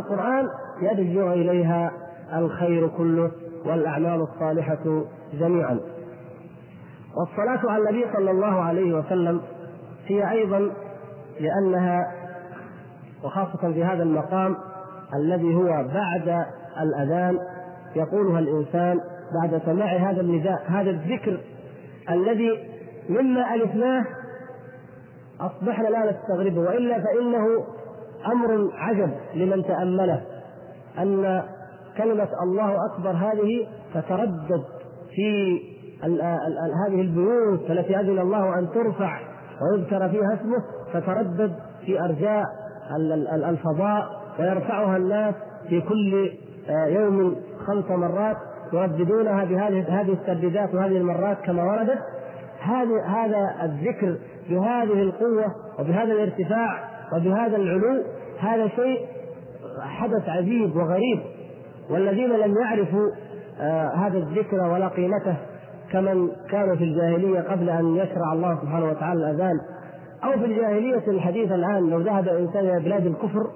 القرآن 0.00 0.48
يرجع 0.82 1.32
إليها 1.32 1.92
الخير 2.36 2.88
كله 2.88 3.30
والأعمال 3.66 4.20
الصالحة 4.20 5.04
جميعا. 5.32 5.80
والصلاة 7.16 7.70
على 7.70 7.90
النبي 7.90 8.12
صلى 8.12 8.30
الله 8.30 8.60
عليه 8.60 8.94
وسلم 8.94 9.40
هي 10.06 10.30
أيضا 10.30 10.70
لأنها 11.40 12.12
وخاصة 13.24 13.72
في 13.72 13.84
هذا 13.84 14.02
المقام 14.02 14.56
الذي 15.14 15.54
هو 15.54 15.88
بعد 15.94 16.46
الأذان 16.80 17.38
يقولها 17.96 18.38
الإنسان 18.38 19.00
بعد 19.42 19.62
سماع 19.66 20.10
هذا 20.10 20.20
النداء 20.20 20.62
هذا 20.68 20.90
الذكر 20.90 21.40
الذي 22.10 22.50
مما 23.08 23.54
ألفناه 23.54 24.04
أصبحنا 25.40 25.88
لا 25.88 26.12
نستغربه 26.12 26.60
وإلا 26.60 27.00
فإنه 27.00 27.64
أمر 28.26 28.70
عجب 28.74 29.10
لمن 29.34 29.64
تأمله 29.64 30.22
أن 30.98 31.42
كلمة 31.96 32.28
الله 32.42 32.76
أكبر 32.86 33.10
هذه 33.10 33.66
تتردد 33.94 34.64
في 35.14 35.60
هذه 36.86 37.00
البيوت 37.00 37.70
التي 37.70 38.00
أذن 38.00 38.18
الله 38.18 38.58
أن 38.58 38.68
ترفع 38.74 39.18
ويذكر 39.62 40.08
فيها 40.08 40.34
اسمه 40.34 40.64
تتردد 40.92 41.52
في 41.86 42.00
أرجاء 42.00 42.44
الفضاء 43.48 44.06
ويرفعها 44.38 44.96
الناس 44.96 45.34
في 45.68 45.80
كل 45.80 46.30
آه، 46.68 46.86
يوم 46.86 47.36
خمس 47.66 47.90
مرات 47.90 48.36
يرددونها 48.72 49.44
بهذه 49.44 50.00
هذه 50.00 50.12
الترديدات 50.12 50.74
وهذه 50.74 50.96
المرات 50.96 51.36
كما 51.40 51.62
وردت. 51.64 51.98
هذا 52.60 53.04
هذا 53.06 53.54
الذكر 53.62 54.16
بهذه 54.50 55.02
القوة 55.02 55.54
وبهذا 55.78 56.12
الارتفاع 56.12 56.89
وبهذا 57.12 57.56
العلو 57.56 58.02
هذا 58.38 58.68
شيء 58.68 59.06
حدث 59.80 60.28
عجيب 60.28 60.76
وغريب 60.76 61.20
والذين 61.90 62.30
لم 62.30 62.54
يعرفوا 62.58 63.10
آه 63.60 63.88
هذا 63.88 64.18
الذكر 64.18 64.56
ولا 64.56 64.88
قيمته 64.88 65.36
كمن 65.92 66.28
كانوا 66.50 66.76
في 66.76 66.84
الجاهلية 66.84 67.40
قبل 67.40 67.70
أن 67.70 67.96
يشرع 67.96 68.32
الله 68.32 68.60
سبحانه 68.62 68.90
وتعالى 68.90 69.30
الأذان 69.30 69.56
أو 70.24 70.30
في 70.38 70.44
الجاهلية 70.44 71.02
الحديثة 71.08 71.54
الآن 71.54 71.90
لو 71.90 72.00
ذهب 72.00 72.28
إنسان 72.28 72.64
إلى 72.64 72.80
بلاد 72.80 73.06
الكفر 73.06 73.46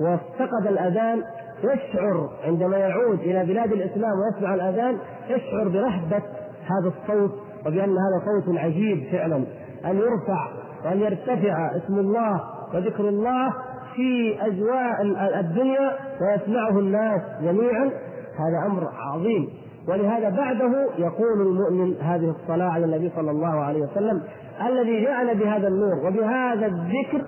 وافتقد 0.00 0.66
الأذان 0.66 1.22
يشعر 1.64 2.28
عندما 2.44 2.76
يعود 2.76 3.18
إلى 3.20 3.44
بلاد 3.44 3.72
الإسلام 3.72 4.12
ويسمع 4.18 4.54
الأذان 4.54 4.98
يشعر 5.28 5.68
برهبة 5.68 6.22
هذا 6.64 6.92
الصوت 6.96 7.32
وبأن 7.66 7.90
هذا 7.90 8.24
صوت 8.24 8.58
عجيب 8.58 9.08
فعلا 9.12 9.36
أن 9.84 9.96
يرفع 9.96 10.48
وأن 10.84 11.00
يرتفع 11.00 11.76
اسم 11.76 11.98
الله 11.98 12.40
وذكر 12.74 13.08
الله 13.08 13.52
في 13.94 14.36
أجواء 14.40 15.02
الدنيا 15.40 15.92
ويسمعه 16.20 16.78
الناس 16.78 17.20
جميعا 17.42 17.90
هذا 18.38 18.66
أمر 18.66 18.88
عظيم 18.98 19.48
ولهذا 19.88 20.28
بعده 20.28 20.88
يقول 20.98 21.40
المؤمن 21.40 21.94
هذه 22.00 22.34
الصلاة 22.42 22.68
على 22.68 22.84
النبي 22.84 23.12
صلى 23.16 23.30
الله 23.30 23.60
عليه 23.60 23.82
وسلم 23.82 24.22
الذي 24.66 25.04
جعل 25.04 25.38
بهذا 25.38 25.68
النور 25.68 26.06
وبهذا 26.06 26.66
الذكر 26.66 27.24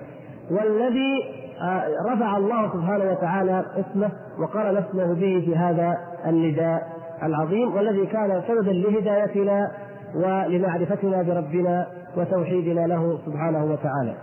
والذي 0.51 1.23
آه، 1.61 1.83
رفع 2.13 2.37
الله 2.37 2.73
سبحانه 2.73 3.11
وتعالى 3.11 3.65
اسمه 3.75 4.11
وقرن 4.39 4.77
اسمه 4.77 5.13
به 5.13 5.43
في 5.45 5.55
هذا 5.55 5.97
النداء 6.25 6.87
العظيم 7.23 7.75
والذي 7.75 8.05
كان 8.05 8.43
سببا 8.47 8.71
لهدايتنا 8.71 9.71
ولمعرفتنا 10.15 11.21
بربنا 11.21 11.87
وتوحيدنا 12.17 12.87
له 12.87 13.19
سبحانه 13.25 13.63
وتعالى. 13.63 14.15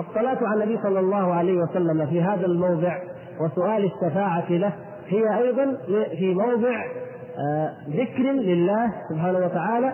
الصلاة 0.00 0.38
على 0.42 0.64
النبي 0.64 0.82
صلى 0.82 1.00
الله 1.00 1.34
عليه 1.34 1.58
وسلم 1.58 2.06
في 2.06 2.22
هذا 2.22 2.46
الموضع 2.46 2.98
وسؤال 3.40 3.84
الشفاعة 3.84 4.52
له 4.52 4.72
هي 5.08 5.38
أيضا 5.38 5.76
في 6.18 6.34
موضع 6.34 6.84
آه، 7.38 7.72
ذكر 7.88 8.22
لله 8.22 8.92
سبحانه 9.10 9.38
وتعالى 9.38 9.92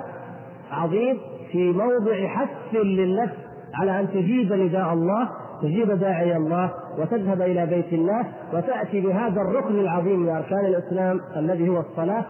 عظيم 0.70 1.20
في 1.52 1.72
موضع 1.72 2.26
حث 2.26 2.74
للنفس 2.74 3.34
على 3.74 4.00
أن 4.00 4.08
تجيب 4.08 4.52
نداء 4.52 4.92
الله 4.92 5.28
تجيب 5.62 5.90
داعي 5.90 6.36
الله 6.36 6.70
وتذهب 6.98 7.42
إلى 7.42 7.66
بيت 7.66 7.92
الله 7.92 8.26
وتأتي 8.52 9.00
بهذا 9.00 9.40
الركن 9.40 9.78
العظيم 9.78 10.20
من 10.20 10.28
أركان 10.28 10.64
الإسلام 10.66 11.20
الذي 11.36 11.68
هو 11.68 11.80
الصلاة. 11.80 12.24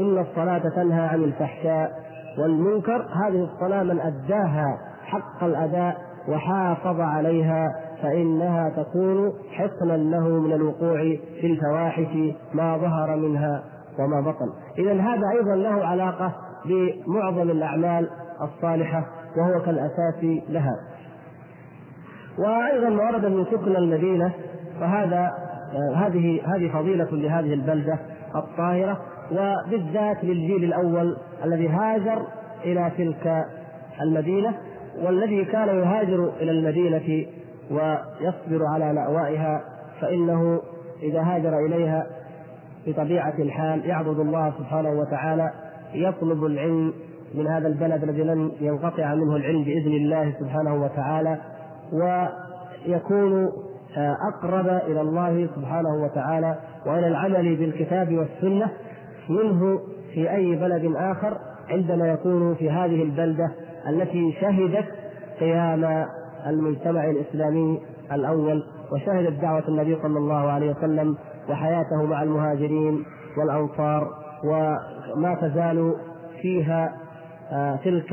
إن 0.00 0.18
الصلاة 0.18 0.62
تنهى 0.76 1.00
عن 1.00 1.24
الفحشاء 1.24 1.90
والمنكر 2.38 3.06
هذه 3.26 3.48
الصلاة 3.52 3.82
من 3.82 4.00
أداها 4.00 4.78
حق 5.04 5.44
الأداء 5.44 5.96
وحافظ 6.28 7.00
عليها 7.00 7.68
فإنها 8.02 8.68
تكون 8.68 9.32
حصنا 9.52 9.96
له 9.96 10.28
من 10.28 10.52
الوقوع 10.52 10.98
في 11.40 11.46
الفواحش 11.46 12.34
ما 12.54 12.76
ظهر 12.76 13.16
منها 13.16 13.62
وما 13.98 14.20
بطن. 14.20 14.48
إذا 14.78 14.92
هذا 14.92 15.30
أيضا 15.38 15.56
له 15.56 15.86
علاقة 15.86 16.34
بمعظم 16.64 17.50
الأعمال 17.50 18.10
الصالحة 18.42 19.06
وهو 19.36 19.60
كالأساس 19.60 20.24
لها. 20.48 20.76
وأيضا 22.38 22.88
ما 22.88 23.10
ورد 23.10 23.26
من 23.26 23.44
سكن 23.44 23.76
المدينة 23.76 24.32
فهذا 24.80 25.30
هذه 25.96 26.40
هذه 26.44 26.72
فضيلة 26.72 27.08
لهذه 27.12 27.54
البلدة 27.54 27.98
الطاهرة 28.36 29.00
وبالذات 29.32 30.24
للجيل 30.24 30.64
الأول 30.64 31.16
الذي 31.44 31.68
هاجر 31.68 32.22
إلى 32.64 32.92
تلك 32.98 33.44
المدينة 34.00 34.54
والذي 35.04 35.44
كان 35.44 35.68
يهاجر 35.68 36.30
إلى 36.40 36.50
المدينة 36.50 37.26
ويصبر 37.70 38.66
على 38.66 38.92
لأوائها 38.92 39.64
فإنه 40.00 40.60
إذا 41.02 41.22
هاجر 41.22 41.58
إليها 41.58 42.06
بطبيعة 42.86 43.34
الحال 43.38 43.86
يعبد 43.86 44.18
الله 44.18 44.52
سبحانه 44.58 44.90
وتعالى 44.90 45.50
يطلب 45.94 46.44
العلم 46.44 46.92
من 47.34 47.46
هذا 47.46 47.68
البلد 47.68 48.02
الذي 48.02 48.22
لن 48.22 48.50
ينقطع 48.60 49.14
منه 49.14 49.36
العلم 49.36 49.64
بإذن 49.64 49.92
الله 49.92 50.34
سبحانه 50.40 50.82
وتعالى 50.84 51.38
ويكون 51.92 53.52
أقرب 54.34 54.66
إلى 54.66 55.00
الله 55.00 55.48
سبحانه 55.56 56.04
وتعالى 56.04 56.58
وإلى 56.86 57.08
العمل 57.08 57.56
بالكتاب 57.56 58.12
والسنة 58.12 58.70
منه 59.28 59.80
في 60.14 60.30
أي 60.30 60.56
بلد 60.56 60.92
آخر 60.96 61.38
عندما 61.70 62.08
يكون 62.08 62.54
في 62.54 62.70
هذه 62.70 63.02
البلدة 63.02 63.50
التي 63.88 64.32
شهدت 64.40 64.84
قيام 65.40 66.06
المجتمع 66.46 67.04
الإسلامي 67.04 67.80
الأول 68.12 68.64
وشهدت 68.92 69.40
دعوة 69.40 69.68
النبي 69.68 69.96
صلى 70.02 70.18
الله 70.18 70.50
عليه 70.50 70.70
وسلم 70.70 71.16
وحياته 71.50 72.02
مع 72.02 72.22
المهاجرين 72.22 73.04
والأنصار 73.38 74.08
وما 74.44 75.34
تزال 75.34 75.94
فيها 76.42 76.92
آه، 77.52 77.76
تلك 77.76 78.12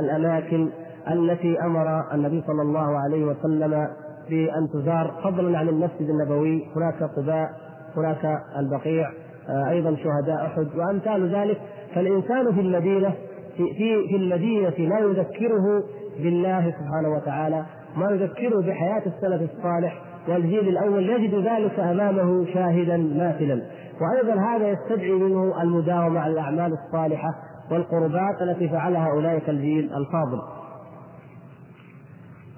الأماكن 0.00 0.68
التي 1.10 1.60
أمر 1.60 2.14
النبي 2.14 2.42
صلى 2.46 2.62
الله 2.62 2.98
عليه 2.98 3.24
وسلم 3.24 3.88
بأن 4.30 4.68
تزار 4.72 5.14
فضلا 5.24 5.58
عن 5.58 5.68
المسجد 5.68 6.08
النبوي. 6.10 6.66
هناك 6.76 7.02
قباء 7.02 7.50
هناك 7.96 8.42
البقيع 8.58 9.10
آه، 9.48 9.70
أيضا 9.70 9.96
شهداء 9.96 10.46
أحد. 10.46 10.68
وأمثال 10.76 11.34
ذلك 11.34 11.60
فالإنسان 11.94 12.54
في 12.54 12.60
المدينة 12.60 13.14
في 13.56 13.74
في, 13.74 14.08
في 14.08 14.16
المدينة 14.16 14.74
ما 14.78 14.98
يذكره 14.98 15.84
بالله 16.18 16.70
سبحانه 16.70 17.08
وتعالى 17.16 17.64
ما 17.96 18.10
يذكره 18.10 18.60
بحياة 18.60 19.02
السلف 19.06 19.50
الصالح 19.50 20.02
والجيل 20.28 20.68
الأول 20.68 21.10
يجد 21.10 21.34
ذلك 21.34 21.78
أمامه 21.80 22.46
شاهدا 22.54 22.96
ماثلا 22.96 23.62
وأيضا 24.00 24.40
هذا 24.40 24.68
يستدعي 24.68 25.12
منه 25.12 25.62
المداومة 25.62 26.20
على 26.20 26.32
الأعمال 26.32 26.72
الصالحة 26.72 27.34
والقربات 27.70 28.42
التي 28.42 28.68
فعلها 28.68 29.10
أولئك 29.10 29.48
الجيل 29.48 29.84
الفاضل. 29.84 30.42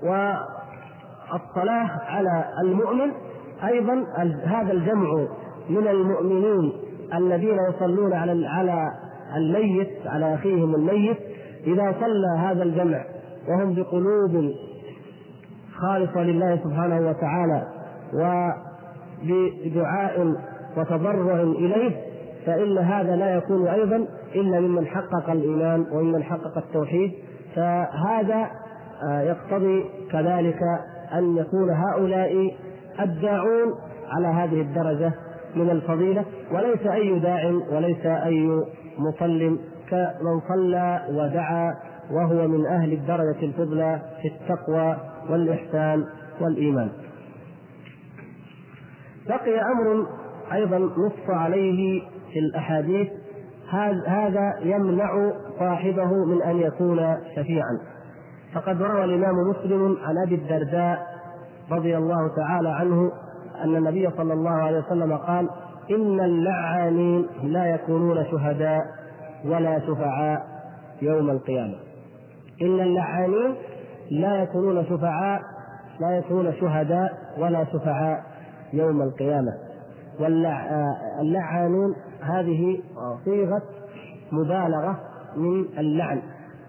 والصلاة 0.02 1.90
على 2.06 2.44
المؤمن 2.62 3.12
أيضا 3.64 4.06
هذا 4.44 4.72
الجمع 4.72 5.26
من 5.70 5.88
المؤمنين 5.88 6.72
الذين 7.14 7.58
يصلون 7.70 8.12
على 8.12 8.46
على 8.46 8.90
الميت 9.36 9.90
على 10.06 10.34
أخيهم 10.34 10.74
الميت 10.74 11.16
إذا 11.66 11.94
صلى 12.00 12.38
هذا 12.38 12.62
الجمع 12.62 13.04
وهم 13.48 13.74
بقلوب 13.74 14.52
خالصة 15.76 16.22
لله 16.22 16.56
سبحانه 16.64 17.08
وتعالى 17.08 17.66
وبدعاء 19.24 20.34
وتضرع 20.76 21.40
إليه 21.40 21.96
فإن 22.46 22.78
هذا 22.78 23.16
لا 23.16 23.34
يكون 23.34 23.68
أيضا 23.68 24.06
إلا 24.34 24.60
ممن 24.60 24.86
حقق 24.86 25.30
الإيمان 25.30 25.86
وممن 25.92 26.22
حقق 26.22 26.58
التوحيد. 26.58 27.12
فهذا 27.56 28.50
آه، 29.08 29.20
يقتضي 29.20 29.84
كذلك 30.12 30.58
أن 31.12 31.36
يكون 31.36 31.70
هؤلاء 31.70 32.54
الداعون 33.00 33.74
على 34.08 34.26
هذه 34.26 34.60
الدرجة 34.60 35.12
من 35.56 35.70
الفضيلة 35.70 36.24
وليس 36.52 36.86
أي 36.86 37.18
داع 37.18 37.52
وليس 37.72 38.06
أي 38.06 38.48
مصل 38.98 39.58
كمن 39.90 40.40
صلى 40.48 41.02
ودعا 41.10 41.74
وهو 42.10 42.48
من 42.48 42.66
أهل 42.66 42.92
الدرجة 42.92 43.44
الفضلى 43.44 44.02
في 44.22 44.28
التقوى 44.28 44.96
والإحسان 45.30 46.04
والإيمان. 46.40 46.88
بقي 49.28 49.60
أمر 49.60 50.06
أيضا 50.52 50.78
نص 50.78 51.30
عليه 51.30 52.02
في 52.32 52.38
الأحاديث 52.38 53.08
هذا 54.06 54.54
يمنع 54.62 55.32
صاحبه 55.58 56.24
من 56.24 56.42
أن 56.42 56.56
يكون 56.56 57.16
شفيعا. 57.36 57.78
فقد 58.54 58.82
روى 58.82 59.04
الإمام 59.04 59.34
مسلم 59.50 59.96
عن 60.04 60.18
أبي 60.26 60.34
الدرداء 60.34 61.06
رضي 61.70 61.96
الله 61.96 62.36
تعالى 62.36 62.68
عنه 62.68 63.12
أن 63.64 63.76
النبي 63.76 64.10
صلى 64.16 64.32
الله 64.32 64.50
عليه 64.50 64.78
وسلم 64.78 65.16
قال 65.16 65.48
إن 65.90 66.20
اللعانين 66.20 67.26
لا 67.42 67.66
يكونون 67.74 68.24
شهداء 68.30 68.82
ولا 69.44 69.80
شفعاء 69.80 70.46
يوم 71.02 71.30
القيامة. 71.30 71.74
إن 72.62 72.80
اللعانين 72.80 73.54
لا 74.10 74.42
يكونون 74.42 74.84
شفعاء 74.84 75.40
لا 76.00 76.16
يكونون 76.18 76.52
شهداء 76.52 77.12
ولا 77.38 77.64
شفعاء 77.64 78.24
يوم 78.72 79.02
القيامة. 79.02 79.52
واللعانون 80.20 81.94
هذه 82.22 82.80
صيغة 83.24 83.62
مبالغة 84.32 85.00
من 85.36 85.64
اللعن 85.78 86.22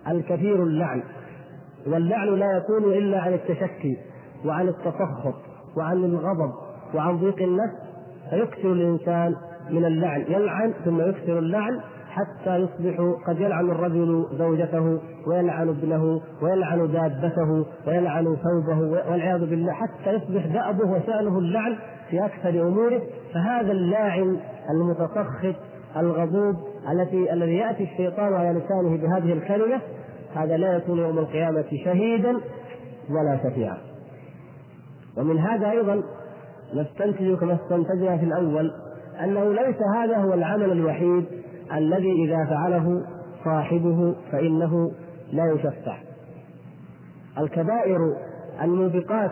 الكثير 0.08 0.64
اللعن. 0.64 1.04
واللعن 1.88 2.28
لا 2.28 2.58
يكون 2.58 2.84
إلا 2.84 3.20
عن 3.20 3.34
التشكي 3.34 3.98
وعن 4.46 4.68
التسخط 4.68 5.36
وعن 5.78 5.98
الغضب 5.98 6.54
وعن 6.96 7.18
ضيق 7.18 7.42
النفس 7.42 7.87
فيكثر 8.30 8.72
الإنسان 8.72 9.36
من 9.70 9.86
اللعن 9.86 10.22
يلعن 10.22 10.74
ثم 10.86 11.02
يكثر 11.02 11.40
اللعن 11.40 11.80
حتى 12.10 12.56
يصبح 12.56 13.14
قد 13.28 13.40
يلعن 13.40 13.70
الرجل 13.70 14.26
زوجته 14.38 15.00
ويلعن 15.28 15.70
ابنه 15.70 16.22
ويلعن 16.42 16.92
دابته 16.92 17.66
ويلعن 17.88 18.24
ثوبه 18.24 18.80
والعياذ 18.80 19.40
بالله 19.40 19.74
حتى 19.74 20.14
يصبح 20.14 20.46
دأبه 20.46 20.92
وشأنه 20.92 21.40
اللعن 21.40 21.76
في 22.10 22.26
أكثر 22.26 22.68
أموره. 22.68 23.02
فهذا 23.34 23.72
اللاعن 23.72 24.38
المتسخط 24.70 25.56
الغضوب 25.98 26.56
التي 26.92 27.34
الذي 27.34 27.56
يأتي 27.56 27.84
الشيطان 27.84 28.34
على 28.34 28.60
لسانه 28.60 28.98
بهذه 28.98 29.34
الكلمة 29.34 29.82
هذا 30.36 30.58
لا 30.58 30.76
يكون 30.76 31.00
يوم 31.00 31.20
القيامة 31.20 31.66
شهيدا 31.86 32.38
ولا 33.10 33.40
شفيعا 33.44 33.78
ومن 35.18 35.40
هذا 35.40 35.72
أيضا 35.72 36.04
نستنتج 36.76 37.38
كما 37.38 37.54
استنتجنا 37.54 38.18
في 38.18 38.24
الأول 38.26 38.72
أنه 39.24 39.54
ليس 39.54 39.78
هذا 39.96 40.18
هو 40.18 40.34
العمل 40.34 40.72
الوحيد 40.72 41.26
الذي 41.74 42.12
إذا 42.12 42.46
فعله 42.46 43.06
صاحبه 43.46 44.16
فإنه 44.32 44.92
لا 45.32 45.52
يشفع 45.52 45.98
الكبائر 47.38 48.00
الموبقات 48.62 49.32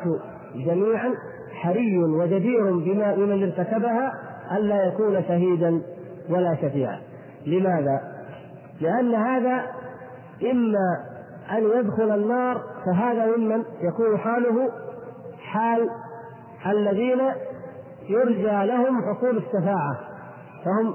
جميعا 0.56 1.14
حري 1.54 1.98
وجدير 1.98 2.72
بما 2.72 3.16
بمن 3.16 3.44
ارتكبها 3.44 4.12
ألا 4.52 4.86
يكون 4.86 5.24
شهيدا 5.24 5.82
ولا 6.30 6.56
شفيعا 6.56 7.00
لماذا؟ 7.46 8.02
لأن 8.82 9.16
هذا 9.16 9.66
إما 10.52 10.98
أن 11.52 11.64
يدخل 11.80 12.16
النار 12.16 12.62
فهذا 12.86 13.26
ممن 13.38 13.64
يكون 13.82 14.18
حاله 14.18 14.72
حال 15.40 15.90
الذين 16.72 17.20
يرجى 18.10 18.68
لهم 18.68 19.02
حصول 19.02 19.38
الشفاعة. 19.38 20.00
فهم 20.66 20.94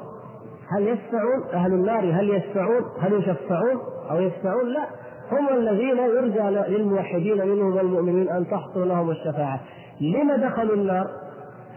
هل 0.77 0.89
يشفعون؟ 0.89 1.45
أهل 1.55 1.73
النار 1.73 2.21
هل 2.21 2.31
يشفعون؟ 2.31 2.83
هل 3.01 3.13
يشفعون 3.13 3.81
أو 4.11 4.21
يشفعون؟ 4.21 4.69
لا. 4.69 4.87
هم 5.33 5.49
الذين 5.49 5.99
يرجى 5.99 6.73
للموحدين 6.73 7.49
منهم 7.49 7.77
والمؤمنين 7.77 8.29
أن 8.31 8.47
تحصل 8.47 8.89
لهم 8.89 9.11
الشفاعة. 9.11 9.61
لما 10.01 10.37
دخلوا 10.37 10.75
النار؟ 10.75 11.07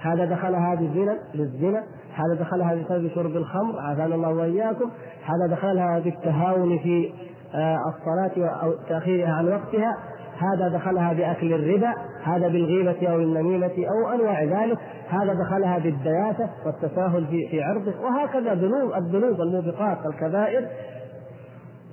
هذا 0.02 0.26
دخلها 0.26 0.76
بالزنا 0.76 1.18
للزنا. 1.34 1.84
هذا 2.14 2.34
دخلها 2.40 2.76
بسبب 2.76 3.08
شرب 3.16 3.36
الخمر 3.36 3.80
عافانا 3.80 4.16
الله 4.16 4.34
وإياكم. 4.34 4.90
هذا 5.24 5.56
دخلها 5.56 6.00
بالتهاون 6.00 6.80
في 6.80 7.14
آه، 7.56 7.78
الصلاة 7.88 8.50
أو 8.50 8.74
تأخيرها 8.90 9.34
عن 9.34 9.48
وقتها. 9.48 9.98
هذا 10.38 10.68
دخلها 10.68 11.14
بأكل 11.14 11.54
الربا 11.54 11.94
هذا 12.24 12.48
بالغيبة 12.48 13.08
أو 13.08 13.20
النميمة 13.20 13.72
أو 13.78 14.14
أنواع 14.16 14.44
ذلك 14.44 14.78
هذا 15.10 15.34
دخلها 15.34 15.78
بالدياثة 15.78 16.50
والتساهل 16.66 17.28
في 17.28 17.48
في 17.48 17.64
عرضه 17.64 17.94
وهكذا 18.02 18.54
ذنوب 18.54 18.94
الذنوب 18.94 19.42
الموبقات 19.42 19.98
الكبائر 20.06 20.68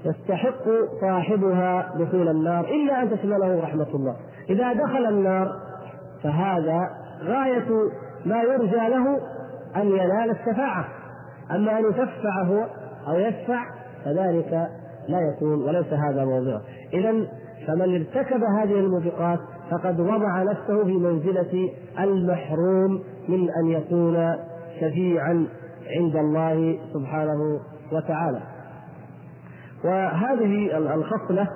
يستحق 0.04 0.64
صاحبها 1.00 1.94
دخول 1.98 2.28
النار 2.28 2.64
إلا 2.64 3.02
أن 3.02 3.10
تشمله 3.10 3.62
رحمة 3.62 3.88
الله. 3.94 4.16
إذا 4.50 4.72
دخل 4.72 5.06
النار 5.06 5.48
فهذا 6.22 6.90
غاية 7.24 7.68
ما 8.26 8.42
يرجى 8.42 8.88
له 8.88 9.20
أن 9.76 9.88
ينال 9.88 10.30
الشفاعة. 10.30 10.84
أما 11.50 11.78
أن 11.78 11.84
يشفع 11.90 12.42
هو 12.42 12.66
أو 13.08 13.18
يشفع 13.18 13.64
فذلك 14.04 14.68
لا 15.08 15.20
يكون 15.20 15.62
وليس 15.62 15.92
هذا 15.92 16.24
موضوعه 16.24 16.60
إذا 16.92 17.14
فمن 17.66 17.94
ارتكب 17.94 18.42
هذه 18.42 18.80
الموبقات 18.80 19.38
فقد 19.70 20.00
وضع 20.00 20.42
نفسه 20.42 20.84
في 20.84 20.92
منزلة 20.92 21.70
المحروم 22.00 23.02
من 23.28 23.48
أن 23.50 23.66
يكون 23.66 24.36
شفيعا 24.80 25.46
عند 25.96 26.16
الله 26.16 26.78
سبحانه 26.94 27.60
وتعالى. 27.92 28.40
وهذه 29.84 30.78
الخصلة 30.94 31.48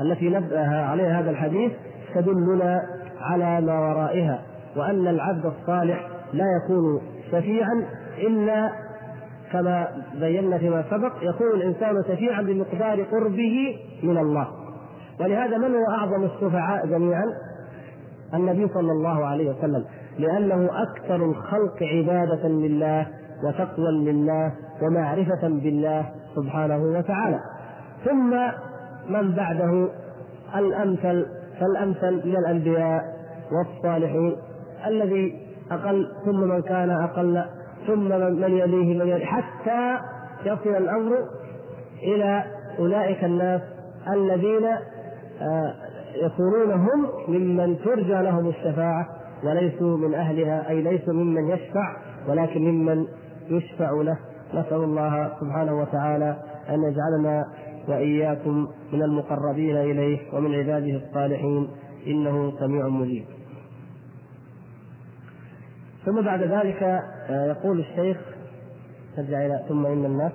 التي 0.00 0.28
نبأ 0.28 0.60
عليها 0.60 1.20
هذا 1.20 1.30
الحديث 1.30 1.72
تدلنا 2.14 2.82
على 3.20 3.60
ما 3.66 3.80
ورائها 3.80 4.42
وأن 4.76 5.06
العبد 5.06 5.46
الصالح 5.46 6.08
لا 6.32 6.44
يكون 6.56 7.00
شفيعا 7.32 7.84
إلا 8.18 8.72
كما 9.52 9.88
بينا 10.20 10.58
فيما 10.58 10.84
سبق 10.90 11.12
يكون 11.22 11.46
الإنسان 11.54 11.94
شفيعا 12.08 12.42
بمقدار 12.42 13.02
قربه 13.02 13.76
من 14.02 14.18
الله. 14.18 14.48
ولهذا 15.20 15.58
من 15.58 15.74
هو 15.74 15.90
أعظم 15.90 16.24
الشفعاء 16.24 16.86
جميعا؟ 16.86 17.24
النبي 18.34 18.68
صلى 18.68 18.92
الله 18.92 19.26
عليه 19.26 19.50
وسلم. 19.50 19.84
لأنه 20.18 20.68
أكثر 20.82 21.16
الخلق 21.16 21.82
عبادة 21.82 22.48
لله 22.48 23.06
وتقوى 23.44 23.90
لله 23.90 24.52
ومعرفة 24.82 25.48
بالله 25.48 26.06
سبحانه 26.36 26.78
وتعالى. 26.98 27.40
ثم 28.04 28.30
من 29.08 29.34
بعده 29.34 29.88
الأمثل 30.56 31.26
فالأمثل 31.60 32.28
من 32.28 32.36
الأنبياء 32.36 33.02
والصالحين. 33.52 34.36
الذي 34.86 35.48
أقل 35.70 36.08
ثم 36.24 36.40
من 36.40 36.62
كان 36.62 36.90
أقل 36.90 37.44
ثم 37.86 38.08
من 38.08 38.52
يليه 38.52 38.98
من 38.98 39.08
يليه 39.08 39.24
حتى 39.24 39.98
يصل 40.44 40.76
الأمر 40.76 41.12
إلى 42.02 42.44
أولئك 42.78 43.24
الناس 43.24 43.60
الذين 44.12 44.68
يكونون 46.14 46.70
هم 46.72 47.06
ممن 47.28 47.78
ترجى 47.84 48.22
لهم 48.22 48.48
الشفاعة 48.48 49.08
وليسوا 49.44 49.96
من 49.96 50.14
أهلها 50.14 50.68
أي 50.68 50.82
ليسوا 50.82 51.12
ممن 51.12 51.48
يشفع 51.48 51.96
ولكن 52.28 52.60
ممن 52.60 53.06
يشفع 53.48 53.90
له. 53.90 54.18
نسأل 54.54 54.84
الله 54.84 55.32
سبحانه 55.40 55.80
وتعالى 55.80 56.36
أن 56.68 56.82
يجعلنا 56.82 57.44
وإياكم 57.88 58.68
من 58.92 59.02
المقربين 59.02 59.76
إليه 59.76 60.18
ومن 60.32 60.54
عباده 60.54 60.96
الصالحين 60.96 61.68
إنه 62.06 62.52
سميع 62.60 62.88
مجيب. 62.88 63.24
ثم 66.06 66.20
بعد 66.22 66.42
ذلك 66.42 66.82
آه، 67.30 67.46
يقول 67.46 67.80
الشيخ 67.80 68.16
نرجع 69.18 69.46
إلى 69.46 69.64
ثم 69.68 69.86
إن 69.86 70.04
الناس 70.04 70.32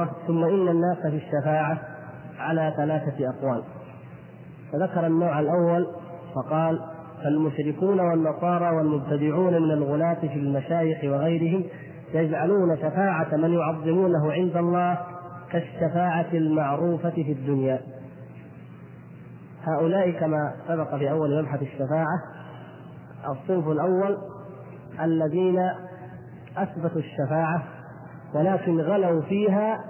الله 0.00 0.12
ثم 0.26 0.44
إن 0.44 0.68
الناس 0.68 0.98
في 0.98 1.16
الشفاعة 1.16 1.78
على 2.38 2.74
ثلاثة 2.76 3.28
أقوال. 3.28 3.62
فذكر 4.72 5.06
النوع 5.06 5.40
الأول 5.40 5.86
فقال 6.34 6.80
فالمشركون 7.24 8.00
والنصارى 8.00 8.76
والمبتدعون 8.76 9.62
من 9.62 9.70
الغلاة 9.70 10.20
في 10.20 10.34
المشايخ 10.34 11.04
وغيرهم 11.04 11.64
يجعلون 12.14 12.76
شفاعة 12.76 13.36
من 13.36 13.52
يعظمونه 13.52 14.32
عند 14.32 14.56
الله 14.56 14.98
كالشفاعة 15.52 16.28
المعروفة 16.32 17.10
في 17.10 17.32
الدنيا. 17.32 17.80
هؤلاء 19.62 20.10
كما 20.10 20.52
سبق 20.68 20.96
في 20.96 21.10
أول 21.10 21.42
مبحث 21.42 21.62
الشفاعة 21.62 22.22
الصنف 23.28 23.68
الأول 23.68 24.18
الذين 25.02 25.58
أثبتوا 26.56 27.00
الشفاعة 27.00 27.62
ولكن 28.34 28.80
غلوا 28.80 29.22
فيها 29.22 29.80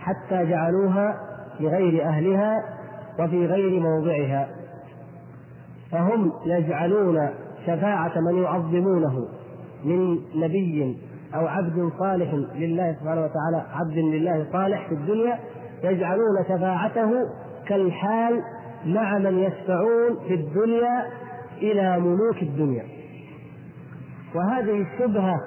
حتى 0.00 0.46
جعلوها 0.46 1.20
لغير 1.60 2.04
أهلها 2.04 2.62
وفي 3.18 3.46
غير 3.46 3.80
موضعها. 3.80 4.48
فهم 5.92 6.32
يجعلون 6.46 7.28
شفاعة 7.66 8.20
من 8.20 8.42
يعظمونه 8.42 9.28
من 9.84 10.18
نبي 10.34 10.98
أو 11.34 11.46
عبد 11.46 11.90
صالح 11.98 12.34
لله 12.54 12.96
سبحانه 13.00 13.20
وتعالى 13.20 13.66
عبد 13.72 13.98
لله 13.98 14.46
صالح 14.52 14.88
في 14.88 14.94
الدنيا 14.94 15.38
يجعلون 15.84 16.44
شفاعته 16.48 17.10
كالحال 17.66 18.42
مع 18.86 19.18
من 19.18 19.38
يشفعون 19.38 20.18
في 20.28 20.34
الدنيا 20.34 21.06
إلى 21.62 22.00
ملوك 22.00 22.42
الدنيا. 22.42 22.84
وهذه 24.34 24.86
الشبهة 24.86 25.40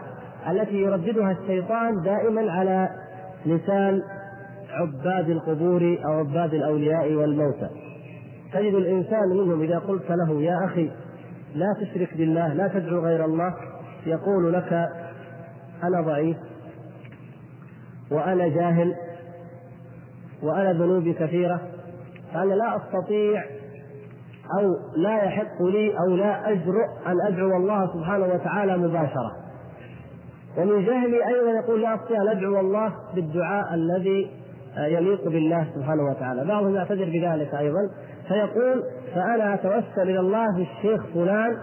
التي 0.50 0.76
يرددها 0.76 1.32
الشيطان 1.32 2.02
دائما 2.02 2.52
على 2.52 2.90
لسان 3.46 4.02
عباد 4.74 5.30
القبور 5.30 5.98
أو 6.06 6.12
عباد 6.12 6.54
الأولياء 6.54 7.14
والموتى. 7.14 7.70
تجد 8.54 8.74
الإنسان 8.74 9.30
منهم 9.30 9.62
إذا 9.62 9.80
قلت 9.80 10.12
له 10.12 10.42
يا 10.42 10.66
أخي 10.66 10.92
لا 11.56 11.76
تشرك 11.82 12.18
بالله 12.18 12.54
لا 12.54 12.68
تدعو 12.68 13.00
غير 13.00 13.26
الله 13.26 13.54
يقول 14.06 14.54
لك 14.54 14.74
أنا 15.84 16.02
ضعيف 16.02 16.38
وأنا 18.12 18.48
جاهل 18.48 18.96
وأنا 20.44 20.74
ذنوبي 20.74 21.14
كثيرة 21.14 21.62
فأنا 22.34 22.54
لا 22.54 22.76
أستطيع 22.78 23.44
أو 24.60 24.76
لا 24.96 25.24
يحق 25.24 25.62
لي 25.62 25.94
أو 26.00 26.16
لا 26.16 26.52
أجرؤ 26.52 27.08
أن 27.08 27.16
أدعو 27.28 27.58
الله 27.58 27.94
سبحانه 27.94 28.26
وتعالى 28.26 28.78
مباشرة. 28.78 29.32
ومن 30.58 30.86
جهلي 30.86 31.28
أيضا 31.28 31.52
يقول 31.64 31.82
لا 31.82 31.96
أستطيع 31.96 32.22
أن 32.22 32.28
أدعو 32.28 32.60
الله 32.60 32.94
بالدعاء 33.16 33.74
الذي 33.74 34.32
يليق 34.78 35.30
بالله 35.30 35.68
سبحانه 35.76 36.04
وتعالى. 36.04 36.46
بعضهم 36.46 36.76
يعتذر 36.76 37.06
بذلك 37.06 37.56
أيضا 37.56 37.90
فيقول 38.28 38.84
فأنا 39.16 39.54
أتوسل 39.54 40.10
إلى 40.10 40.20
الله 40.20 40.48
بالشيخ 40.58 41.06
فلان 41.14 41.58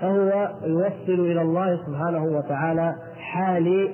فهو 0.00 0.50
يوصل 0.64 1.20
إلى 1.20 1.42
الله 1.42 1.76
سبحانه 1.86 2.24
وتعالى 2.24 2.94
حالي 3.18 3.90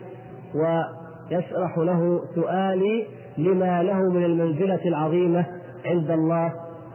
ويشرح 0.54 1.78
له 1.78 2.20
سؤالي 2.34 3.06
لما 3.38 3.82
له 3.82 4.12
من 4.12 4.24
المنزلة 4.24 4.80
العظيمة 4.84 5.46
عند 5.86 6.10
الله 6.10 6.52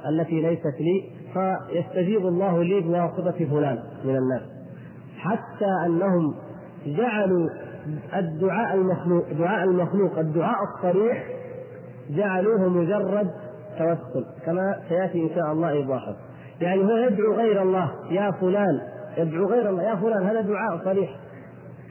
التي 0.09 0.41
ليست 0.41 0.75
لي 0.79 1.03
فيستجيب 1.33 2.27
الله 2.27 2.63
لي 2.63 2.81
بواسطة 2.81 3.45
فلان 3.45 3.79
من 4.03 4.15
الناس. 4.15 4.41
حتى 5.17 5.85
أنهم 5.85 6.35
جعلوا 6.85 7.49
الدعاء 8.15 8.75
المخلوق 8.75 9.23
دعاء 9.31 9.63
المخلوق 9.63 10.19
الدعاء 10.19 10.57
الصريح 10.75 11.23
جعلوه 12.09 12.69
مجرد 12.69 13.31
توسل 13.77 14.25
كما 14.45 14.79
سيأتي 14.89 15.23
إن 15.23 15.29
شاء 15.35 15.51
الله 15.51 15.69
ايضاحه 15.69 16.15
يعني 16.61 16.83
هو 16.83 16.97
يدعو 16.97 17.33
غير 17.33 17.61
الله 17.61 17.91
يا 18.09 18.31
فلان 18.31 18.81
يدعو 19.17 19.45
غير 19.45 19.69
الله 19.69 19.83
يا 19.83 19.95
فلان 19.95 20.23
هذا 20.23 20.41
دعاء 20.41 20.85
صريح. 20.85 21.09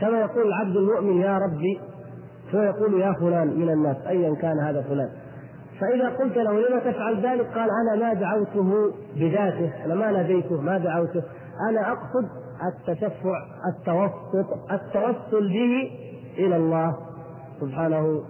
كما 0.00 0.20
يقول 0.20 0.46
العبد 0.46 0.76
المؤمن 0.76 1.20
يا 1.20 1.38
ربي 1.38 1.80
هو 2.54 2.62
يقول 2.62 3.00
يا 3.00 3.12
فلان 3.20 3.48
من 3.48 3.70
الناس 3.70 3.96
ايا 4.06 4.34
كان 4.34 4.58
هذا 4.58 4.82
فلان. 4.82 5.10
فإذا 5.80 6.08
قلت 6.08 6.36
له 6.36 6.52
لما 6.52 6.78
تفعل 6.78 7.16
ذلك؟ 7.16 7.46
قال 7.46 7.68
أنا 7.82 8.06
ما 8.06 8.14
دعوته 8.14 8.92
بذاته 9.16 9.84
أنا 9.84 9.94
ما 9.94 10.10
ناديته 10.10 10.60
ما 10.60 10.78
دعوته. 10.78 11.22
أنا 11.70 11.92
أقصد 11.92 12.28
التشفع 12.66 13.34
التوسط 13.66 14.72
التوسل 14.72 15.48
به 15.48 15.90
إلى 16.38 16.56
الله 16.56 16.96
سبحانه 17.60 18.22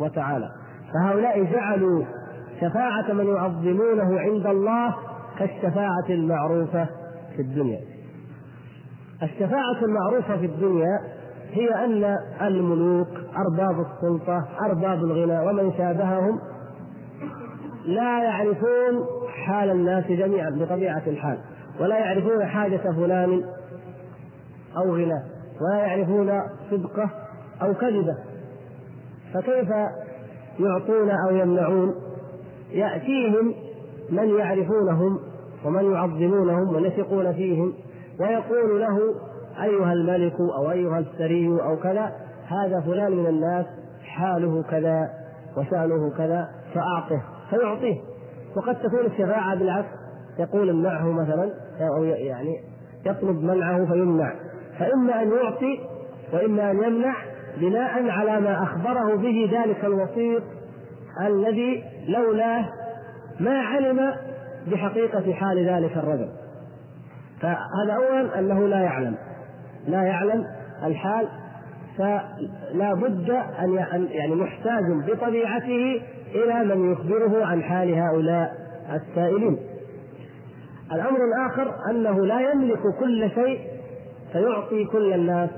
وتعالى. 0.00 0.50
فهؤلاء 0.94 1.44
جعلوا 1.44 2.04
شفاعة 2.60 3.12
من 3.12 3.26
يعظمونه 3.26 4.20
عند 4.20 4.46
الله 4.46 4.94
كالشفاعة 5.38 6.08
المعروفة 6.10 6.86
في 7.36 7.42
الدنيا. 7.42 7.80
الشفاعة 9.22 9.82
المعروفة 9.82 10.36
في 10.36 10.46
الدنيا 10.46 11.00
هي 11.52 11.84
أن 11.84 12.16
الملوك 12.40 13.08
أرباب 13.36 13.86
السلطة 13.86 14.48
أرباب 14.62 14.98
الغنى 15.04 15.38
ومن 15.38 15.72
شابههم 15.78 16.40
لا 17.86 18.22
يعرفون 18.22 19.06
حال 19.46 19.70
الناس 19.70 20.06
جميعا 20.06 20.50
بطبيعة 20.50 21.02
الحال 21.06 21.38
ولا 21.80 21.98
يعرفون 21.98 22.46
حاجة 22.46 22.92
فلان 22.96 23.42
أو 24.76 24.96
غناه 24.96 25.22
ولا 25.60 25.78
يعرفون 25.78 26.42
صدقه 26.70 27.10
أو 27.62 27.74
كذبه. 27.74 28.16
فكيف 29.34 29.68
يعطون 30.58 31.10
أو 31.10 31.36
يمنعون. 31.36 31.94
يأتيهم 32.70 33.54
من 34.10 34.38
يعرفونهم 34.38 35.18
ومن 35.64 35.92
يعظمونهم 35.92 36.74
ويثقون 36.74 37.32
فيهم 37.32 37.72
ويقول 38.20 38.80
له 38.80 38.98
أيها 39.62 39.92
الملك 39.92 40.40
أو 40.40 40.70
أيها 40.70 40.98
السري 40.98 41.48
أو 41.48 41.76
كذا 41.76 42.12
هذا 42.46 42.80
فلان 42.80 43.12
من 43.12 43.26
الناس 43.26 43.66
حاله 44.04 44.62
كذا 44.62 45.08
وشأنه 45.56 46.10
كذا 46.10 46.48
فأعطه 46.74 47.22
فيعطيه. 47.50 48.00
وقد 48.56 48.74
تكون 48.74 49.06
الشفاعة 49.06 49.54
بالعكس 49.54 49.88
يقول 50.38 50.70
امنعه 50.70 51.12
مثلا 51.12 51.50
أو 51.80 52.04
يعني 52.04 52.56
يطلب 53.06 53.42
منعه 53.42 53.86
فيمنع. 53.86 54.34
فإما 54.78 55.22
أن 55.22 55.32
يعطي 55.32 55.80
وإما 56.32 56.70
أن 56.70 56.82
يمنع 56.82 57.14
بناء 57.56 58.08
على 58.08 58.40
ما 58.40 58.62
أخبره 58.62 59.16
به 59.16 59.50
ذلك 59.52 59.84
الوسيط 59.84 60.42
الذي 61.26 61.84
لولاه 62.08 62.68
ما 63.40 63.60
علم 63.60 64.12
بحقيقة 64.66 65.32
حال 65.32 65.68
ذلك 65.68 65.96
الرجل. 65.96 66.28
فهذا 67.40 67.92
أولا 67.96 68.38
أنه 68.38 68.68
لا 68.68 68.80
يعلم. 68.80 69.14
لا 69.88 70.02
يعلم 70.02 70.44
الحال 70.84 71.28
فلا 71.98 72.94
بد 72.94 73.30
أن 73.30 73.74
يعني 74.10 74.34
محتاج 74.34 74.84
بطبيعته 75.06 76.02
إلى 76.34 76.74
من 76.74 76.92
يخبره 76.92 77.44
عن 77.44 77.62
حال 77.62 77.94
هؤلاء 77.94 78.52
السائلين. 78.92 79.58
الأمر 80.92 81.18
الآخر 81.24 81.74
أنه 81.90 82.26
لا 82.26 82.52
يملك 82.52 82.82
كل 83.00 83.30
شيء 83.30 83.60
فيعطي 84.32 84.84
كل 84.84 85.12
الناس 85.12 85.50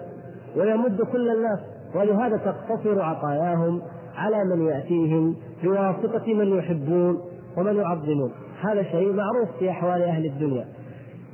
ويمد 0.56 1.02
كل 1.02 1.30
الناس. 1.30 1.71
ولهذا 1.94 2.36
تقتصر 2.36 3.02
عطاياهم 3.02 3.82
على 4.16 4.44
من 4.44 4.66
يأتيهم 4.66 5.36
بواسطة 5.62 6.34
من 6.34 6.58
يحبون 6.58 7.20
ومن 7.56 7.76
يعظمون. 7.76 8.32
هذا 8.62 8.82
شيء 8.82 9.12
معروف 9.12 9.48
في 9.58 9.70
أحوال 9.70 10.02
أهل 10.02 10.26
الدنيا. 10.26 10.64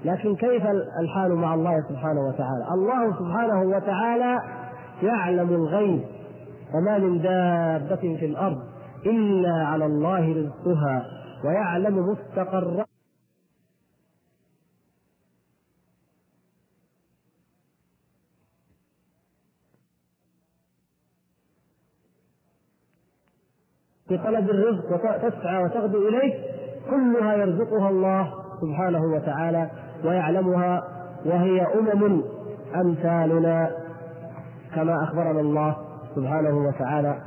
لكن 0.04 0.36
كيف 0.36 0.62
الحال 1.00 1.34
مع 1.34 1.54
الله 1.54 1.74
سبحانه 1.88 2.20
وتعالى؟ 2.28 2.64
الله 2.74 3.18
سبحانه 3.18 3.76
وتعالى 3.76 4.38
يعلم 5.02 5.48
الغيب 5.48 6.00
وما 6.74 6.98
من 6.98 7.22
دابة 7.22 8.16
في 8.16 8.26
الأرض 8.26 8.58
إلا 9.06 9.66
على 9.66 9.86
الله 9.86 10.32
رزقها 10.32 11.06
ويعلم 11.44 11.98
مستقرها. 11.98 12.84
في 24.08 24.18
طلب 24.18 24.50
الرزق 24.50 24.92
وتسعى 24.92 25.64
وتغدو 25.64 26.08
إليه 26.08 26.34
كلها 26.90 27.34
يرزقها 27.34 27.88
الله 27.88 28.32
سبحانه 28.60 29.04
وتعالى 29.04 29.70
ويعلمها 30.04 30.84
وهي 31.26 31.66
أمم 31.66 32.22
أمثالنا 32.76 33.70
كما 34.74 35.02
أخبرنا 35.02 35.40
الله 35.40 35.76
سبحانه 36.16 36.68
وتعالى. 36.68 37.18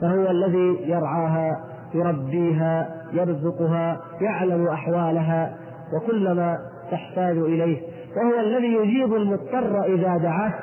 فهو 0.00 0.30
الذي 0.30 0.90
يرعاها 0.90 1.60
يربيها 1.94 2.88
يرزقها 3.12 4.00
يعلم 4.20 4.68
أحوالها 4.68 5.56
وكل 5.92 6.32
ما 6.32 6.58
تحتاج 6.90 7.36
إليه. 7.36 7.82
وهو 8.16 8.40
الذي 8.40 8.74
يجيب 8.74 9.14
المضطر 9.14 9.84
إذا 9.84 10.16
دعاه 10.16 10.54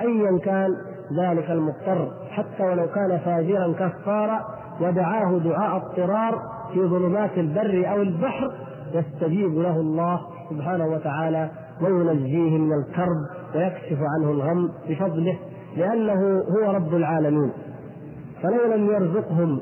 أيا 0.00 0.38
كان 0.38 0.76
ذلك 1.20 1.50
المضطر 1.50 2.12
حتى 2.30 2.62
ولو 2.62 2.86
كان 2.86 3.18
فاجرا 3.24 3.72
كفارا 3.72 4.57
ودعاه 4.80 5.38
دعاء 5.38 5.76
اضطرار 5.76 6.38
في 6.72 6.80
ظلمات 6.80 7.38
البر 7.38 7.90
أو 7.90 8.02
البحر 8.02 8.50
يستجيب 8.94 9.58
له 9.58 9.76
الله 9.76 10.20
سبحانه 10.50 10.86
وتعالى 10.86 11.50
وينجيه 11.82 12.58
من 12.58 12.72
الكرب 12.72 13.26
ويكشف 13.54 13.98
عنه 14.00 14.30
الغم 14.30 14.70
بفضله 14.88 15.38
لأنه 15.76 16.42
هو 16.48 16.72
رب 16.72 16.94
العالمين 16.94 17.52
فلو 18.42 18.74
لم 18.74 18.86
يرزقهم 18.86 19.60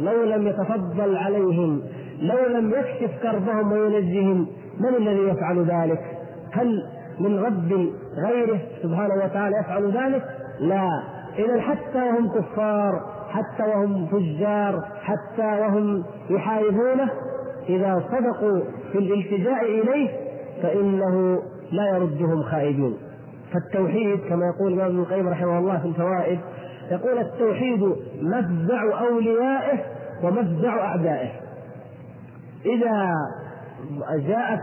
لو 0.00 0.24
لم 0.24 0.46
يتفضل 0.46 1.16
عليهم 1.16 1.82
لو 2.20 2.58
لم 2.58 2.70
يكشف 2.70 3.22
كربهم 3.22 3.72
وينجهم 3.72 4.46
من 4.80 4.88
الذي 4.88 5.28
يفعل 5.28 5.64
ذلك؟ 5.64 6.18
هل 6.52 6.82
من 7.20 7.38
رب 7.38 7.72
غيره 8.26 8.60
سبحانه 8.82 9.14
وتعالى 9.14 9.56
يفعل 9.56 9.90
ذلك؟ 9.90 10.24
لا 10.60 10.88
إذا 11.38 11.60
حتى 11.60 12.02
وهم 12.02 12.28
كفار 12.28 13.11
حتى 13.32 13.62
وهم 13.62 14.06
فجار 14.06 14.88
حتى 15.02 15.60
وهم 15.60 16.04
يحاربونه. 16.30 17.10
إذا 17.68 18.02
صدقوا 18.12 18.60
في 18.92 18.98
الالتجاء 18.98 19.64
إليه 19.64 20.08
فإنه 20.62 21.42
لا 21.72 21.96
يردهم 21.96 22.42
خائبين. 22.42 22.96
فالتوحيد 23.52 24.20
كما 24.28 24.46
يقول 24.46 24.72
الإمام 24.72 24.90
ابن 24.90 25.00
القيم 25.00 25.28
رحمه 25.28 25.58
الله 25.58 25.78
في 25.78 25.86
الفوائد 25.86 26.38
يقول 26.90 27.18
التوحيد 27.18 27.82
مفزع 28.22 29.00
أوليائه 29.00 29.78
ومفزع 30.22 30.84
أعدائه. 30.84 31.30
إذا 32.66 33.14
جاءت 34.28 34.60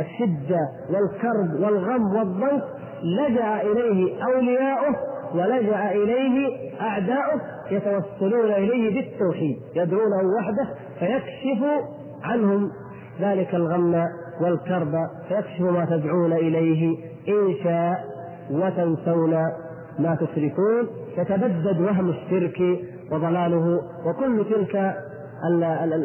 الشدة 0.00 0.60
والكرب 0.90 1.60
والغم 1.60 2.16
والضنك 2.16 2.64
لجأ 3.02 3.62
إليه 3.62 4.24
أولياؤه 4.24 4.96
ولجأ 5.34 5.90
إليه 5.92 6.60
أعداؤه. 6.80 7.40
يتوسلون 7.70 8.50
إليه 8.50 8.94
بالتوحيد 8.94 9.56
يدعونه 9.76 10.22
وحده 10.38 10.68
فيكشف 10.98 11.64
عنهم 12.22 12.70
ذلك 13.20 13.54
الغم 13.54 14.06
والكرب 14.40 14.92
فيكشف 15.28 15.60
ما 15.60 15.84
تدعون 15.84 16.32
إليه 16.32 16.96
إن 17.28 17.54
شاء 17.64 18.04
وتنسون 18.50 19.34
ما 19.98 20.14
تشركون. 20.14 20.88
يتبدد 21.18 21.80
وهم 21.80 22.10
الشرك 22.10 22.60
وضلاله 23.12 23.80
وكل 24.06 24.44
تلك 24.50 24.94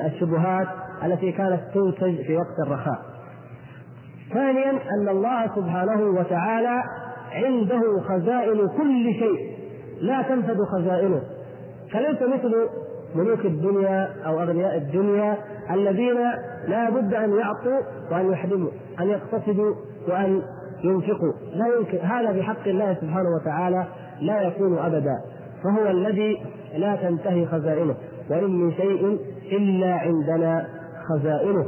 الشبهات 0.05 0.67
التي 1.05 1.31
كانت 1.31 1.59
تنتج 1.73 2.15
في 2.21 2.37
وقت 2.37 2.59
الرخاء. 2.67 2.99
ثانيا 4.33 4.71
أن 4.71 5.09
الله 5.09 5.55
سبحانه 5.55 6.01
وتعالى 6.19 6.83
عنده 7.31 7.81
خزائن 8.09 8.67
كل 8.67 9.13
شيء 9.19 9.57
لا 10.01 10.21
تنفد 10.21 10.57
خزائنه. 10.63 11.21
فليس 11.91 12.21
مثل 12.21 12.69
ملوك 13.15 13.45
الدنيا 13.45 14.09
أو 14.25 14.41
أغنياء 14.41 14.77
الدنيا 14.77 15.37
الذين 15.71 16.17
لا 16.67 16.89
بد 16.89 17.13
أن 17.13 17.37
يعطوا 17.37 17.79
وأن 18.11 18.31
يحرموا 18.31 18.69
أن 18.99 19.09
يقتصدوا 19.09 19.75
وأن 20.07 20.41
ينفقوا. 20.83 21.33
لا 21.53 21.67
يمكن 21.77 21.97
هذا 21.97 22.33
في 22.33 22.43
حق 22.43 22.67
الله 22.67 22.93
سبحانه 22.93 23.29
وتعالى 23.29 23.87
لا 24.21 24.41
يكون 24.41 24.77
أبدا 24.77 25.21
فهو 25.63 25.89
الذي 25.89 26.41
لا 26.75 26.95
تنتهي 26.95 27.45
خزائنه 27.45 27.95
وان 28.29 28.49
من 28.49 28.71
شيء 28.71 29.19
إلا 29.51 29.93
عندنا 29.93 30.67
خزائنه. 31.09 31.65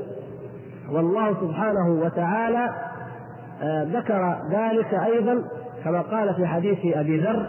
والله 0.92 1.34
سبحانه 1.34 2.02
وتعالى 2.04 2.70
آه، 3.62 3.84
ذكر 3.84 4.38
ذلك 4.52 4.94
أيضا 4.94 5.44
كما 5.84 6.02
قال 6.02 6.36
في 6.36 6.46
حديث 6.46 6.78
أبي 6.96 7.18
ذر 7.18 7.46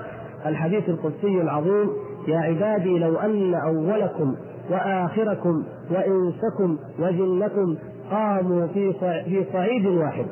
الحديث 0.47 0.89
القدسي 0.89 1.41
العظيم 1.41 1.91
يا 2.29 2.39
عبادي 2.39 2.99
لو 2.99 3.17
أن 3.17 3.55
أولكم 3.55 4.37
وآخركم 4.71 5.65
وإنسكم 5.91 6.79
وجنكم 6.99 7.77
قاموا 8.11 8.67
في 8.67 8.93
في 9.25 9.45
صعيد 9.53 9.87
واحد. 9.87 10.27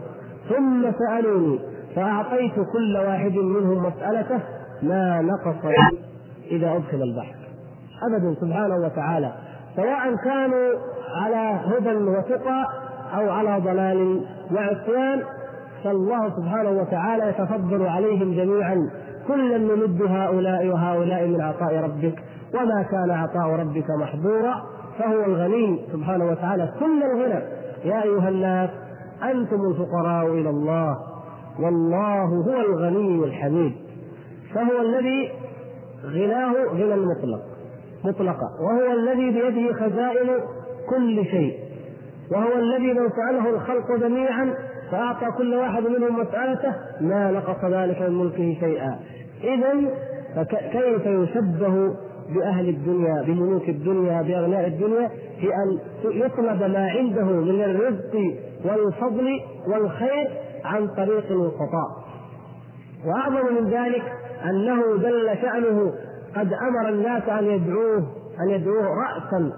ثم 0.49 0.93
سألوني 0.99 1.59
فأعطيت 1.97 2.55
كل 2.55 2.97
واحد 2.97 3.33
منهم 3.35 3.87
مسألته 3.87 4.41
ما 4.83 5.23
نقص 5.23 5.65
إذا 6.51 6.77
أدخل 6.77 7.03
البحر. 7.03 7.35
أبدا 8.03 8.35
سبحانه 8.41 8.77
وتعالى. 8.77 9.33
سواء 9.77 10.17
كانوا 10.25 10.69
على 11.17 11.61
هدى 11.65 11.95
وتقى 11.95 12.67
أو 13.15 13.31
على 13.31 13.61
ضلال 13.65 14.21
وعصيان 14.53 15.23
فالله 15.85 16.31
سبحانه 16.37 16.71
وتعالى 16.71 17.29
يتفضل 17.29 17.87
عليهم 17.87 18.33
جميعا. 18.33 18.91
كلا 19.29 19.59
نمد 19.59 20.03
هؤلاء 20.03 20.67
وهؤلاء 20.67 21.27
من 21.27 21.41
عطاء 21.41 21.75
ربك 21.75 22.19
وما 22.55 22.83
كان 22.83 23.11
عطاء 23.11 23.49
ربك 23.61 23.91
محظورا 23.91 24.55
فهو 24.99 25.25
الغني 25.25 25.81
سبحانه 25.93 26.25
وتعالى. 26.25 26.73
كل 26.81 27.03
الغنى 27.03 27.43
يا 27.85 28.03
أيها 28.03 28.29
الناس 28.29 28.71
أنتم 29.23 29.61
الفقراء 29.71 30.27
إلى 30.27 30.51
الله 30.51 30.97
والله 31.61 32.25
هو 32.25 32.61
الغني 32.61 33.25
الحميد. 33.25 33.73
فهو 34.55 34.81
الذي 34.81 35.33
غناه 36.05 36.53
غنى 36.73 36.95
المطلق 36.95 37.43
مطلقا 38.05 38.49
وهو 38.61 38.93
الذي 38.93 39.31
بيده 39.31 39.73
خزائن 39.73 40.29
كل 40.91 41.25
شيء. 41.25 41.55
وهو 42.33 42.59
الذي 42.59 42.93
لو 42.93 43.09
سأله 43.09 43.51
الخلق 43.51 43.97
جميعا 44.01 44.55
فأعطى 44.91 45.27
كل 45.39 45.55
واحد 45.55 45.83
منهم 45.83 46.21
مسألته 46.21 46.75
ما 47.01 47.31
نقص 47.31 47.65
ذلك 47.65 48.03
من 48.03 48.19
ملكه 48.19 48.61
شيئا. 48.61 48.99
إذا 49.45 49.91
فكيف 50.37 51.07
يشبه 51.07 51.95
بأهل 52.35 52.69
الدنيا 52.69 53.23
بملوك 53.23 53.69
الدنيا 53.69 54.23
بأغنياء 54.23 54.67
الدنيا؟ 54.67 55.09
في 55.41 55.47
أن 55.47 55.79
يطلب 56.05 56.63
ما 56.63 56.91
عنده 56.91 57.25
من 57.25 57.63
الرزق 57.63 58.15
والفضل 58.65 59.41
والخير 59.67 60.31
عن 60.65 60.89
طريق 60.89 61.27
الوسطاء 61.31 61.89
وأعظم 63.07 63.55
من 63.55 63.71
ذلك 63.71 64.03
أنه 64.45 64.97
جل 64.97 65.39
شأنه 65.43 65.93
قد 66.37 66.53
أمر 66.53 66.89
الناس 66.89 67.29
أن 67.29 67.45
يدعوه 67.45 68.07
أن 68.41 68.51
يدعوه 68.51 68.87
رأسا 68.87 69.53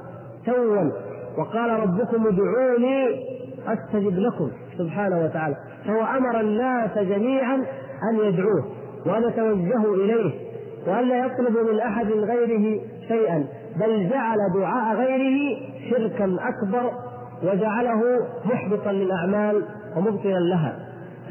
توا 0.46 0.90
وقال 1.38 1.70
ربكم 1.80 2.26
ادعوني 2.26 3.24
أستجب 3.66 4.18
لكم. 4.18 4.50
سبحانه 4.78 5.24
وتعالى. 5.24 5.56
فهو 5.87 6.02
أمر 6.02 6.40
الناس 6.40 6.98
جميعا 6.98 7.54
أن 8.11 8.18
يدعوه 8.24 8.64
وأن 9.06 9.22
يتوجهوا 9.22 9.94
إليه 9.96 10.32
وأن 10.87 11.08
لا 11.08 11.26
يطلبوا 11.26 11.72
من 11.72 11.80
أحد 11.80 12.06
غيره 12.06 12.80
شيئا 13.08 13.44
بل 13.76 14.08
جعل 14.08 14.37
دعاء 14.54 14.96
غيره 14.96 15.56
شركا 15.90 16.24
أكبر 16.24 16.90
وجعله 17.42 18.02
محبطا 18.44 18.92
للأعمال 18.92 19.62
ومبطلا 19.96 20.38
لها. 20.38 20.78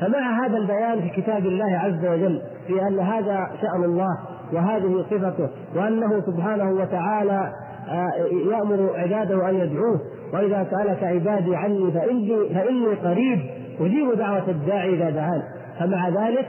فمع 0.01 0.45
هذا 0.45 0.57
البيان 0.57 1.01
في 1.01 1.21
كتاب 1.21 1.45
الله 1.45 1.77
عز 1.77 2.05
وجل 2.05 2.41
في 2.67 2.81
أن 2.81 2.99
هذا 2.99 3.47
شأن 3.61 3.83
الله 3.83 4.17
وهذه 4.53 5.05
صفته 5.09 5.49
وأنه 5.75 6.21
سبحانه 6.21 6.71
وتعالى 6.71 7.53
آه، 7.89 8.11
يأمر 8.51 8.89
عباده 8.95 9.49
أن 9.49 9.55
يدعوه 9.55 9.99
وإذا 10.33 10.67
سألك 10.71 11.03
عبادي 11.03 11.55
عني 11.55 11.91
فإني 11.91 12.49
فإني 12.53 12.95
قريب 12.95 13.39
أجيب 13.79 14.17
دعوة 14.17 14.49
الداعي 14.49 14.93
إذا 14.93 15.09
دعان. 15.09 15.41
فمع 15.79 16.09
ذلك 16.09 16.47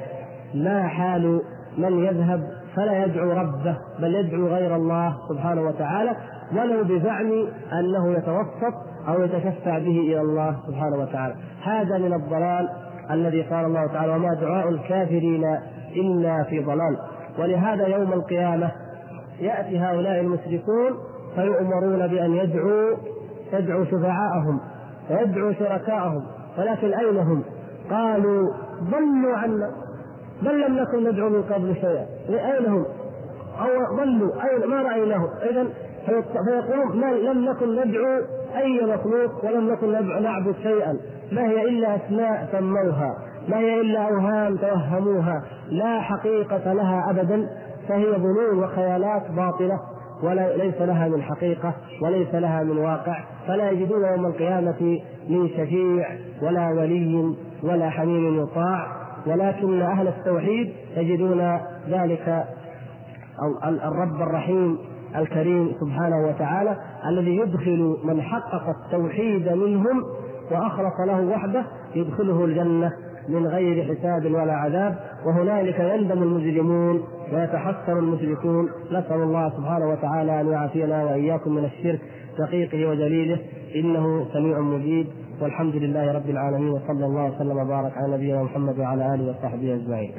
ما 0.55 0.88
حال 0.88 1.40
من 1.79 2.05
يذهب 2.05 2.42
فلا 2.77 3.05
يدعو 3.05 3.31
ربه 3.31 3.77
بل 3.99 4.14
يدعو 4.14 4.47
غير 4.47 4.77
الله 4.77 5.14
سبحانه 5.29 5.62
وتعالى 5.62 6.16
ولو 6.53 6.85
بزعم 6.85 7.33
أنه 7.73 8.12
يتوسط 8.12 8.75
أو 9.09 9.23
يتشفع 9.23 9.79
به 9.79 10.01
إلى 10.01 10.21
الله 10.21 10.57
سبحانه 10.66 10.97
وتعالى. 10.97 11.35
هذا 11.62 11.99
من 11.99 12.12
الضلال 12.12 12.68
الذي 13.11 13.42
قال 13.42 13.64
الله 13.64 13.87
تعالى 13.87 14.12
وما 14.12 14.35
دعاء 14.35 14.68
الكافرين 14.68 15.45
إلا 15.97 16.45
في 16.45 16.61
ضلال. 16.61 16.97
ولهذا 17.38 17.87
يوم 17.87 18.12
القيامة 18.12 18.71
يأتي 19.40 19.79
هؤلاء 19.79 20.21
المشركون 20.21 20.92
فيؤمرون 21.35 22.07
بأن 22.07 22.35
يدعوا 22.35 22.97
يدعوا 23.52 23.84
شفعاءهم 23.84 24.60
ويدعوا 25.10 25.52
شركاءهم 25.52 26.22
ولكن 26.58 26.94
أين 26.94 27.16
هم؟ 27.16 27.42
قالوا 27.90 28.48
ضلوا 28.90 29.36
عنا 29.36 29.70
بل 30.42 30.60
لم 30.60 30.76
نكن 30.76 31.08
ندعو 31.10 31.28
من 31.28 31.42
قبل 31.42 31.74
شيئا. 31.74 32.06
أين 32.28 32.66
هم؟ 32.66 32.84
أو 33.60 33.96
ضلوا 33.96 34.30
أين؟ 34.44 34.70
ما 34.70 34.82
رأيناهم. 34.82 35.28
إذا 35.50 35.66
فيقولون 36.44 37.14
لم 37.14 37.50
نكن 37.50 37.80
ندعو 37.80 38.22
أي 38.56 38.94
مخلوق 38.94 39.44
ولم 39.44 39.72
نكن 39.72 39.92
نعبد 40.22 40.54
شيئا. 40.62 40.96
ما 41.32 41.42
هي 41.42 41.68
إلا 41.68 41.96
أسماء 41.96 42.48
سموها 42.52 43.16
ما 43.48 43.56
هي 43.56 43.80
إلا 43.80 44.08
أوهام 44.08 44.56
توهموها. 44.56 45.42
لا 45.68 46.00
حقيقة 46.00 46.72
لها 46.72 47.10
أبدا 47.10 47.48
فهي 47.88 48.12
ظنون 48.12 48.64
وخيالات 48.64 49.30
باطلة. 49.30 49.80
ولا 50.22 50.56
ليس 50.56 50.80
لها 50.80 51.08
من 51.08 51.22
حقيقة 51.22 51.74
وليس 52.02 52.35
لها 52.35 52.62
من 52.62 52.78
واقع 52.78 53.24
فلا 53.46 53.70
يجدون 53.70 54.04
يوم 54.04 54.26
القيامة 54.26 55.00
من 55.28 55.48
شفيع 55.48 56.08
ولا 56.42 56.68
ولي 56.68 57.35
ولا 57.62 57.90
حميم 57.90 58.42
يطاع 58.42 58.87
ولكن 59.26 59.82
أهل 59.82 60.08
التوحيد 60.08 60.72
يجدون 60.96 61.58
ذلك 61.88 62.44
الرب 63.64 64.22
الرحيم 64.22 64.78
الكريم 65.16 65.72
سبحانه 65.80 66.26
وتعالى 66.28 66.76
الذي 67.08 67.37
يدخل 67.37 67.96
من 68.04 68.22
حقق 68.22 68.68
التوحيد 68.68 69.48
منهم 69.48 70.04
وأخلص 70.50 71.00
له 71.06 71.20
وحده 71.20 71.64
يدخله 71.94 72.44
الجنة. 72.44 72.92
من 73.28 73.46
غير 73.46 73.94
حساب 73.94 74.24
ولا 74.24 74.52
عذاب 74.52 74.98
وهنالك 75.26 75.80
يندم 75.80 76.22
المجرمون 76.22 77.02
ويتحسر 77.32 77.98
المشركون 77.98 78.68
نسأل 78.90 79.22
الله 79.22 79.50
سبحانه 79.50 79.90
وتعالى 79.90 80.40
أن 80.40 80.48
يعافينا 80.48 81.04
وإياكم 81.04 81.54
من 81.54 81.64
الشرك 81.64 82.00
دقيقه 82.38 82.88
وجليله 82.88 83.38
إنه 83.74 84.26
سميع 84.32 84.61
مجيب 84.61 85.06
والحمد 85.40 85.76
لله 85.76 86.12
رب 86.12 86.30
العالمين 86.30 86.70
وصلى 86.70 87.06
الله 87.06 87.35
وسلم 87.35 87.56
وبارك 87.58 87.92
على 87.96 88.16
نبينا 88.16 88.42
محمد 88.42 88.78
وعلى 88.78 89.14
آله 89.14 89.30
وصحبه 89.30 89.74
أجمعين. 89.74 90.12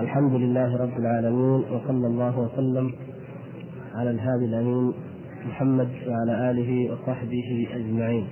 الحمد 0.00 0.32
لله 0.32 0.76
رب 0.76 0.98
العالمين 0.98 1.64
وصلى 1.72 2.06
الله 2.06 2.38
وسلم 2.38 2.92
على 3.94 4.10
الهادي 4.10 4.44
الأمين 4.44 4.92
محمد 5.48 5.88
وعلى 6.08 6.50
آله 6.50 6.92
وصحبه 6.92 7.68
أجمعين. 7.74 8.26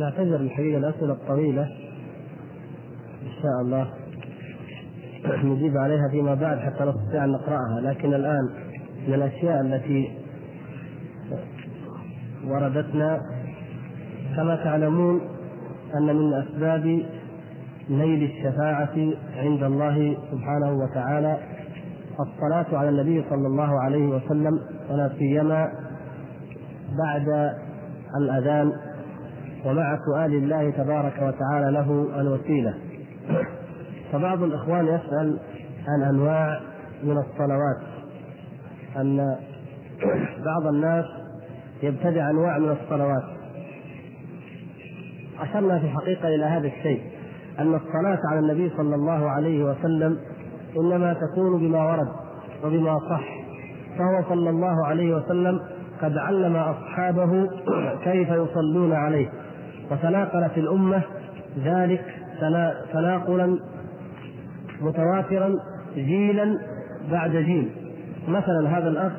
نعتذر 0.00 0.36
الحقيقة 0.36 0.78
الأسئلة 0.78 1.12
الطويلة. 1.12 1.62
إن 3.22 3.42
شاء 3.42 3.60
الله 3.62 3.90
نجيب 5.44 5.76
عليها 5.76 6.08
فيما 6.10 6.34
بعد 6.34 6.58
حتى 6.58 6.84
نستطيع 6.84 7.24
أن 7.24 7.30
نقرأها. 7.30 7.80
لكن 7.80 8.14
الآن 8.14 8.48
من 9.08 9.14
الأشياء 9.14 9.60
التي 9.60 10.10
وردتنا 12.46 13.20
كما 14.36 14.56
تعلمون 14.56 15.20
أن 15.94 16.16
من 16.16 16.34
أسباب 16.34 17.02
نيل 17.90 18.22
الشفاعة 18.30 18.96
عند 19.36 19.62
الله 19.62 20.16
سبحانه 20.30 20.72
وتعالى 20.72 21.38
الصلاة 22.20 22.78
على 22.78 22.88
النبي 22.88 23.24
صلى 23.30 23.46
الله 23.46 23.80
عليه 23.80 24.06
وسلم 24.06 24.60
ولا 24.90 25.10
سيما 25.18 25.68
بعد 26.98 27.54
الأذان 28.16 28.72
ومع 29.64 29.98
سؤال 30.06 30.34
الله 30.34 30.70
تبارك 30.70 31.14
وتعالى 31.22 31.70
له 31.70 32.20
الوسيلة. 32.20 32.74
فبعض 34.12 34.42
الإخوان 34.42 34.86
يسأل 34.86 35.38
عن 35.88 36.02
أنواع 36.02 36.60
من 37.02 37.18
الصلوات 37.18 37.80
أن 38.96 39.36
بعض 40.44 40.66
الناس 40.74 41.04
يبتدع 41.82 42.30
أنواع 42.30 42.58
من 42.58 42.76
الصلوات. 42.82 43.22
أشرنا 45.40 45.78
في 45.78 45.84
الحقيقة 45.84 46.28
إلى 46.28 46.44
هذا 46.44 46.66
الشيء 46.66 47.02
أن 47.58 47.74
الصلاة 47.74 48.18
على 48.30 48.38
النبي 48.40 48.70
صلى 48.76 48.94
الله 48.94 49.30
عليه 49.30 49.64
وسلم 49.64 50.18
إنما 50.76 51.12
تكون 51.12 51.60
بما 51.60 51.90
ورد 51.90 52.08
وبما 52.64 52.98
صح. 52.98 53.24
فهو 53.98 54.22
صلى 54.28 54.50
الله 54.50 54.86
عليه 54.86 55.14
وسلم 55.16 55.60
قد 56.02 56.16
علم 56.16 56.56
أصحابه 56.56 57.48
كيف 58.04 58.28
يصلون 58.28 58.92
عليه. 58.92 59.28
وتناقلت 59.90 60.58
الأمة 60.58 61.02
ذلك 61.64 62.04
تناقلا 62.92 63.58
متواترا 64.80 65.58
جيلا 65.94 66.58
بعد 67.10 67.30
جيل. 67.30 67.70
مثلا 68.28 68.78
هذا 68.78 68.88
الأخ 68.88 69.12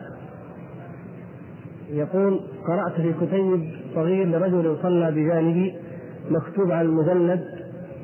يقول 1.90 2.40
قرأت 2.68 2.94
في 2.94 3.14
كتيب 3.14 3.72
صغير 3.96 4.28
لرجل 4.28 4.78
صلى 4.82 5.12
بجانبي 5.12 5.76
مكتوب 6.30 6.72
على 6.72 6.88
المجلد 6.88 7.44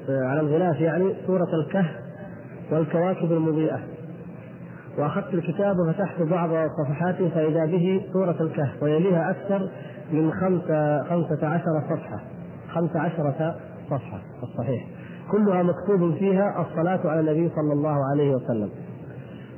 على 0.10 0.40
الغلاف 0.40 0.82
يعني 0.82 1.14
سورة 1.28 1.48
الكهف 1.54 1.96
والكواكب 2.72 3.32
المضيئة. 3.32 3.80
وأخذت 4.98 5.34
الكتاب 5.34 5.80
وفتحت 5.80 6.22
بعض 6.22 6.50
صفحاته 6.70 7.30
فإذا 7.30 7.66
به 7.66 8.02
سورة 8.14 8.36
الكهف 8.42 8.84
ويليها 8.84 9.32
أكثر 9.32 9.70
من 10.12 10.32
خمسة, 10.32 11.04
خمسة 11.04 11.48
عشر 11.48 11.82
صفحة. 11.90 12.37
خمس 12.78 12.96
عشرة 12.96 13.56
صفحة 13.90 14.20
الصحيح. 14.44 14.86
كلها 15.32 15.64
مكتوب 15.64 16.14
فيها 16.14 16.62
الصلاة 16.62 17.00
على 17.10 17.20
النبي 17.20 17.50
صلى 17.56 17.74
الله 17.74 18.06
عليه 18.12 18.36
وسلم. 18.36 18.70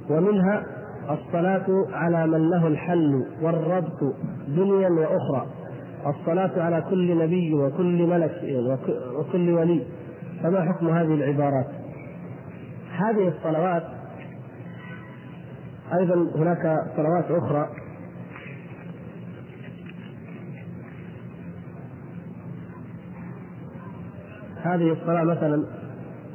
ومنها 0.10 0.64
الصلاة 1.10 1.86
على 1.94 2.28
من 2.28 2.50
له 2.50 2.68
الحل 2.68 3.26
والربط 3.42 4.16
دنيا 4.48 4.90
وأخرى. 4.90 5.46
الصلاة 6.08 6.64
على 6.64 6.82
كل 6.90 7.18
نبي 7.18 7.54
وكل 7.54 8.08
ملك 8.08 8.66
وكل 9.16 9.50
ولي. 9.50 9.84
فما 10.44 10.62
حكم 10.62 10.90
هذه 10.90 11.14
العبارات؟ 11.14 11.68
هذه 12.98 13.28
الصلوات 13.28 13.84
أيضا 16.00 16.16
هناك 16.36 16.78
صلوات 16.98 17.32
أخرى 17.32 17.70
هذه 24.63 24.91
الصلاة 24.91 25.24
مثلا 25.24 25.65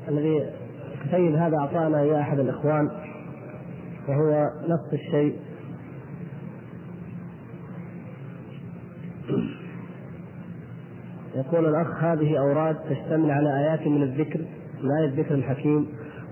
الذي 0.09 0.51
سيد 1.11 1.35
هذا 1.35 1.57
أعطانا 1.57 2.01
إياه 2.01 2.21
أحد 2.21 2.39
الإخوان 2.39 2.91
وهو 4.09 4.51
نفس 4.69 4.93
الشيء. 4.93 5.37
يقول 11.35 11.67
الأخ 11.67 12.05
هذه 12.05 12.39
أوراد 12.39 12.77
تشتمل 12.91 13.31
على 13.31 13.59
آيات 13.59 13.87
من 13.87 14.03
الذكر 14.03 14.41
من 14.83 14.91
آية 15.01 15.09
الذكر 15.09 15.35
الحكيم 15.35 15.87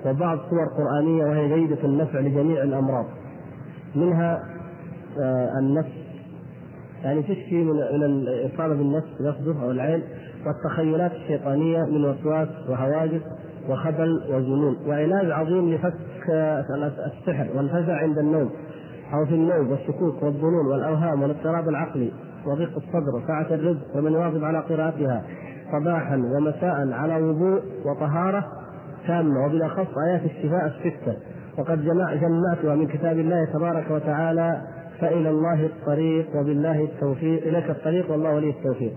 وبعض 0.07 0.39
صور 0.39 0.67
قرآنية 0.79 1.25
وهي 1.25 1.49
جيدة 1.55 1.85
النفع 1.85 2.21
لجميع 2.21 2.63
الأمراض. 2.63 3.07
منها 3.95 4.43
آه 5.23 5.59
النفس. 5.59 6.03
يعني 7.05 7.23
تشفي 7.23 7.65
من 7.65 8.03
الإصابة 8.03 8.75
بالنفس 8.75 9.21
لفظه 9.21 9.65
أو 9.65 9.71
العين. 9.71 10.03
والتخيلات 10.47 11.13
الشيطانية 11.13 11.85
من 11.85 12.05
وسواس 12.05 12.49
وهواجس 12.69 13.21
وخبل 13.69 14.21
وجنون. 14.31 14.77
وعلاج 14.87 15.31
عظيم 15.31 15.75
لفك 15.75 15.95
السحر 17.07 17.47
والفزع 17.57 17.97
عند 17.97 18.19
النوم 18.19 18.51
أو 19.15 19.27
في 19.27 19.35
النوم 19.35 19.71
والشكوك 19.71 20.23
والظنون 20.23 20.67
والأوهام 20.67 21.23
والاضطراب 21.23 21.69
العقلي 21.69 22.13
وضيق 22.47 22.77
الصدر 22.77 23.17
وسعة 23.17 23.55
الرزق 23.55 23.97
ومن 23.97 24.13
يواظب 24.13 24.45
على 24.45 24.59
قراءتها 24.59 25.23
صباحا 25.73 26.17
ومساء 26.17 26.93
على 26.93 27.23
وضوء 27.23 27.63
وطهارة 27.85 28.45
تامة 29.07 29.47
وبالأخص 29.47 29.87
آيات 30.09 30.25
الشفاء 30.25 30.67
الستة. 30.67 31.17
وقد 31.59 31.85
جمع 31.85 32.15
جمعتها 32.15 32.75
من 32.75 32.87
كتاب 32.87 33.19
الله 33.19 33.45
تبارك 33.45 33.91
وتعالى 33.91 34.63
فإلى 35.01 35.31
الله 35.31 35.67
الطريق 35.67 36.37
وبالله 36.37 36.85
التوفيق 36.85 37.47
إليك 37.47 37.71
الطريق 37.71 38.11
والله 38.11 38.35
ولي 38.35 38.51
التوفيق. 38.51 38.93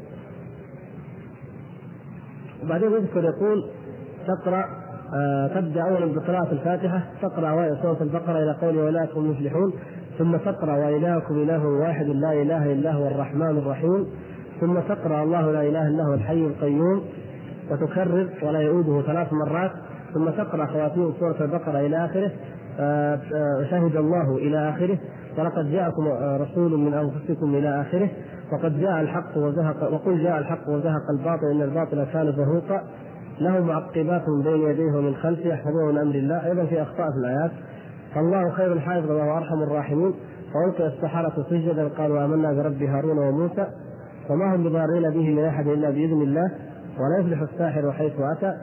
وبعدين 2.65 2.91
يذكر 2.91 3.23
يقول 3.23 3.65
تقرأ 4.27 4.65
آه 5.13 5.47
تبدأ 5.47 5.81
اولا 5.81 6.05
بقراءة 6.05 6.51
الفاتحة 6.51 7.03
تقرأ 7.21 7.49
اوائل 7.49 7.77
سورة 7.81 7.97
البقرة 8.01 8.43
إلى 8.43 8.51
قول 8.61 8.77
اولئك 8.77 9.09
هم 9.15 9.25
المفلحون 9.25 9.73
ثم 10.17 10.37
تقرأ 10.37 10.75
والهكم 10.75 11.35
إله 11.43 11.65
واحد 11.67 12.05
لا 12.05 12.31
إله 12.33 12.71
إلا 12.71 12.91
هو 12.93 13.07
الرحمن 13.07 13.57
الرحيم 13.57 14.07
ثم 14.61 14.79
تقرأ 14.79 15.23
الله 15.23 15.51
لا 15.51 15.61
إله 15.61 15.87
إلا 15.87 16.03
هو 16.03 16.13
الحي 16.13 16.45
القيوم 16.45 17.01
وتكرر 17.71 18.29
ولا 18.43 18.61
يعوده 18.61 19.01
ثلاث 19.01 19.33
مرات 19.33 19.71
ثم 20.13 20.29
تقرأ 20.29 20.65
خواتيم 20.65 21.13
سورة 21.19 21.35
البقرة 21.41 21.79
إلى 21.79 22.05
آخره 22.05 22.31
آه 22.79 23.19
آه 23.33 23.63
شهد 23.69 23.95
الله 23.95 24.37
إلى 24.37 24.69
آخره 24.69 24.97
ولقد 25.37 25.71
جاءكم 25.71 26.07
رسول 26.41 26.79
من 26.79 26.93
أنفسكم 26.93 27.55
إلى 27.55 27.81
آخره 27.81 28.09
وقد 28.53 28.79
جاء 28.79 29.01
الحق 29.01 29.37
وزهق 29.37 29.93
وقل 29.93 30.23
جاء 30.23 30.37
الحق 30.37 30.69
وزهق 30.69 31.09
الباطل 31.09 31.45
إن 31.51 31.61
الباطل 31.61 32.03
كان 32.13 32.31
زهوقا. 32.31 32.83
له 33.39 33.59
معقبات 33.59 34.29
من 34.29 34.41
بين 34.43 34.69
يديه 34.69 34.97
ومن 34.97 35.15
خلفه 35.15 35.49
يحفظون 35.49 35.91
من 35.91 35.97
أمر 35.97 36.15
الله. 36.15 36.45
أيضا 36.45 36.65
في 36.65 36.81
أخطاء 36.81 37.11
في 37.11 37.17
الآيات. 37.17 37.51
فالله 38.15 38.49
خير 38.49 38.73
الحافظ 38.73 39.11
وهو 39.11 39.37
أرحم 39.37 39.63
الراحمين. 39.63 40.13
وألقي 40.55 40.87
السحرة 40.87 41.45
سجدا 41.49 41.87
قالوا 41.87 42.25
آمنا 42.25 42.53
برب 42.53 42.83
هارون 42.83 43.17
وموسى. 43.17 43.67
وما 44.29 44.55
هم 44.55 44.63
بضارين 44.63 45.09
به 45.09 45.29
من 45.29 45.45
أحد 45.45 45.67
إلا 45.67 45.89
بإذن 45.89 46.21
الله 46.21 46.51
ولا 46.99 47.19
يفلح 47.19 47.41
الساحر 47.41 47.91
حيث 47.91 48.13
أتى. 48.19 48.53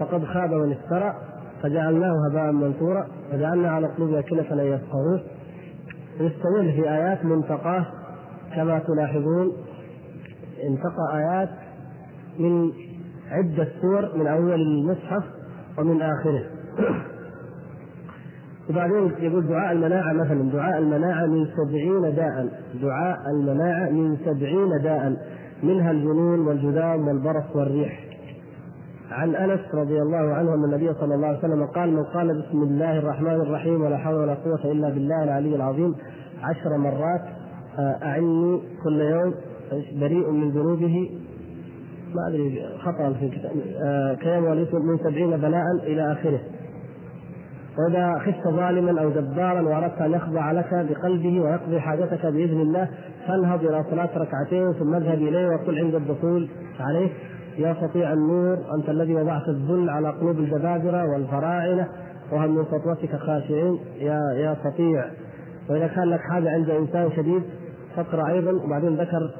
فقد 0.00 0.24
خاب 0.24 0.54
من 0.54 0.72
افترى. 0.72 1.14
فجعلناه 1.62 2.14
هباء 2.30 2.52
منثورا. 2.52 3.06
وجعلنا 3.34 3.70
على 3.70 3.86
قلوب 3.86 4.14
أكنة 4.14 4.52
أن 4.52 4.58
يفقهوه. 4.58 5.20
يستمر 6.20 6.72
في 6.72 6.90
آيات 6.90 7.24
منتقاة. 7.24 7.86
كما 8.56 8.78
تلاحظون 8.78 9.52
انتقى 10.64 11.18
آيات 11.18 11.48
من 12.38 12.72
عدة 13.30 13.68
سور 13.80 14.16
من 14.16 14.26
أول 14.26 14.60
المصحف 14.60 15.24
ومن 15.78 16.02
آخره. 16.02 16.44
وبعدين 18.70 19.12
يقول 19.18 19.46
دعاء 19.48 19.72
المناعة 19.72 20.12
مثلا 20.12 20.50
دعاء 20.52 20.78
المناعة 20.78 21.26
من 21.26 21.46
سبعين 21.46 22.02
داء. 22.02 22.48
دعاء 22.82 23.18
المناعة 23.30 23.90
من 23.90 24.16
سبعين 24.16 24.82
داء. 24.82 25.16
منها 25.62 25.90
الجنون 25.90 26.46
والجذام 26.46 27.08
والبرص 27.08 27.56
والريح. 27.56 28.10
عن 29.10 29.34
أنس 29.34 29.60
رضي 29.74 30.02
الله 30.02 30.34
عنه 30.34 30.54
أن 30.54 30.64
النبي 30.64 30.94
صلى 30.94 31.14
الله 31.14 31.26
عليه 31.26 31.38
وسلم 31.38 31.66
قال 31.66 31.92
من 31.92 32.04
قال 32.04 32.42
بسم 32.42 32.62
الله 32.62 32.98
الرحمن 32.98 33.40
الرحيم 33.40 33.82
ولا 33.82 33.96
حول 33.96 34.14
ولا 34.14 34.34
قوة 34.34 34.72
إلا 34.72 34.88
بالله 34.88 35.24
العلي 35.24 35.56
العظيم 35.56 35.94
عشر 36.42 36.76
مرات 36.76 37.20
أعني 38.02 38.60
كل 38.84 39.00
يوم 39.00 39.34
بريء 40.00 40.30
من 40.30 40.50
ذنوبه. 40.50 41.10
ما 42.14 42.28
أدري 42.28 42.62
خطأ 42.78 43.12
في 43.12 43.24
الكتاب. 43.24 43.52
آه، 43.82 44.14
كيوم 44.14 44.44
وليس 44.44 44.74
من 44.74 44.98
سبعين 44.98 45.36
بلاء 45.36 45.64
إلى 45.82 46.12
آخره. 46.12 46.40
وإذا 47.78 48.18
خفت 48.18 48.48
ظالما 48.48 49.02
أو 49.02 49.10
جبارا 49.10 49.60
وأردت 49.60 50.00
أن 50.00 50.12
يخضع 50.12 50.52
لك 50.52 50.86
بقلبه 50.90 51.40
ويقضي 51.40 51.80
حاجتك 51.80 52.26
بإذن 52.26 52.60
الله 52.60 52.88
فانهض 53.26 53.64
إلى 53.64 53.84
صلاة 53.90 54.08
ركعتين 54.18 54.72
ثم 54.72 54.94
اذهب 54.94 55.18
إليه 55.18 55.48
وقل 55.48 55.78
عند 55.78 55.94
الدخول 55.94 56.48
عليه. 56.80 57.08
يا 57.58 57.76
سطيع 57.80 58.12
النور 58.12 58.58
أنت 58.78 58.88
الذي 58.88 59.14
وضعت 59.14 59.48
الذل 59.48 59.90
على 59.90 60.10
قلوب 60.10 60.38
الجبابرة 60.38 61.04
والفراعنة 61.12 61.88
وهم 62.32 62.50
من 62.54 62.64
سطوتك 62.64 63.16
خاشعين. 63.16 63.78
يا 63.98 64.20
يا 64.36 64.56
سطيع 64.64 65.04
وإذا 65.70 65.86
كان 65.86 66.04
لك 66.04 66.20
حاجة 66.20 66.50
عند 66.50 66.70
إنسان 66.70 67.10
شديد 67.16 67.42
فاقرا 67.96 68.28
أيضا 68.28 68.52
وبعدين 68.52 68.96
ذكر 68.96 69.30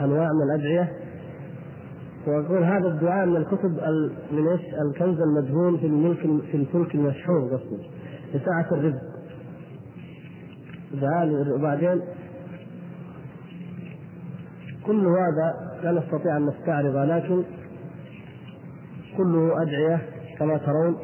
أنواع 0.00 0.28
من 0.32 0.42
الأدعية 0.42 0.92
ويقول 2.26 2.62
هذا 2.64 2.88
الدعاء 2.88 3.26
من 3.26 3.36
الكتب 3.36 3.70
من 4.32 4.48
إيش؟ 4.48 4.60
الكنز 4.74 5.20
المدهون 5.20 5.78
في 5.78 5.86
الملك 5.86 6.18
في 6.50 6.56
الفلك 6.56 6.94
المشحون 6.94 7.48
قصدي 7.48 7.90
لسعة 8.34 8.66
الرزق. 8.72 9.02
دعاء 11.00 11.54
وبعدين 11.54 12.00
كل 14.86 15.06
هذا 15.06 15.54
لا 15.82 15.92
نستطيع 15.92 16.36
أن 16.36 16.46
نستعرض 16.46 16.96
لكن 16.96 17.42
كله 19.16 19.62
أدعية 19.62 20.02
كما 20.38 20.56
ترون 20.56 20.96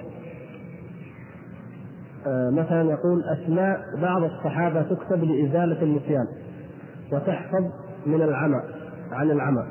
مثلا 2.27 2.91
يقول 2.91 3.25
أسماء 3.25 3.81
بعض 4.03 4.23
الصحابة 4.23 4.83
تكتب 4.83 5.25
لإزالة 5.25 5.83
النسيان 5.83 6.27
وتحفظ 7.13 7.65
من 8.07 8.23
العمى 8.23 8.63
عن 9.13 9.31
العمى. 9.31 9.65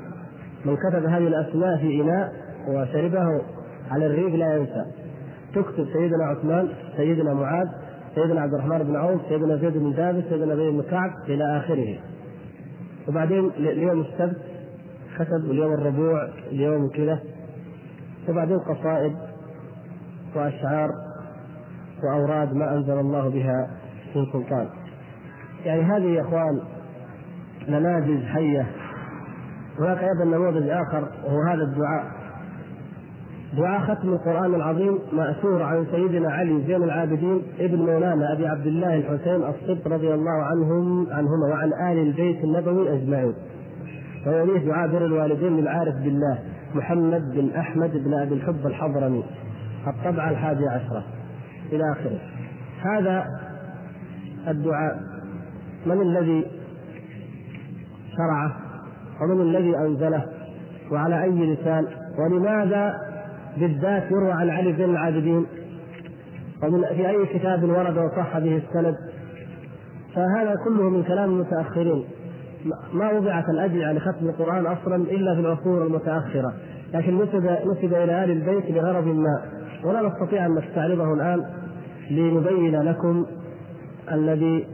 من 0.65 0.75
كتب 0.75 1.05
هذه 1.05 1.27
الأسماء 1.27 1.77
في 1.77 2.01
إناء 2.01 2.33
وشربه 2.67 3.41
على 3.91 4.05
الريق 4.05 4.35
لا 4.35 4.57
ينسى. 4.57 4.85
تكتب 5.55 5.87
سيدنا 5.93 6.25
عثمان 6.25 6.67
سيدنا 6.97 7.33
معاذ 7.33 7.67
سيدنا 8.15 8.41
عبد 8.41 8.53
الرحمن 8.53 8.77
بن 8.77 8.95
عوف 8.95 9.21
سيدنا 9.29 9.55
زيد 9.55 9.77
بن 9.77 9.93
ثابت 9.93 10.23
سيدنا 10.29 10.55
زيد 10.55 10.73
بن 10.73 10.81
كعب 10.81 11.11
إلى 11.27 11.57
آخره. 11.57 11.97
وبعدين 13.07 13.51
اليوم 13.57 14.01
السبت 14.01 14.41
كتب 15.19 15.51
اليوم 15.51 15.73
الربوع 15.73 16.29
اليوم 16.51 16.89
كذا. 16.89 17.19
وبعدين 18.29 18.59
قصائد 18.59 19.15
وأشعار 20.35 20.89
وأوراد 22.03 22.53
ما 22.53 22.73
أنزل 22.73 22.99
الله 22.99 23.29
بها 23.29 23.69
من 24.15 24.25
سلطان. 24.33 24.67
يعني 25.65 25.81
هذه 25.81 26.05
يا 26.05 26.21
إخوان 26.21 26.59
نماذج 27.69 28.23
حيه 28.23 28.65
هناك 29.79 30.03
أيضا 30.03 30.23
نموذج 30.23 30.69
آخر 30.69 31.07
وهو 31.25 31.41
هذا 31.41 31.63
الدعاء. 31.63 32.19
دعاء 33.57 33.81
ختم 33.81 34.09
القرآن 34.09 34.55
العظيم 34.55 34.99
مأثور 35.13 35.63
عن 35.63 35.85
سيدنا 35.91 36.31
علي 36.31 36.61
زين 36.67 36.83
العابدين 36.83 37.41
ابن 37.59 37.77
مولانا 37.77 38.33
أبي 38.33 38.47
عبد 38.47 38.67
الله 38.67 38.95
الحسين 38.95 39.43
الصدق 39.43 39.87
رضي 39.87 40.13
الله 40.13 40.43
عنهم 40.43 41.07
عنهما 41.11 41.47
وعن 41.51 41.67
آل 41.67 42.07
البيت 42.07 42.43
النبوي 42.43 42.93
أجمعين. 42.93 43.33
ويليه 44.27 44.65
دعاء 44.65 44.87
بر 44.87 45.05
الوالدين 45.05 45.57
للعارف 45.57 45.95
بالله 45.95 46.39
محمد 46.75 47.21
بن 47.31 47.49
أحمد 47.57 47.91
بن 47.91 48.13
أبي 48.13 48.33
الحب 48.33 48.65
الحضرمي 48.67 49.23
الطبعة 49.87 50.29
الحادية 50.29 50.69
عشرة. 50.69 51.03
إلى 51.71 51.91
آخره. 51.91 52.19
هذا 52.81 53.25
الدعاء. 54.47 54.99
من 55.85 56.01
الذي 56.01 56.45
شرعه؟ 58.17 58.55
ومن 59.21 59.41
الذي 59.41 59.77
أنزله؟ 59.77 60.25
وعلى 60.91 61.23
أي 61.23 61.53
لسان؟ 61.53 61.85
ولماذا 62.19 62.93
بالذات 63.57 64.11
يروى 64.11 64.31
عن 64.31 64.49
علي 64.49 64.71
بن 64.71 64.83
العابدين؟ 64.83 65.45
ومن 66.63 66.81
في 66.81 67.09
أي 67.09 67.25
كتاب 67.25 67.63
ورد 67.63 67.97
وصح 67.97 68.39
به 68.39 68.57
السند؟ 68.57 68.95
فهذا 70.15 70.55
كله 70.65 70.89
من 70.89 71.03
كلام 71.03 71.29
المتأخرين. 71.29 72.03
ما 72.93 73.11
وضعت 73.11 73.49
الادعيه 73.49 73.93
لختم 73.93 74.29
القرآن 74.29 74.65
أصلا 74.65 74.95
إلا 74.95 75.35
في 75.35 75.39
العصور 75.39 75.87
المتأخرة. 75.87 76.53
لكن 76.93 77.15
نسب 77.15 77.57
نسب 77.65 77.93
إلى 77.93 78.23
آل 78.23 78.31
البيت 78.31 78.71
لغرض 78.71 79.07
ما. 79.07 79.41
ولا 79.83 80.01
نستطيع 80.01 80.45
أن 80.45 80.55
نستعرضه 80.55 81.13
الآن. 81.13 81.45
لنبين 82.09 82.81
لكم 82.81 83.25
الذي 84.11 84.67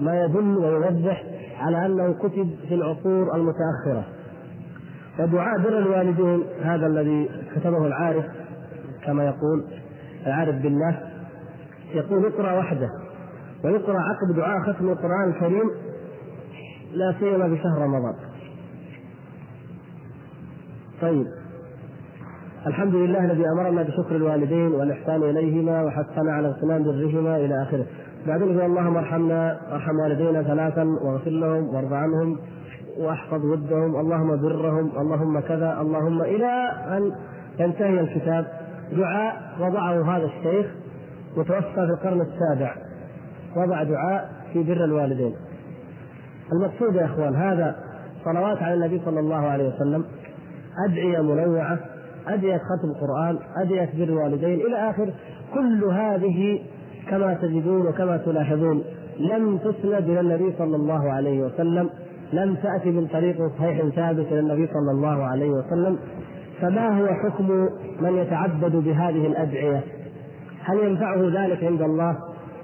ما 0.00 0.24
يدل 0.24 0.56
ويوضح 0.56 1.24
على 1.58 1.86
أنه 1.86 2.12
كتب 2.12 2.50
في 2.68 2.74
العصور 2.74 3.36
المتأخرة. 3.36 4.04
ودعاء 5.18 5.58
بر 5.58 5.78
الوالدين 5.78 6.44
هذا 6.62 6.86
الذي 6.86 7.28
كتبه 7.56 7.86
العارف 7.86 8.24
كما 9.04 9.24
يقول 9.24 9.64
العارف 10.26 10.62
بالله 10.62 11.00
يقول 11.94 12.26
اقرأ 12.26 12.58
وحده 12.58 12.90
ويقرأ 13.64 14.00
عقب 14.00 14.36
دعاء 14.36 14.72
ختم 14.72 14.88
القرآن 14.88 15.28
الكريم 15.30 15.70
لا 16.92 17.14
سيما 17.20 17.48
بشهر 17.48 17.78
رمضان. 17.78 18.14
طيب. 21.00 21.26
الحمد 22.66 22.94
لله 22.94 23.24
الذي 23.24 23.48
أمرنا 23.48 23.82
بشكر 23.82 24.16
الوالدين 24.16 24.72
والإحسان 24.72 25.22
إليهما 25.22 25.82
وحثنا 25.82 26.32
على 26.32 26.48
اغتنام 26.48 26.84
برهما 26.84 27.36
إلى 27.36 27.62
آخره. 27.62 27.86
بعدين 28.26 28.48
يقول 28.48 28.60
اللهم 28.70 28.96
ارحمنا 28.96 29.58
ارحم 29.72 29.96
والدينا 29.96 30.42
ثلاثا 30.42 30.84
واغفر 30.84 31.30
لهم 31.30 31.74
وارض 31.74 31.92
عنهم 31.92 32.38
واحفظ 32.98 33.44
ودهم 33.44 33.96
اللهم 33.96 34.42
برهم 34.42 34.90
اللهم 34.98 35.40
كذا 35.40 35.80
اللهم 35.80 36.22
إلى 36.22 36.70
أن 36.96 37.12
ينتهي 37.58 38.00
الكتاب. 38.00 38.46
دعاء 38.92 39.36
وضعه 39.60 40.16
هذا 40.16 40.24
الشيخ 40.24 40.66
وتوفى 41.36 41.74
في 41.74 41.80
القرن 41.80 42.20
السابع. 42.20 42.74
وضع 43.56 43.82
دعاء 43.82 44.30
في 44.52 44.62
بر 44.62 44.84
الوالدين. 44.84 45.34
المقصود 46.52 46.94
يا 46.94 47.04
إخوان 47.04 47.34
هذا 47.34 47.76
صلوات 48.24 48.62
على 48.62 48.74
النبي 48.74 49.00
صلى 49.04 49.20
الله 49.20 49.46
عليه 49.46 49.68
وسلم 49.68 50.04
أدعية 50.88 51.20
منوعة 51.22 51.78
ادعيه 52.34 52.58
ختم 52.58 52.90
القرآن 52.90 53.38
ادعيه 53.62 53.88
بر 53.98 54.04
الوالدين 54.04 54.60
إلى 54.66 54.90
آخر 54.90 55.12
كل 55.54 55.84
هذه 55.84 56.60
كما 57.10 57.34
تجدون 57.34 57.86
وكما 57.86 58.16
تلاحظون 58.16 58.82
لم 59.18 59.58
تسند 59.58 60.08
إلى 60.08 60.20
النبي 60.20 60.52
صلى 60.58 60.76
الله 60.76 61.12
عليه 61.12 61.42
وسلم 61.42 61.90
لم 62.32 62.54
تأتي 62.54 62.90
من 62.90 63.06
طريق 63.06 63.36
صحيح 63.58 63.88
ثابت 63.96 64.26
إلى 64.32 64.40
النبي 64.40 64.66
صلى 64.66 64.90
الله 64.90 65.24
عليه 65.24 65.50
وسلم 65.50 65.98
فما 66.60 67.00
هو 67.00 67.06
حكم 67.06 67.68
من 68.00 68.18
يتعبد 68.18 68.76
بهذه 68.76 69.26
الأدعية؟ 69.26 69.84
هل 70.64 70.78
ينفعه 70.78 71.44
ذلك 71.44 71.64
عند 71.64 71.82
الله 71.82 72.16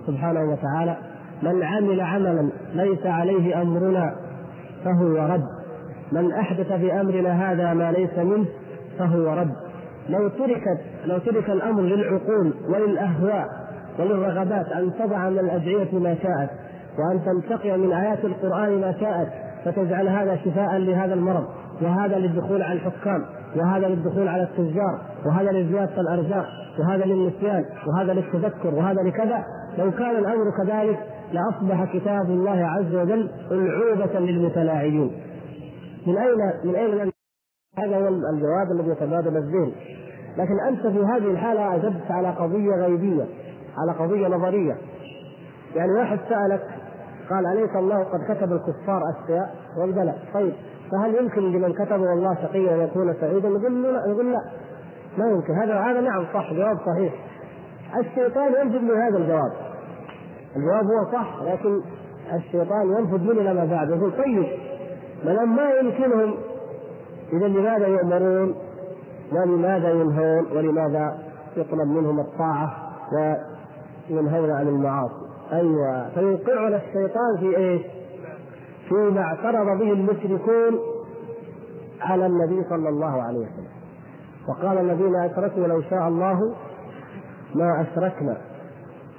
سبحانه 0.06 0.40
وتعالى؟ 0.40 0.96
من 1.42 1.62
عمل 1.62 2.00
عملا 2.00 2.50
ليس 2.74 3.06
عليه 3.06 3.62
أمرنا 3.62 4.14
فهو 4.84 5.34
رد 5.34 5.44
من 6.12 6.32
أحدث 6.32 6.72
في 6.72 7.00
أمرنا 7.00 7.52
هذا 7.52 7.74
ما 7.74 7.92
ليس 7.92 8.18
منه 8.18 8.46
فهو 8.98 9.34
رد 9.34 9.54
لو 10.08 10.28
تركت 10.28 10.80
لو 11.04 11.18
ترك 11.18 11.50
الأمر 11.50 11.82
للعقول 11.82 12.54
وللأهواء 12.68 13.48
وللرغبات 13.98 14.68
أن 14.68 14.90
تضع 14.98 15.28
من 15.28 15.38
الأدعية 15.38 15.98
ما 15.98 16.14
شاءت 16.14 16.50
وأن 16.98 17.20
تنتقي 17.24 17.78
من 17.78 17.92
آيات 17.92 18.24
القرآن 18.24 18.80
ما 18.80 18.94
شاءت 19.00 19.28
فتجعل 19.64 20.08
هذا 20.08 20.36
شفاء 20.36 20.76
لهذا 20.76 21.14
المرض 21.14 21.44
وهذا 21.82 22.18
للدخول 22.18 22.62
على 22.62 22.72
الحكام 22.72 23.24
وهذا 23.56 23.88
للدخول 23.88 24.28
على 24.28 24.42
التجار 24.42 25.00
وهذا 25.26 25.52
لزيادة 25.52 26.00
الأرزاق 26.00 26.46
وهذا 26.78 27.04
للنسيان 27.04 27.64
وهذا 27.86 28.12
للتذكر 28.12 28.74
وهذا 28.74 29.02
لكذا 29.02 29.44
لو 29.78 29.90
كان 29.90 30.16
الأمر 30.16 30.44
كذلك 30.58 30.98
لأصبح 31.32 31.84
كتاب 31.92 32.30
الله 32.30 32.66
عز 32.66 32.94
وجل 32.94 33.30
ألعوبة 33.50 34.20
للمتلاعبين. 34.20 35.10
من 36.06 36.18
اين 36.18 36.38
من 36.64 36.74
أين 36.74 37.13
هذا 37.78 37.96
هو 37.96 38.08
الجواب 38.08 38.72
الذي 38.72 38.90
يتبادل 38.90 39.36
الذهن. 39.36 39.72
لكن 40.38 40.60
أنت 40.68 40.80
في 40.80 41.04
هذه 41.04 41.30
الحالة 41.30 41.74
اجبت 41.74 42.10
على 42.10 42.28
قضية 42.28 42.74
غيبية، 42.74 43.24
على 43.78 43.92
قضية 43.98 44.28
نظرية. 44.28 44.76
يعني 45.76 45.92
واحد 45.92 46.18
سألك 46.28 46.62
قال 47.30 47.46
أليس 47.46 47.76
الله 47.76 48.04
قد 48.04 48.20
كتب 48.28 48.52
الكفار 48.52 49.02
أشقياء؟ 49.10 49.54
قال 49.78 49.92
بلى، 49.92 50.14
طيب 50.34 50.52
فهل 50.92 51.14
يمكن 51.14 51.52
لمن 51.52 51.72
كتب 51.72 52.00
والله 52.00 52.34
شقيا 52.34 52.74
أن 52.74 52.80
يكون 52.80 53.14
سعيدا؟ 53.20 53.48
نقول 53.48 53.82
لا 53.82 54.06
نقول 54.06 54.32
لا 54.32 54.40
ما 55.18 55.30
يمكن 55.30 55.54
هذا 55.54 55.80
هذا 55.80 56.00
نعم 56.00 56.26
صح 56.34 56.52
جواب 56.52 56.78
صحيح 56.86 57.12
الشيطان 57.98 58.52
ينفذ 58.52 58.78
من 58.78 59.00
هذا 59.00 59.18
الجواب 59.18 59.52
الجواب 60.56 60.84
هو 60.84 61.12
صح 61.12 61.42
لكن 61.42 61.80
الشيطان 62.34 62.86
ينفذ 62.98 63.20
منه 63.20 63.52
ما 63.52 63.64
بعد 63.64 63.90
يقول 63.90 64.12
طيب 64.12 64.46
ما 65.24 65.34
دام 65.34 65.56
ما 65.56 65.70
يمكنهم 65.70 66.34
إذا 67.36 67.48
لماذا 67.48 67.86
يؤمرون؟ 67.86 68.54
ولماذا 69.32 69.90
ينهون؟ 69.90 70.46
ولماذا 70.56 71.18
يطلب 71.56 71.88
منهم 71.88 72.20
الطاعة 72.20 72.72
وينهون 74.10 74.50
عن 74.50 74.68
المعاصي؟ 74.68 75.24
أيوه. 75.52 76.08
فيوقعنا 76.08 76.76
الشيطان 76.76 77.36
في 77.40 77.56
إيش؟ 77.56 77.82
فيما 78.88 79.20
اعترض 79.20 79.78
به 79.78 79.92
المشركون 79.92 80.78
على 82.00 82.26
النبي 82.26 82.64
صلى 82.68 82.88
الله 82.88 83.22
عليه 83.22 83.38
وسلم. 83.38 83.74
وقال 84.48 84.78
الذين 84.78 85.16
أشركوا 85.16 85.66
لو 85.66 85.82
شاء 85.82 86.08
الله 86.08 86.54
ما 87.54 87.82
أشركنا 87.82 88.36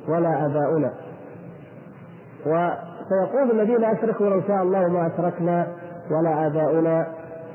ولا 0.08 0.46
آباؤنا. 0.46 0.94
وسيقول 2.46 3.52
الذين 3.52 3.84
أشركوا 3.84 4.30
لو 4.30 4.42
شاء 4.42 4.64
الله 4.64 4.88
ما 4.88 5.08
أشركنا 5.08 5.68
ولا 6.12 6.48
آباؤنا. 6.48 7.08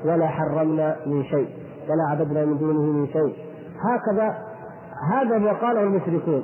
ولا 0.05 0.27
حرمنا 0.27 0.95
من 1.05 1.23
شيء 1.23 1.49
ولا 1.89 2.03
عبدنا 2.09 2.45
من 2.45 2.57
دونه 2.57 2.81
من 2.81 3.07
شيء. 3.07 3.35
هكذا 3.81 4.37
هذا 5.11 5.37
ما 5.37 5.53
قاله 5.53 5.81
المشركون. 5.81 6.43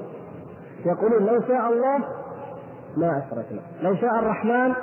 يقولون 0.85 1.25
لو 1.25 1.41
شاء 1.41 1.73
الله 1.73 1.97
ما 2.97 3.17
أشركنا 3.17 3.61
لو 3.81 3.95
شاء 3.95 4.19
الرحمن 4.19 4.73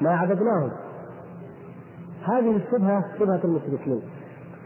ما 0.00 0.10
عبدناهم. 0.10 0.70
هذه 2.24 2.56
الشبهة 2.56 3.04
شبهة 3.18 3.40
المشركين. 3.44 4.02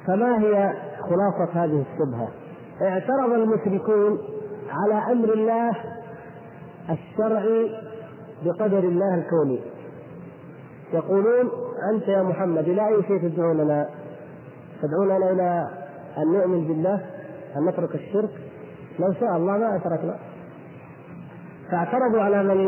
فما 0.06 0.38
هي 0.38 0.72
خلاصة 1.00 1.64
هذه 1.64 1.84
الشبهة؟ 1.92 2.28
اعترض 2.82 3.32
المشركون 3.32 4.18
على 4.70 5.12
أمر 5.12 5.32
الله 5.32 5.70
الشرعي 6.90 7.70
بقدر 8.44 8.78
الله 8.78 9.14
الكوني. 9.14 9.60
يقولون 10.92 11.50
أنت 11.94 12.08
يا 12.08 12.22
محمد 12.22 12.68
إلى 12.68 12.88
أي 12.88 13.02
شيء 13.02 13.18
تدعوننا؟ 13.28 13.88
تدعوننا 14.82 15.30
إلى 15.30 15.68
أن 16.18 16.32
نؤمن 16.32 16.68
بالله 16.68 17.00
أن 17.56 17.68
نترك 17.68 17.94
الشرك. 17.94 18.30
لو 18.98 19.12
شاء 19.12 19.36
الله 19.36 19.58
ما 19.58 19.76
أشركنا 19.76 20.14
فاعترضوا 21.70 22.22
على 22.22 22.42
من 22.42 22.66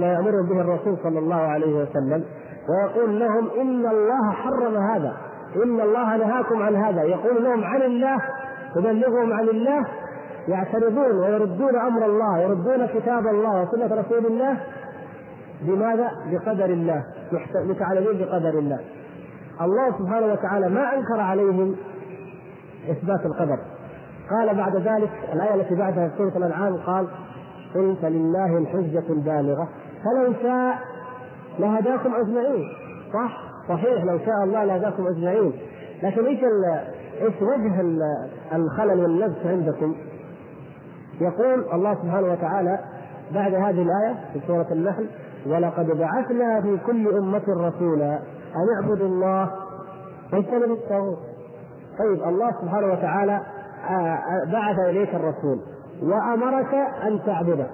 ما 0.00 0.12
يأمر 0.12 0.30
به 0.50 0.60
الرسول 0.60 0.98
صلى 1.02 1.18
الله 1.18 1.36
عليه 1.36 1.82
وسلم 1.82 2.24
ويقول 2.68 3.20
لهم 3.20 3.50
إن 3.60 3.86
الله 3.86 4.32
حرم 4.32 4.76
هذا 4.76 5.12
إن 5.64 5.80
الله 5.80 6.16
نهاكم 6.16 6.62
عن 6.62 6.76
هذا. 6.76 7.02
يقول 7.02 7.44
لهم 7.44 7.64
عن 7.64 7.82
الله 7.82 8.16
يبلغهم 8.76 9.32
عن 9.32 9.48
الله 9.48 9.86
يعترضون 10.48 11.18
ويردون 11.18 11.76
أمر 11.76 12.06
الله 12.06 12.38
يردون 12.38 12.86
كتاب 12.86 13.26
الله 13.26 13.62
وسنة 13.62 14.00
رسول 14.00 14.26
الله. 14.26 14.60
بماذا؟ 15.62 16.10
بقدر 16.30 16.64
الله. 16.64 17.04
متعلمين 17.54 18.18
بقدر 18.18 18.58
الله. 18.58 18.80
الله 19.60 19.98
سبحانه 19.98 20.26
وتعالى 20.26 20.68
ما 20.68 20.94
أنكر 20.94 21.20
عليهم 21.20 21.76
إثبات 22.90 23.26
القدر. 23.26 23.58
قال 24.30 24.54
بعد 24.56 24.76
ذلك 24.76 25.10
الآية 25.32 25.54
التي 25.54 25.74
بعدها 25.74 26.08
في 26.08 26.16
سورة 26.18 26.36
الأنعام 26.36 26.76
قال 26.76 27.06
قل 27.74 27.96
فلله 28.02 28.58
الحجة 28.58 29.12
البالغة. 29.12 29.68
فلو 30.04 30.32
شاء 30.42 30.78
لهداكم 31.58 32.14
أجمعين. 32.14 32.64
صح؟ 33.12 33.38
صحيح 33.68 34.04
لو 34.04 34.18
شاء 34.18 34.44
الله 34.44 34.64
لهداكم 34.64 35.06
أجمعين. 35.06 35.52
لكن 36.02 36.24
إيش 36.26 36.40
إيش 37.22 37.34
وجه 37.42 37.80
الخلل 38.54 39.00
واللبس 39.00 39.46
عندكم؟ 39.46 39.94
يقول 41.20 41.64
الله 41.72 41.94
سبحانه 41.94 42.32
وتعالى 42.32 42.78
بعد 43.34 43.54
هذه 43.54 43.82
الآية 43.82 44.14
في 44.32 44.40
سورة 44.46 44.66
النحل 44.72 45.06
ولقد 45.46 45.86
بعثنا 45.86 46.60
في 46.60 46.78
كل 46.86 47.08
أمة 47.08 47.42
رسولا 47.48 48.18
أن 48.56 48.82
اعبدوا 48.82 49.06
الله 49.06 49.50
واجتنبوا 50.32 50.76
الطاغوت. 50.76 51.18
طيب 51.98 52.22
الله 52.28 52.50
سبحانه 52.62 52.92
وتعالى 52.92 53.40
آه، 53.90 54.18
بعث 54.52 54.78
إليك 54.78 55.14
الرسول 55.14 55.60
وأمرك 56.02 56.74
أن 57.02 57.20
تعبده 57.26 57.66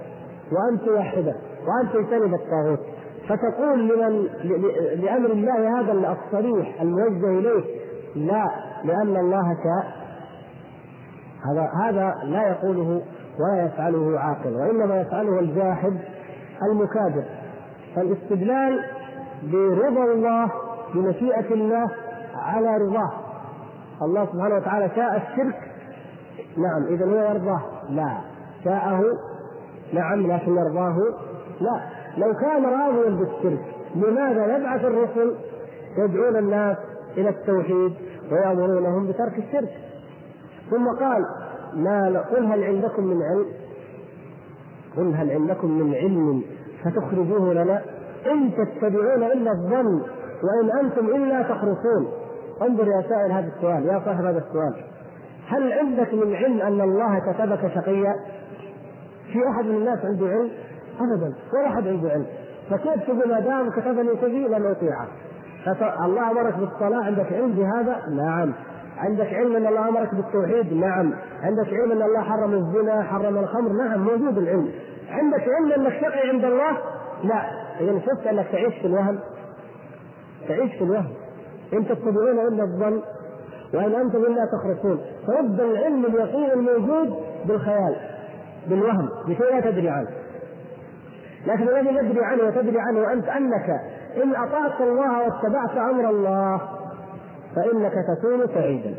وأن 0.52 0.80
توحده 0.87 1.35
وأن 1.66 1.88
تجتنب 1.92 2.35
الطاغوت 2.35 2.78
فتقول 3.28 3.88
لمن 3.88 4.26
لأمر 5.00 5.30
الله 5.30 5.80
هذا 5.80 5.92
الصريح 5.92 6.80
الموجه 6.80 7.38
إليه 7.38 7.64
لا 8.16 8.50
لأن 8.85 9.16
الله 9.16 9.56
شاء 9.62 10.00
هذا 11.50 11.70
هذا 11.85 12.14
لا 12.24 12.48
يقوله 12.48 13.02
ولا 13.40 13.64
يفعله 13.64 14.20
عاقل 14.20 14.54
وإنما 14.56 15.00
يفعله 15.00 15.40
الجاحد 15.40 15.98
المكابر 16.62 17.24
فالاستدلال 17.96 18.85
برضا 19.53 20.05
الله 20.05 20.50
بمشيئة 20.94 21.55
الله 21.55 21.90
على 22.37 22.76
رضاه. 22.76 23.12
الله 24.03 24.26
سبحانه 24.26 24.55
وتعالى 24.55 24.90
شاء 24.96 25.16
الشرك. 25.16 25.59
نعم 26.57 26.87
إذا 26.87 27.05
هو 27.05 27.35
يرضاه. 27.35 27.62
لا. 27.90 28.18
شاءه. 28.64 29.03
نعم 29.92 30.26
لكن 30.26 30.57
يرضاه. 30.57 30.96
لا. 31.61 31.81
لو 32.16 32.35
كان 32.35 32.64
راضيا 32.64 33.11
بالشرك 33.11 33.64
لماذا 33.94 34.57
يبعث 34.57 34.85
الرسل 34.85 35.35
يدعون 35.98 36.37
الناس 36.37 36.76
إلى 37.16 37.29
التوحيد 37.29 37.92
ويأمرونهم 38.33 39.07
بترك 39.07 39.38
الشرك؟ 39.38 39.70
ثم 40.70 40.88
قال 40.88 41.24
ما 41.74 42.24
قل 42.31 42.44
هل 42.44 42.64
عندكم 42.64 43.05
من 43.05 43.22
علم؟ 43.22 43.47
قل 44.97 45.14
هل 45.14 45.30
عندكم 45.30 45.70
من 45.70 45.95
علم 45.95 46.43
فتخرجوه 46.85 47.55
لنا 47.55 47.83
إن 48.26 48.51
تتبعون 48.53 49.22
إلا 49.22 49.51
الظن 49.51 50.03
وإن 50.43 50.85
أنتم 50.85 51.07
إلا 51.07 51.43
تخرصون 51.43 52.09
انظر 52.62 52.89
يا 52.89 53.03
سائل 53.09 53.33
هذا 53.33 53.53
السؤال 53.57 53.87
يا 53.87 54.03
صاحب 54.05 54.24
هذا 54.24 54.39
السؤال 54.39 54.85
هل 55.49 55.72
عندك 55.72 56.14
من 56.14 56.35
علم 56.35 56.61
أن 56.61 56.81
الله 56.81 57.18
كتبك 57.18 57.74
شقيا؟ 57.74 58.14
في 59.33 59.49
أحد 59.49 59.64
من 59.64 59.74
الناس 59.74 59.99
عنده 60.05 60.26
علم؟ 60.26 60.51
ابدا 61.01 61.35
ولا 61.53 61.66
أحد 61.66 61.89
عنده 61.89 62.11
علم 62.11 62.26
فكيف 62.70 63.05
تقول 63.05 63.28
ما 63.28 63.41
دام 63.41 63.70
كتبني 63.70 64.16
كذي 64.16 64.49
لن 64.49 64.66
أطيعه 64.66 65.09
الله 66.05 66.31
أمرك 66.31 66.55
بالصلاة 66.55 67.05
عندك 67.05 67.33
علم 67.33 67.53
بهذا؟ 67.53 67.97
نعم 68.16 68.53
عندك 68.99 69.35
علم 69.35 69.57
أن 69.57 69.66
الله 69.66 69.89
أمرك 69.89 70.14
بالتوحيد؟ 70.14 70.72
نعم 70.72 71.12
عندك 71.43 71.72
علم 71.72 71.93
أن 71.93 72.03
الله 72.03 72.20
حرم 72.20 72.53
الزنا 72.53 73.03
حرم 73.03 73.39
الخمر؟ 73.39 73.72
نعم 73.72 74.05
موجود 74.05 74.39
العلم 74.39 74.70
عندك 75.11 75.48
علم 75.48 75.72
انك 75.72 76.00
شقي 76.00 76.28
عند 76.28 76.44
الله؟ 76.44 76.78
لا. 77.24 77.42
إذا 77.80 78.00
شفت 78.00 78.26
أنك 78.26 78.46
تعيش 78.52 78.74
في 78.74 78.86
الوهم. 78.86 79.18
تعيش 80.48 80.72
في 80.72 80.84
الوهم. 80.84 81.12
إن 81.72 81.86
تتبعون 81.86 82.38
إلا 82.38 82.62
الظن 82.62 83.02
وإن 83.74 83.94
أنتم 83.94 84.18
إلا 84.18 84.46
تخرصون. 84.52 85.00
فرد 85.26 85.61
العلم 85.61 86.04
اليقين 86.04 86.50
الموجود 86.50 87.14
بالخيال 87.44 87.96
بالوهم. 88.68 89.08
بشيء 89.28 89.54
لا 89.54 89.61
تدري 89.61 89.88
عنه. 89.88 90.08
لكن 91.46 91.68
الذي 91.68 91.90
ندري 91.90 92.24
عنه 92.24 92.42
وتدري 92.42 92.80
عنه 92.80 93.12
انت 93.12 93.28
أنك 93.28 93.70
إن 94.22 94.36
أطعت 94.36 94.80
الله 94.80 95.18
واتبعت 95.22 95.76
أمر 95.76 96.11
الله 96.11 96.61
فإنك 97.56 97.92
تكون 97.92 98.46
سعيدا. 98.54 98.94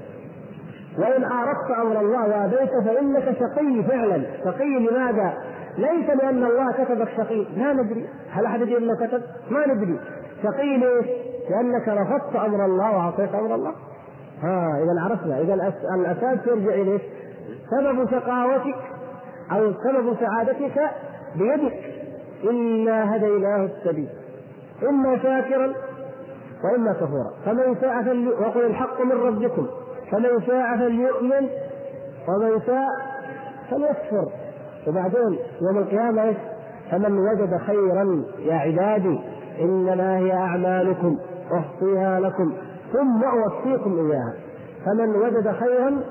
وإن 0.98 1.24
أعرضت 1.24 1.72
أمر 1.82 2.00
الله 2.00 2.28
وأبيت 2.28 2.72
فإنك 2.86 3.24
شقي 3.24 3.84
فعلا. 3.84 4.24
شقي 4.46 4.80
لماذا؟ 4.80 5.34
ليس 5.78 6.10
لأن 6.10 6.44
الله 6.44 6.72
كتبك 6.72 7.10
شقي 7.18 7.44
لا 7.56 7.74
ندري. 7.74 8.10
هل 8.32 8.46
أحد 8.46 8.62
يدري 8.62 8.78
إنه 8.78 8.96
كتب؟ 8.96 9.22
ما 9.50 9.68
ندري. 9.68 10.00
شقي 10.44 10.78
ليش؟ 10.78 11.06
لأنك 11.50 11.88
رفضت 11.88 12.36
أمر 12.36 12.66
الله 12.66 12.92
وعصيت 12.96 13.36
أمر 13.36 13.56
الله. 13.56 13.74
ها 14.42 14.84
إذا 14.84 15.02
عرفنا. 15.02 15.42
إذا 15.42 15.54
الأساس 15.96 16.48
يرجع 16.48 16.74
اليه 16.74 17.00
سبب 17.72 18.10
شقاوتك 18.12 18.76
أو 19.52 19.74
سبب 19.74 20.16
سعادتك 20.20 20.82
بيدك. 21.36 21.74
إنا 22.50 23.16
هديناه 23.16 23.66
السبيل. 23.66 24.10
إما 24.90 25.18
شاكرا 25.18 25.74
وإما 26.64 26.94
كفورا. 26.94 27.32
فمن 27.46 27.76
شاء 27.82 28.02
فلي 28.02 28.30
وقل 28.30 28.66
الحق 28.66 29.02
من 29.02 29.12
ربكم. 29.12 29.68
فمن 30.12 30.42
شاء 30.48 30.78
فليؤمن 30.78 31.50
ومن 32.28 32.62
شاء 32.66 32.88
فليكفر. 33.72 34.28
وبعدين 34.88 35.40
يوم 35.62 35.78
القيامة 35.78 36.24
إيش؟ 36.24 36.38
فمن 36.92 37.20
وجد 37.20 37.58
خيرا 37.58 38.24
يا 38.40 38.56
عبادي 38.56 39.20
إنما 39.62 40.18
هي 40.18 40.34
أعمالكم 40.34 41.18
أحصيها 41.54 42.20
لكم 42.20 42.54
ثم 42.94 43.24
أوفيكم 43.24 44.10
إياها. 44.12 44.34
فمن 44.86 45.16
وجد 45.16 45.52
خيرا 45.52 46.02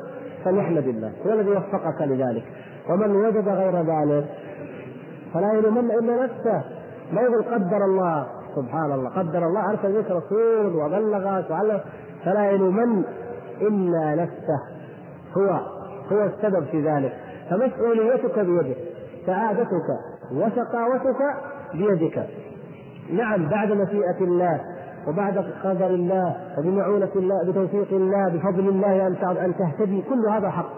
فليحمد 0.45 0.87
الله 0.87 1.12
هو 1.27 1.33
الذي 1.33 1.51
وفقك 1.51 2.03
لذلك. 2.03 2.45
ومن 2.91 3.16
وجد 3.16 3.49
غير 3.49 3.77
ذلك 3.77 4.25
فلا 5.35 5.53
يلومن 5.53 5.91
إلا 5.91 6.25
نفسه. 6.25 6.62
ما 7.12 7.21
يقول 7.23 7.43
قدر 7.43 7.85
الله 7.85 8.27
سبحان 8.57 8.93
الله 8.93 9.11
قدر 9.11 9.47
الله 9.47 9.71
ارسل 9.71 10.03
بك 10.03 10.11
رسول 10.11 10.77
وبلغك 10.77 11.51
وعلم 11.51 11.81
فلا 12.25 12.51
يلومن 12.51 13.05
إلا 13.61 14.14
نفسه. 14.14 14.61
هو 15.37 15.61
هو 16.12 16.25
السبب 16.25 16.64
في 16.64 16.83
ذلك. 16.89 17.12
فمسؤوليتك 17.51 18.38
بيدك 18.38 18.76
سعادتك 19.26 19.88
وشقاوتك 20.32 21.22
بيدك. 21.74 22.26
نعم 23.12 23.48
بعد 23.48 23.72
مشيئة 23.72 24.20
الله 24.20 24.61
وبعد 25.09 25.38
قدر 25.64 25.86
الله 25.86 26.36
وبمعونة 26.59 27.11
الله 27.16 27.51
بتوفيق 27.51 27.88
الله 27.92 28.28
بفضل 28.28 28.68
الله 28.68 29.07
أن 29.07 29.16
أن 29.36 29.55
تهتدي 29.57 30.03
كل 30.03 30.28
هذا 30.28 30.51
حق. 30.51 30.70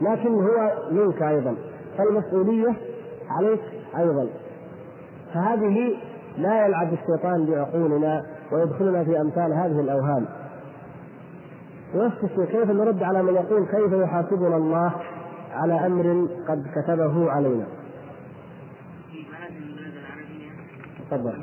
لكن 0.00 0.34
هو 0.34 0.72
منك 0.90 1.22
أيضا 1.22 1.54
فالمسؤولية 1.98 2.74
عليك 3.30 3.60
أيضا. 3.98 4.26
فهذه 5.34 5.96
لا 6.38 6.66
يلعب 6.66 6.92
الشيطان 6.92 7.46
بعقولنا 7.46 8.22
ويدخلنا 8.52 9.04
في 9.04 9.20
أمثال 9.20 9.52
هذه 9.52 9.80
الأوهام. 9.80 10.26
الشيء 12.24 12.44
كيف 12.44 12.70
نرد 12.70 13.02
على 13.02 13.22
من 13.22 13.34
يقول 13.34 13.66
كيف 13.66 13.92
يحاسبنا 13.92 14.56
الله؟ 14.56 14.92
على 15.58 15.86
أمر 15.86 16.28
قد 16.48 16.66
كتبه 16.74 17.30
علينا. 17.30 17.66
تفضل. 21.10 21.42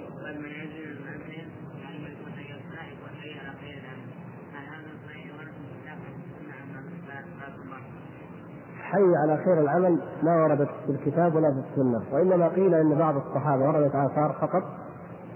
حي 8.82 9.16
على 9.24 9.38
خير 9.38 9.62
العمل 9.62 10.00
ما 10.24 10.44
وردت 10.44 10.70
في 10.86 10.92
الكتاب 10.92 11.36
ولا 11.36 11.52
في 11.52 11.60
السنة. 11.60 12.04
وإنما 12.12 12.48
قيل 12.48 12.74
إن 12.74 12.96
بعض 12.96 13.16
الصحابة 13.16 13.68
وردت 13.68 13.96
آثار 13.96 14.36
فقط 14.42 14.64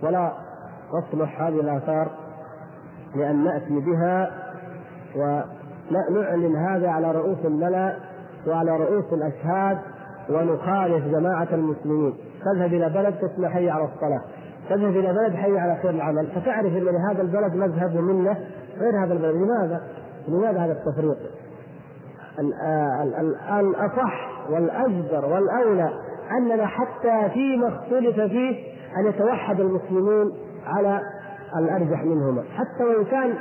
ولا 0.04 0.34
تصلح 0.92 1.42
هذه 1.42 1.60
الآثار 1.60 2.12
لأن 3.16 3.44
نأتي 3.44 3.80
بها 3.80 4.32
ونعلن 5.16 6.56
هذا 6.56 6.90
على 6.90 7.12
رؤوس 7.12 7.46
الملأ 7.46 8.09
وعلى 8.48 8.72
رؤوس 8.72 9.06
الأشهاد 9.14 9.78
ونخالف 10.30 11.06
جماعة 11.06 11.48
المسلمين. 11.52 12.14
تذهب 12.46 12.74
إلى 12.74 12.90
بلد 12.90 13.14
تسمع 13.14 13.50
حي 13.50 13.70
على 13.70 13.84
الصلاة. 13.84 14.22
تذهب 14.70 14.98
إلى 14.98 15.14
بلد 15.14 15.36
حي 15.36 15.58
على 15.58 15.80
خير 15.82 15.92
العمل. 15.92 16.28
فتعرف 16.36 16.66
إن 16.66 16.84
لهذا 16.84 17.22
البلد 17.22 17.56
مذهب 17.56 17.96
ومنة 17.96 18.38
غير 18.80 19.06
هذا 19.06 19.14
البلد. 19.14 19.36
لماذا؟ 19.36 19.82
لماذا 20.28 20.60
هذا 20.60 20.72
التفريط؟ 20.72 21.18
الأصح 23.60 24.30
والأجدر 24.50 25.26
والأولى 25.26 25.90
أننا 26.38 26.66
حتى 26.66 27.30
فيما 27.34 27.68
اختلف 27.68 28.16
فيه 28.16 28.56
أن 28.98 29.06
يتوحد 29.06 29.60
المسلمون 29.60 30.32
على 30.66 31.02
الأرجح 31.58 32.04
منهما. 32.04 32.44
حتى 32.56 32.84
وإن 32.84 33.06
كان 33.06 33.34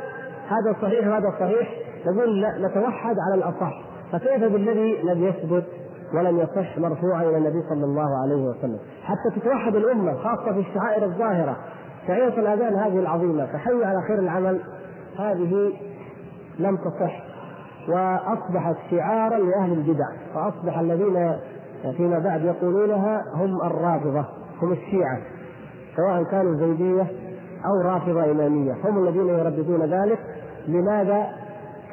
هذا 0.48 0.76
صحيح 0.82 1.08
وهذا 1.08 1.30
صحيح 1.40 1.72
نقول 2.06 2.46
نتوحد 2.60 3.16
على 3.18 3.34
الأصح. 3.34 3.87
فكيف 4.12 4.52
بالذي 4.52 5.02
لم 5.02 5.24
يثبت 5.24 5.64
ولم 6.14 6.38
يصح 6.38 6.78
مرفوعا 6.78 7.22
إلى 7.22 7.38
النبي 7.38 7.62
صلى 7.68 7.84
الله 7.84 8.22
عليه 8.22 8.48
وسلم؟ 8.48 8.78
حتى 9.02 9.40
تتوحد 9.40 9.74
الأمة 9.74 10.14
خاصة 10.14 10.52
في 10.52 10.60
الشعائر 10.60 11.04
الظاهرة. 11.04 11.56
شعيرة 12.06 12.40
الأذان 12.40 12.74
هذه 12.74 12.98
العظيمة 12.98 13.44
تحيي 13.44 13.84
على 13.84 14.02
خير 14.08 14.18
العمل. 14.18 14.60
هذه 15.18 15.72
لم 16.58 16.76
تصح. 16.76 17.22
وأصبحت 17.88 18.76
شعارا 18.90 19.38
لأهل 19.38 19.72
البدع. 19.72 20.06
فأصبح 20.34 20.78
الذين 20.78 21.36
فيما 21.96 22.18
بعد 22.18 22.44
يقولونها 22.44 23.22
هم 23.34 23.66
الرافضة 23.66 24.24
هم 24.62 24.72
الشيعة. 24.72 25.18
سواء 25.96 26.22
كانوا 26.22 26.54
زيدية 26.54 27.06
أو 27.66 27.90
رافضة 27.90 28.30
إمامية. 28.30 28.72
هم 28.84 29.08
الذين 29.08 29.28
يرددون 29.28 29.82
ذلك. 29.82 30.18
لماذا؟ 30.68 31.26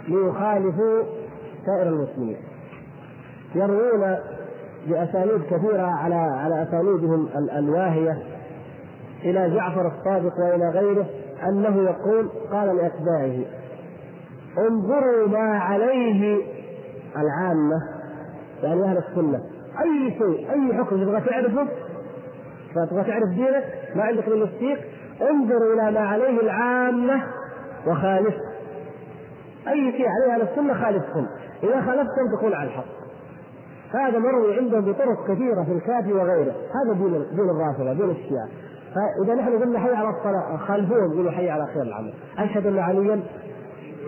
ليخالفوا 0.07 1.03
سائر 1.65 1.87
المسلمين 1.87 2.37
يروون 3.55 4.17
باسانيد 4.87 5.41
كثيرة 5.49 5.87
على 5.87 6.15
على 6.15 6.63
اسانيدهم 6.63 7.27
الواهية 7.57 8.17
إلى 9.23 9.55
جعفر 9.55 9.87
الصادق 9.87 10.39
وإلى 10.39 10.69
غيره 10.69 11.05
أنه 11.47 11.83
يقول 11.83 12.29
قال 12.51 12.77
لأتباعه 12.77 13.45
انظروا 14.57 15.27
ما 15.27 15.57
عليه 15.57 16.37
العامة 17.17 17.81
يعني 18.63 18.83
أهل 18.83 18.97
السنة 18.97 19.39
أي 19.81 20.11
شيء 20.17 20.51
أي 20.51 20.73
حكم 20.73 20.95
تبغى 21.03 21.21
تعرفه؟ 21.21 21.67
تبغى 22.75 23.03
تعرف 23.03 23.29
دينك؟ 23.29 23.63
ما 23.95 24.03
عندك 24.03 24.27
من 24.27 24.41
التصديق 24.41 24.79
انظر 25.21 25.73
إلى 25.73 25.91
ما 25.91 25.99
عليه 25.99 26.41
العامة 26.41 27.23
وخالف 27.87 28.35
أي 29.67 29.91
شيء 29.91 30.07
عليه 30.07 30.33
أهل 30.33 30.41
السنة 30.41 30.73
خالفهم. 30.73 31.27
إذا 31.63 31.81
خالفتهم 31.81 32.37
تكون 32.37 32.53
على 32.53 32.67
الحق. 32.69 32.85
هذا 33.93 34.19
مروي 34.19 34.57
عندهم 34.57 34.81
بطرق 34.81 35.23
كثيرة 35.27 35.63
في 35.63 35.71
الكافي 35.71 36.13
وغيره. 36.13 36.51
هذا 36.51 36.93
دين 36.93 37.25
دين 37.31 37.49
الرافضة 37.49 37.93
دين 37.93 38.09
الشيعة. 38.09 38.47
فإذا 38.95 39.35
نحن 39.35 39.63
قلنا 39.63 39.79
حي 39.79 39.93
على 39.93 40.09
الصلاة 40.09 40.57
خالفوهم 40.57 41.13
يقولوا 41.13 41.31
حي 41.31 41.49
على 41.49 41.65
خير 41.65 41.81
العمل. 41.81 42.13
أشهد 42.37 42.65
أن 42.65 42.79
عليا 42.79 43.23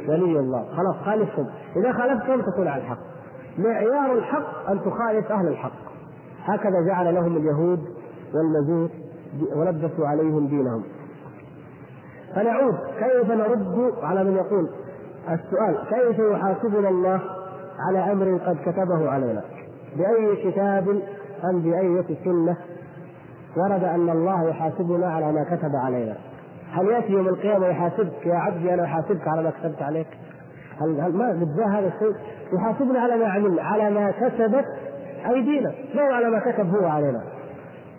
ولي 0.07 0.39
الله. 0.39 0.65
خلاص 0.77 0.95
خالفهم. 1.05 1.47
إذا 1.75 1.91
خالفتهم 1.91 2.41
تكون 2.41 2.67
على 2.67 2.81
الحق. 2.81 2.99
معيار 3.57 4.13
الحق 4.13 4.69
أن 4.69 4.79
تخالف 4.79 5.31
أهل 5.31 5.47
الحق. 5.47 5.87
هكذا 6.43 6.81
جعل 6.87 7.15
لهم 7.15 7.37
اليهود 7.37 7.79
والمجوس 8.33 8.91
ولبسوا 9.55 10.07
عليهم 10.07 10.47
دينهم. 10.47 10.83
فنعود. 12.35 12.75
كيف 12.99 13.31
نرد 13.31 13.93
على 14.03 14.23
من 14.23 14.35
يقول؟ 14.35 14.69
السؤال 15.29 15.77
كيف 15.89 16.19
يحاسبنا 16.19 16.89
الله 16.89 17.21
على 17.87 18.11
أمر 18.11 18.37
قد 18.37 18.57
كتبه 18.65 19.09
علينا 19.09 19.41
بأي 19.97 20.51
كتاب 20.51 20.89
أم 21.51 21.61
باية 21.61 22.23
سنة 22.23 22.57
ورد 23.57 23.83
أن 23.83 24.09
الله 24.09 24.49
يحاسبنا 24.49 25.07
على 25.07 25.31
ما 25.31 25.43
كتب 25.43 25.75
علينا 25.85 26.15
هل 26.71 26.87
يأتي 26.87 27.11
يوم 27.11 27.27
القيامة 27.27 27.67
يحاسبك 27.67 28.25
يا 28.25 28.35
عبدي 28.35 28.73
أنا 28.73 28.83
أحاسبك 28.83 29.27
على 29.27 29.43
ما 29.43 29.49
كتبت 29.49 29.81
عليك؟ 29.81 30.07
هل 30.81 31.01
هل 31.01 31.13
ما 31.13 31.31
بتجاه 31.31 31.79
هذا 31.79 31.87
الشيء؟ 31.87 32.15
يحاسبنا 32.53 32.99
على 32.99 33.17
ما 33.17 33.27
عملنا 33.27 33.61
على 33.61 33.89
ما 33.89 34.11
كسبت 34.11 34.65
أيدينا، 35.29 35.71
لا 35.93 36.03
على 36.03 36.29
ما 36.29 36.39
كتب 36.39 36.75
هو 36.75 36.87
علينا. 36.87 37.21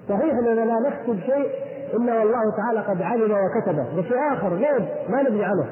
صحيح 0.09 0.35
أننا 0.39 0.65
لا 0.65 0.79
نكتب 0.89 1.21
شيء 1.21 1.51
الا 1.95 2.19
والله 2.19 2.57
تعالى 2.57 2.81
قد 2.81 3.03
علم 3.03 3.33
وكتبه، 3.33 3.85
بشيء 3.97 4.33
آخر 4.33 4.49
غيب 4.49 4.89
ما 5.09 5.23
ندري 5.23 5.45
عنه. 5.45 5.67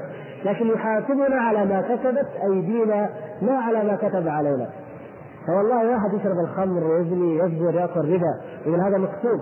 لكن 0.45 0.67
يحاسبنا 0.67 1.37
على 1.37 1.65
ما 1.65 1.81
كسبت 1.81 2.27
أيدينا 2.51 3.11
لا 3.43 3.53
على 3.53 3.85
ما 3.85 3.97
كتب 3.97 4.29
علينا. 4.29 4.69
فوالله 5.47 5.91
واحد 5.91 6.15
يشرب 6.15 6.39
الخمر 6.39 6.85
ويزني 6.85 7.39
يزور 7.39 7.75
ياكل 7.75 8.01
ربا 8.01 8.41
يقول 8.67 8.81
هذا 8.81 8.99
مكتوب. 8.99 9.41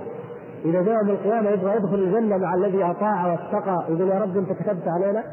إذا 0.64 0.82
جاء 0.82 0.94
يوم 0.94 1.10
القيامة 1.10 1.50
يبغى 1.50 1.76
يدخل 1.76 1.94
الجنة 1.94 2.36
مع 2.36 2.54
الذي 2.54 2.84
أطاع 2.84 3.26
واتقى. 3.26 3.84
يقول 3.88 4.08
يا 4.08 4.18
رب 4.18 4.36
أنت 4.36 4.52
كتبت 4.52 4.88
علينا؟ 4.88 5.24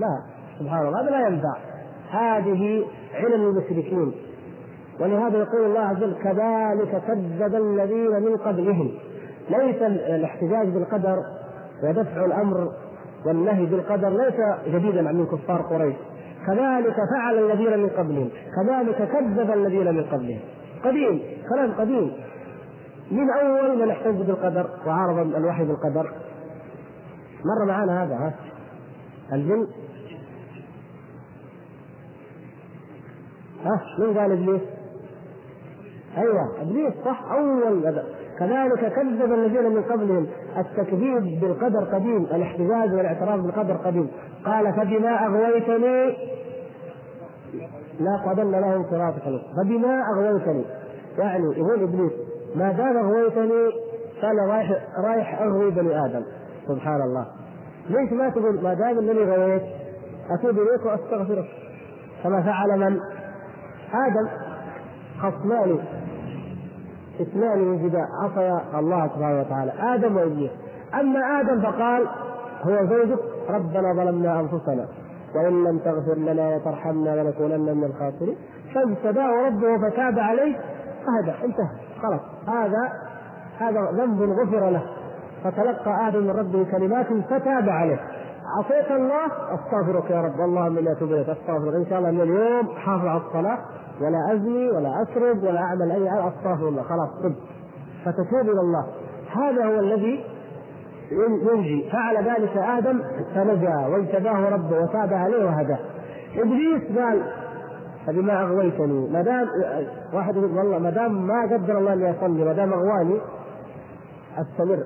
لا 0.00 0.22
سبحان 0.58 0.86
الله 0.86 1.00
هذا 1.00 1.10
لا 1.10 1.28
ينفع. 1.28 1.56
هذه 2.10 2.84
علم 3.14 3.48
المشركين. 3.48 4.12
ولهذا 5.00 5.38
يقول 5.38 5.64
الله 5.64 5.80
عز 5.80 5.96
وجل 5.96 6.14
كذلك 6.14 7.02
كذب 7.06 7.54
الذين 7.54 8.22
من 8.22 8.36
قبلهم. 8.36 8.90
ليس 9.50 9.82
الاحتجاج 9.82 10.68
بالقدر 10.68 11.16
ودفع 11.84 12.24
الأمر 12.24 12.68
والنهي 13.26 13.66
بالقدر 13.66 14.08
ليس 14.08 14.34
جديدا 14.66 15.08
عن 15.08 15.26
كفار 15.26 15.62
قريش. 15.62 15.96
كذلك 16.46 16.96
فعل 17.16 17.38
الذين 17.38 17.78
من 17.78 17.88
قبلهم. 17.88 18.28
كذلك 18.56 19.08
كذب 19.08 19.50
الذين 19.50 19.94
من 19.94 20.04
قبلهم. 20.04 20.40
قديم 20.84 21.22
كلام 21.48 21.72
قديم. 21.72 22.12
من 23.10 23.30
أول 23.30 23.78
من 23.78 23.90
احتج 23.90 24.22
بالقدر 24.22 24.70
وعارض 24.86 25.34
الوحي 25.36 25.64
بالقدر. 25.64 26.12
مر 27.44 27.66
معنا 27.68 28.04
هذا 28.04 28.14
ها؟ 28.14 28.34
الجن؟ 29.32 29.66
ها؟ 33.64 33.80
من 33.98 34.18
قال 34.18 34.32
إبليس؟ 34.32 34.62
أيوه 36.16 36.62
إبليس 36.62 36.94
صح 37.04 37.32
أول 37.32 38.02
كذلك 38.38 38.92
كذب 38.92 39.32
الذين 39.32 39.74
من 39.74 39.82
قبلهم. 39.82 40.26
التكذيب 40.58 41.40
بالقدر 41.40 41.84
قديم 41.84 42.24
الاحتجاج 42.24 42.94
والاعتراف 42.94 43.40
بالقدر 43.40 43.76
قديم. 43.76 44.10
قال 44.44 44.72
فبما 44.72 45.26
أغويتني 45.26 46.16
لا 48.00 48.30
قدمنا 48.30 48.56
لهم 48.56 48.84
صراطك 48.90 49.22
فبما 49.56 50.02
أغويتني. 50.14 50.64
يعني 51.18 51.44
يقول 51.44 51.82
إبليس 51.82 52.12
ما 52.56 52.72
دام 52.72 52.96
أغويتني 52.96 53.70
فأنا 54.22 54.46
رايح 54.46 54.72
رايح 55.04 55.42
أغوي 55.42 55.70
بني 55.70 56.04
آدم. 56.04 56.22
سبحان 56.68 57.02
الله. 57.02 57.26
ليش 57.90 58.12
ما 58.12 58.28
تقول 58.30 58.62
ما 58.62 58.74
دام 58.74 58.98
إنني 58.98 59.24
غويت 59.24 59.62
اتوب 60.30 60.58
إليك 60.58 60.86
وأستغفرك. 60.86 61.44
كما 62.22 62.42
فعل 62.42 62.78
من؟ 62.78 63.00
آدم. 63.94 64.28
خصمان. 65.18 65.78
إثنان 67.22 67.58
من 67.58 67.88
جداء. 67.88 68.06
عصيا 68.22 68.78
الله 68.78 69.06
سبحانه 69.06 69.40
وتعالى. 69.40 69.72
آدم 69.94 70.16
وإبليس. 70.16 70.50
أما 71.00 71.40
آدم 71.40 71.60
فقال 71.60 72.06
هو 72.62 72.86
زوجك. 72.86 73.18
ربنا 73.50 73.92
ظلمنا 73.92 74.40
أنفسنا. 74.40 74.86
وإن 75.34 75.64
لم 75.64 75.78
تغفر 75.78 76.14
لنا 76.14 76.56
وترحمنا 76.56 77.22
لنكونن 77.22 77.76
من 77.76 77.84
الخاسرين. 77.84 78.36
فاجتباه 78.74 79.46
ربه 79.46 79.90
فتاب 79.90 80.18
عليه. 80.18 80.56
فهدى. 81.06 81.44
انتهى. 81.44 81.68
خلاص. 82.02 82.20
هذا 82.48 82.92
هذا 83.58 83.80
ذنب 83.80 84.22
غفر 84.22 84.70
له. 84.70 84.82
فتلقى 85.44 86.08
آدم 86.08 86.22
من 86.22 86.30
ربه 86.30 86.66
كلمات 86.72 87.06
فتاب 87.06 87.68
عليه. 87.68 88.00
عصيت 88.58 88.90
الله؟ 88.90 89.26
أستغفرك 89.26 90.10
يا 90.10 90.20
رب. 90.20 90.40
اللهم 90.40 90.78
إني 90.78 90.92
أتوب 90.92 91.12
أستغفرك. 91.12 91.74
إن 91.74 91.86
شاء 91.90 91.98
الله 91.98 92.10
من 92.10 92.20
اليوم 92.20 92.68
حافظ 92.76 93.06
على 93.06 93.20
الصلاة. 93.26 93.58
ولا 94.00 94.32
أزني 94.34 94.70
ولا 94.70 95.02
اشرب 95.02 95.42
ولا 95.42 95.60
أعمل 95.60 95.90
أي 95.92 96.28
أستغفر 96.28 96.68
الله. 96.68 96.82
خلاص 96.82 97.08
طب 97.22 97.34
فتتوب 98.04 98.50
إلى 98.50 98.60
الله. 98.60 98.86
هذا 99.36 99.64
هو 99.64 99.80
الذي 99.80 100.24
ينجي. 101.12 101.90
فعل 101.92 102.24
ذلك 102.24 102.56
آدم 102.56 103.02
فنجا 103.34 103.86
واجتباه 103.86 104.48
ربه 104.48 104.78
وتاب 104.82 105.12
عليه 105.12 105.44
وهداه 105.44 105.78
إبليس 106.36 106.98
قال 106.98 107.22
فبما 108.06 108.42
أغويتني 108.42 109.08
ما 109.12 109.22
دام 109.22 109.48
واحد 110.12 110.36
يقول 110.36 110.58
والله 110.58 110.78
ما 110.78 110.90
دام 110.90 111.26
ما 111.26 111.42
قدر 111.42 111.78
الله 111.78 111.92
إني 111.92 112.10
أصلي 112.10 112.44
ما 112.44 112.52
دام 112.52 112.72
أغواني 112.72 113.20
أستمر 114.38 114.84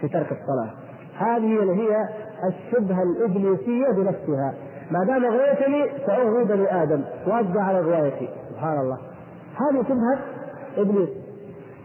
في 0.00 0.08
ترك 0.08 0.32
الصلاة. 0.32 0.70
هذه 1.18 1.72
هي 1.72 2.08
الشبهة 2.48 3.02
الإبليسية 3.02 3.86
بنفسها. 3.96 4.54
ما 4.92 5.04
دام 5.06 5.24
اغويتني 5.24 6.06
ساغوي 6.06 6.44
بني 6.44 6.82
آدم 6.82 7.02
وابدا 7.26 7.60
على 7.60 7.80
غوايتي 7.80 8.28
سبحان 8.50 8.80
الله. 8.80 8.98
هذه 9.56 9.82
شبهة 9.82 10.18
إبليس. 10.76 11.08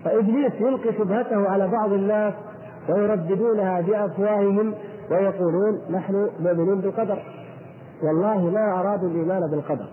فإبليس 0.04 0.54
يلقي 0.60 0.94
شبهته 0.94 1.50
على 1.50 1.68
بعض 1.68 1.92
الناس 1.92 2.34
ويرددونها 2.90 3.82
بأفواههم 3.82 4.74
ويقولون 5.12 5.82
نحن 5.90 6.30
مؤمنون 6.40 6.82
بالقدر. 6.82 7.24
والله 8.04 8.50
ما 8.50 8.80
أرادوا 8.80 9.10
الإيمان 9.10 9.42
بالقدر. 9.52 9.90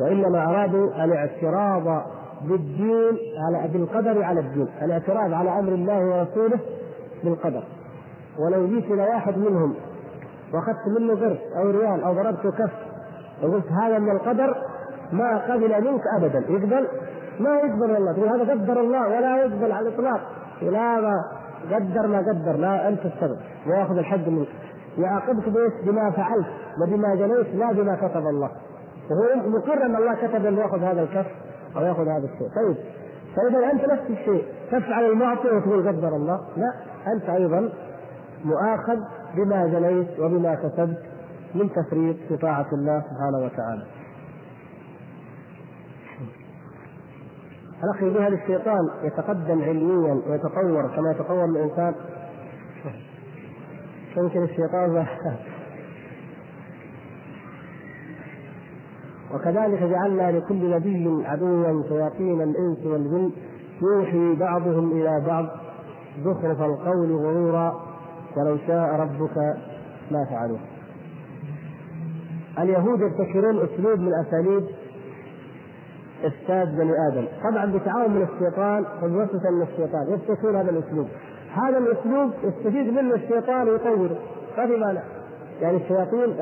وإنما 0.00 0.50
أرادوا 0.50 1.04
الاعتراض 1.04 2.02
بالدين 2.42 3.18
على 3.46 3.68
بالقدر 3.72 4.22
على 4.22 4.40
الدين، 4.40 4.68
الاعتراض 4.82 5.32
على 5.32 5.58
أمر 5.58 5.72
الله 5.72 5.98
ورسوله 5.98 6.58
بالقدر. 7.24 7.64
ولو 8.38 8.66
جيت 8.66 8.84
إلى 8.84 9.02
واحد 9.02 9.38
منهم 9.38 9.74
وأخذت 10.54 10.98
منه 10.98 11.14
قرش 11.14 11.38
أو 11.56 11.70
ريال 11.70 12.02
أو 12.04 12.14
ضربته 12.14 12.50
كف. 12.50 12.72
وقلت 13.42 13.66
هذا 13.82 13.98
من 13.98 14.10
القدر 14.10 14.56
ما 15.12 15.38
قبل 15.38 15.84
منك 15.84 16.02
ابدا، 16.18 16.38
يقبل؟ 16.38 16.88
ما 17.40 17.56
يقبل 17.56 17.90
والله، 17.92 18.12
تقول 18.12 18.28
هذا 18.28 18.52
قدر 18.52 18.80
الله 18.80 19.06
ولا 19.06 19.36
يقبل 19.36 19.72
على 19.72 19.88
الإطلاق، 19.88 20.20
لا 20.62 21.00
ما 21.00 21.14
قدر 21.72 22.06
ما 22.06 22.18
قدر 22.18 22.56
لا 22.56 22.88
أنت 22.88 23.00
السبب. 23.06 23.36
وياخذ 23.66 23.98
الحق 23.98 24.28
منك. 24.28 24.48
يعاقبك 24.98 25.48
بايش؟ 25.48 25.72
بما 25.86 26.10
فعلت 26.10 26.46
وبما 26.82 27.14
جنيت 27.14 27.54
لا 27.54 27.72
بما 27.72 27.96
كتب 27.96 28.26
الله. 28.26 28.50
وهو 29.10 29.48
مقر 29.48 29.86
ان 29.86 29.96
الله 29.96 30.14
كتب 30.14 30.46
انه 30.46 30.60
يأخذ 30.60 30.78
هذا 30.78 31.02
الكف 31.02 31.26
أو 31.76 31.82
يأخذ 31.82 32.02
هذا 32.02 32.28
الشيء. 32.34 32.48
طيب. 32.48 32.76
فإذا 33.36 33.72
أنت 33.72 33.84
نفس 33.84 34.10
الشيء. 34.10 34.44
تفعل 34.72 35.04
المعصيه 35.04 35.52
وتقول 35.56 35.88
قدر 35.88 36.08
الله. 36.08 36.40
لا 36.56 36.72
أنت 37.12 37.28
أيضا 37.28 37.68
مؤاخذ 38.44 38.98
بما 39.36 39.66
جنيت 39.66 40.20
وبما 40.20 40.54
كسبت 40.54 41.02
من 41.54 41.70
تفريط 41.72 42.16
في 42.28 42.36
طاعه 42.36 42.66
الله 42.72 43.00
سبحانه 43.00 43.44
وتعالى. 43.44 43.86
الأخ 47.84 48.02
يقول 48.02 48.22
هل 48.22 48.34
الشيطان 48.34 48.90
يتقدم 49.02 49.62
علميا 49.62 50.22
ويتطور 50.26 50.96
كما 50.96 51.10
يتطور 51.10 51.44
الإنسان؟ 51.44 51.94
يمكن 54.16 54.42
الشيطان 54.42 55.06
وكذلك 59.34 59.82
جعلنا 59.82 60.30
لكل 60.38 60.70
نبي 60.70 61.26
عدوا 61.26 61.82
شياطين 61.88 62.42
الإنس 62.42 62.86
والجن 62.86 63.30
يوحي 63.82 64.34
بعضهم 64.34 64.92
إلى 64.92 65.24
بعض. 65.26 65.46
زخرف 66.24 66.60
القول 66.60 67.12
غرورا. 67.16 67.91
ولو 68.36 68.58
شاء 68.66 68.88
ربك 69.00 69.36
ما 70.10 70.24
فعلوه. 70.30 70.58
اليهود 72.58 73.00
يبتكرون 73.00 73.58
أسلوب 73.58 73.98
من 73.98 74.12
أساليب 74.26 74.64
إفساد 76.24 76.76
بني 76.76 76.92
آدم، 77.12 77.26
طبعا 77.50 77.72
بتعاون 77.72 78.10
من 78.10 78.22
الشيطان 78.22 78.84
وبوسوسه 79.02 79.50
من 79.50 79.62
الشيطان 79.62 80.12
يبتكرون 80.12 80.56
هذا 80.56 80.70
الأسلوب. 80.70 81.06
هذا 81.52 81.78
الأسلوب 81.78 82.30
يستفيد 82.44 82.92
منه 82.92 83.14
الشيطان 83.14 83.68
ويطوره، 83.68 84.18
ما 84.58 84.66
في 84.66 84.76
مانع. 84.76 85.02
يعني 85.60 85.76
الشياطين 85.76 86.36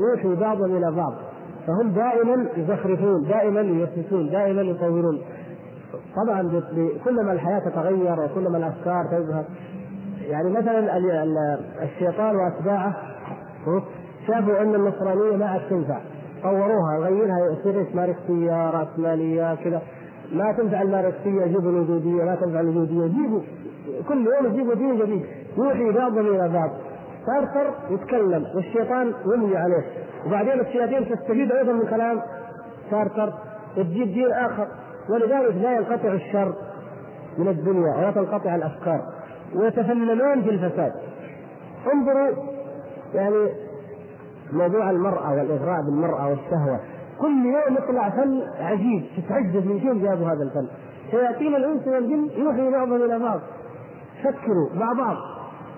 يوحي 0.00 0.34
بعضهم 0.40 0.76
إلى 0.76 0.92
بعض 0.96 1.12
فهم 1.66 1.90
دائما 1.90 2.48
يزخرفون 2.56 3.22
دائما 3.28 3.60
يوسوسون 3.60 4.30
دائما 4.30 4.62
يطورون 4.62 5.20
طبعا 6.16 6.62
كلما 7.04 7.32
الحياة 7.32 7.58
تتغير 7.58 8.20
وكلما 8.20 8.58
الأفكار 8.58 9.04
تظهر 9.04 9.44
يعني 10.26 10.50
مثلا 10.50 10.96
الشيطان 11.82 12.36
وأتباعه 12.36 12.96
شافوا 14.26 14.62
أن 14.62 14.74
النصرانية 14.74 15.36
ما 15.36 15.46
عاد 15.46 15.60
تنفع. 15.70 15.98
طوروها 16.42 16.98
غيرها 16.98 17.38
يصير 17.52 17.86
ماركسيه 17.94 18.70
راسماليه 18.70 19.54
كذا. 19.54 19.82
ما 20.32 20.52
تنفع 20.52 20.82
الماركسية 20.82 21.46
جيبوا 21.46 21.70
الوجودية. 21.70 22.24
ما 22.24 22.34
تنفع 22.34 22.60
الوجودية 22.60 23.06
جيبوا 23.06 23.40
كل 24.08 24.26
يوم 24.26 24.52
يجيبوا 24.52 24.74
دين 24.74 24.96
جديد. 24.96 25.24
يوحي 25.58 25.90
بعضهم 25.92 26.26
إلى 26.26 26.48
بعض. 26.48 26.70
صرصر 27.26 27.70
يتكلم 27.90 28.44
والشيطان 28.54 29.12
يملي 29.26 29.56
عليه. 29.56 29.84
وبعدين 30.26 30.60
الشياطين 30.60 31.08
تستفيد 31.08 31.52
أيضا 31.52 31.72
من 31.72 31.86
كلام 31.86 32.20
صرصر 32.90 33.32
وتجيب 33.78 34.06
دين 34.06 34.32
آخر. 34.32 34.66
ولذلك 35.10 35.56
لا 35.62 35.76
ينقطع 35.76 36.12
الشر 36.12 36.54
من 37.38 37.48
الدنيا 37.48 37.96
ولا 37.96 38.10
تنقطع 38.10 38.54
الأفكار. 38.54 39.00
ويتفننون 39.54 40.42
في 40.42 40.50
الفساد. 40.50 40.92
انظروا 41.94 42.28
يعني 43.14 43.48
موضوع 44.52 44.90
المرأة 44.90 45.30
والإغراء 45.30 45.82
بالمرأة 45.82 46.28
والشهوة. 46.28 46.80
كل 47.20 47.44
يوم 47.44 47.76
يطلع 47.76 48.10
فن 48.10 48.42
عجيب 48.60 49.04
تتعجب 49.16 49.66
من 49.66 49.78
فين 49.78 50.02
جابوا 50.02 50.26
هذا 50.26 50.42
الفن. 50.42 50.66
شياطين 51.10 51.54
الإنس 51.54 51.88
والجن 51.88 52.28
يوحي 52.36 52.70
بعضهم 52.70 53.02
إلى 53.02 53.18
بعض. 53.18 53.40
فكروا 54.24 54.68
مع 54.74 54.92
بعض. 54.92 55.16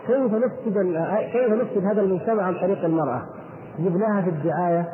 كيف 0.06 0.34
نفسد 0.34 0.96
كيف 1.32 1.52
نفسد 1.52 1.84
هذا 1.84 2.00
المجتمع 2.00 2.42
عن 2.42 2.54
طريق 2.54 2.84
المرأة؟ 2.84 3.22
جبناها 3.78 4.22
في 4.22 4.30
الدعاية 4.30 4.86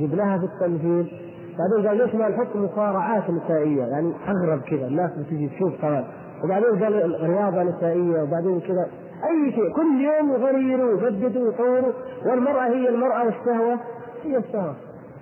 جبناها 0.00 0.38
في 0.38 0.44
التمثيل. 0.44 1.12
بعدين 1.58 1.88
قال 1.88 1.96
ليش 1.96 2.14
ما 2.14 2.28
نحط 2.28 2.56
مصارعات 2.56 3.30
نسائية؟ 3.30 3.84
يعني 3.84 4.12
أغرب 4.28 4.60
كذا. 4.60 4.86
الناس 4.86 5.10
بتجي 5.18 5.48
تشوف 5.48 5.80
كمان 5.82 6.04
وبعدين 6.44 6.84
قال 6.84 7.16
رياضة 7.22 7.62
نسائية 7.62 8.22
وبعدين 8.22 8.60
كذا. 8.60 8.86
أي 9.24 9.52
شيء. 9.52 9.72
كل 9.72 10.00
يوم 10.00 10.32
يغيروا 10.32 10.90
ويجددوا 10.90 11.46
ويطوروا. 11.46 11.92
والمرأة 12.26 12.66
هي 12.66 12.88
المرأة 12.88 13.24
والشهوة 13.24 13.78
هي 14.24 14.36
الشهوة 14.36 14.74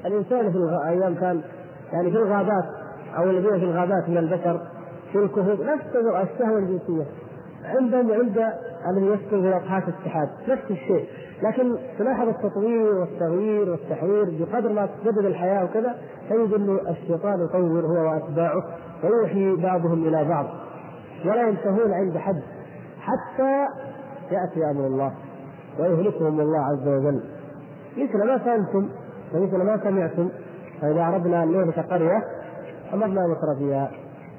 الإنسان 0.07 0.53
في 0.53 0.59
الأيام 0.59 1.15
كان 1.15 1.41
يعني 1.93 2.11
في 2.11 2.17
الغابات 2.17 2.65
أو 3.19 3.31
الذين 3.31 3.59
في 3.59 3.65
الغابات 3.65 4.09
من 4.09 4.19
البشر 4.19 4.61
في 5.13 5.19
الكهوف 5.19 5.61
نفس 5.61 5.97
الشهوة 5.97 6.59
الجنسية. 6.59 7.07
عندهم 7.65 8.13
عند 8.13 8.45
الذي 8.91 9.07
يسكن 9.07 9.43
في 9.43 9.57
اضحاك 9.57 9.85
الاتحاد. 9.89 10.29
نفس 10.49 10.71
الشيء. 10.71 11.05
لكن 11.43 11.77
تلاحظ 11.99 12.29
التطوير 12.29 12.95
والتغيير 12.95 13.71
والتحوير 13.71 14.25
بقدر 14.25 14.73
ما 14.73 14.89
تجدد 15.05 15.25
الحياة 15.25 15.65
وكذا 15.65 15.95
تجد 16.31 16.53
إنه 16.55 16.81
الشيطان 16.91 17.45
يطور 17.45 17.87
هو 17.87 18.13
وأتباعه 18.13 18.63
ويوحي 19.05 19.57
بعضهم 19.57 20.09
إلى 20.09 20.25
بعض. 20.25 20.47
ولا 21.25 21.49
ينتهون 21.49 21.93
عند 21.93 22.19
حد 22.19 22.43
حتى 23.01 23.67
يأتي 24.31 24.71
أمر 24.71 24.87
الله 24.87 25.13
ويهلكهم 25.79 26.41
الله 26.41 26.59
عز 26.59 26.89
وجل. 26.89 27.21
مثل 27.97 28.27
ما 28.27 28.39
فهمتم 28.39 28.89
ومثل 29.35 29.57
ما 29.57 29.81
سمعتم 29.85 30.29
فإذا 30.81 31.07
أردنا 31.07 31.43
أن 31.43 31.53
نهلك 31.53 31.79
قرية 31.79 32.23
أمرنا 32.95 33.27
متر 33.27 33.55
فيها 33.59 33.91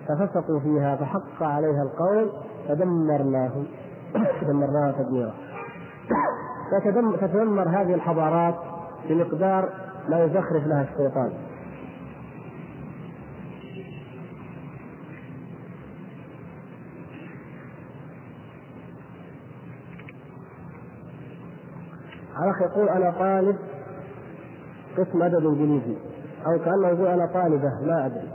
ففسقوا 0.07 0.59
فيها 0.59 0.95
فحق 0.95 1.43
عليها 1.43 1.83
القول 1.83 2.31
فدمرناهم. 2.67 3.67
دمرناها 4.47 4.91
تدميرا. 4.91 5.33
تتدمر 7.21 7.69
هذه 7.69 7.93
الحضارات 7.93 8.55
بمقدار 9.09 9.69
ما 10.09 10.23
يزخرف 10.23 10.67
لها 10.67 10.81
الشيطان. 10.81 11.31
الاخ 22.43 22.61
يقول 22.61 22.89
أنا 22.89 23.11
طالب 23.11 23.55
قسم 24.97 25.21
أدب 25.21 25.45
إنجليزي 25.45 25.97
أو 26.45 26.59
كأنه 26.59 26.87
يقول 26.87 27.07
أنا 27.07 27.25
طالبة 27.33 27.69
لا 27.81 28.05
أدري. 28.05 28.29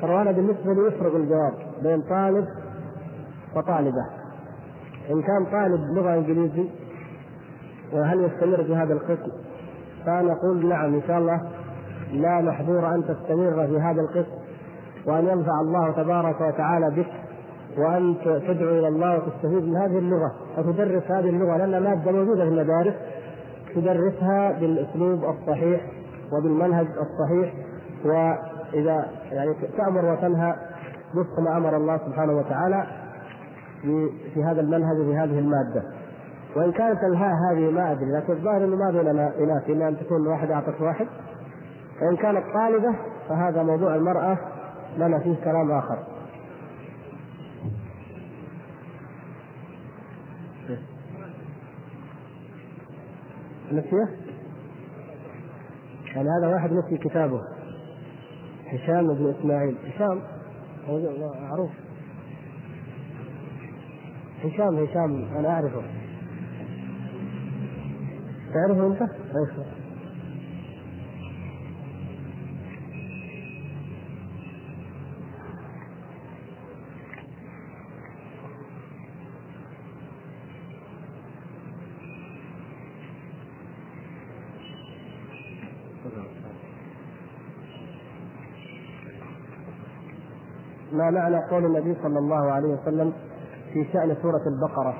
ترى 0.00 0.22
أنا 0.22 0.32
بالنسبة 0.32 0.74
لي 0.74 0.86
يفرق 0.86 1.14
الجواب 1.14 1.52
بين 1.82 2.02
طالب 2.02 2.46
وطالبة. 3.56 4.06
إن 5.10 5.22
كان 5.22 5.44
طالب 5.44 5.80
لغة 5.96 6.14
إنجليزي 6.14 6.68
وهل 7.92 8.24
يستمر 8.24 8.64
في 8.64 8.74
هذا 8.76 8.92
القسم؟ 8.92 9.32
فنقول 10.06 10.68
نعم 10.68 10.94
إن 10.94 11.02
شاء 11.06 11.18
الله 11.18 11.40
لا 12.12 12.40
محظور 12.40 12.94
أن 12.94 13.04
تستمر 13.04 13.66
في 13.66 13.80
هذا 13.80 14.00
القسم 14.00 14.38
وأن 15.06 15.24
ينفع 15.28 15.60
الله 15.60 15.90
تبارك 15.90 16.40
وتعالى 16.40 16.90
بك. 16.90 17.23
وان 17.78 18.16
تدعو 18.24 18.68
إلى 18.68 18.88
الله 18.88 19.16
وتستفيد 19.16 19.68
من 19.68 19.76
هذه 19.76 19.98
اللغة 19.98 20.32
وتدرس 20.58 21.10
هذه 21.10 21.28
اللغة 21.28 21.56
لأن 21.56 21.82
ماده 21.82 22.12
موجودة 22.12 22.44
في 22.44 22.50
المدارس. 22.50 22.94
تدرسها 23.74 24.52
بالأسلوب 24.60 25.24
الصحيح 25.24 25.80
وبالمنهج 26.32 26.86
الصحيح 26.86 27.54
وإذا 28.04 29.06
يعني 29.32 29.54
تأمر 29.76 30.12
وتنهى 30.12 30.54
وفق 31.16 31.40
ما 31.40 31.56
أمر 31.56 31.76
الله 31.76 31.98
سبحانه 31.98 32.32
وتعالى 32.32 32.86
في 34.34 34.44
هذا 34.44 34.60
المنهج 34.60 34.98
وفي 35.00 35.16
هذه 35.16 35.38
المادة. 35.38 35.82
وإن 36.56 36.72
كانت 36.72 37.04
الهاء 37.04 37.32
هذه 37.50 37.70
ما 37.70 37.92
أدري 37.92 38.12
لكن 38.12 38.32
الظاهر 38.32 38.64
إنه 38.64 38.76
ما 38.76 38.90
بيننا 38.90 39.32
اناث 39.38 39.70
الا 39.70 39.88
إن 39.88 39.96
تكون 39.96 40.26
واحد 40.26 40.50
أعطت 40.50 40.80
واحد. 40.80 41.06
وإن 42.02 42.16
كانت 42.16 42.44
طالبة 42.54 42.94
فهذا 43.28 43.62
موضوع 43.62 43.94
المرأة 43.94 44.38
لنا 44.96 45.18
فيه 45.18 45.44
كلام 45.44 45.70
آخر. 45.70 46.13
نسية؟ 53.76 54.08
يعني 56.06 56.28
هذا 56.28 56.48
واحد 56.48 56.72
نسي 56.72 56.98
كتابه. 56.98 57.40
هشام 58.66 59.14
بن 59.14 59.34
إسماعيل. 59.38 59.76
هشام؟ 59.86 60.22
معروف. 61.42 61.70
هشام 64.44 64.78
هشام 64.78 65.36
أنا 65.36 65.48
أعرفه. 65.48 65.82
تعرفه 68.54 68.86
أنت؟ 68.86 69.02
ما 91.04 91.10
معنى 91.10 91.36
قول 91.50 91.64
النبي 91.64 91.96
صلى 92.02 92.18
الله 92.18 92.52
عليه 92.52 92.68
وسلم 92.68 93.12
في 93.72 93.84
شأن 93.92 94.16
سورة 94.22 94.42
البقرة؟ 94.46 94.94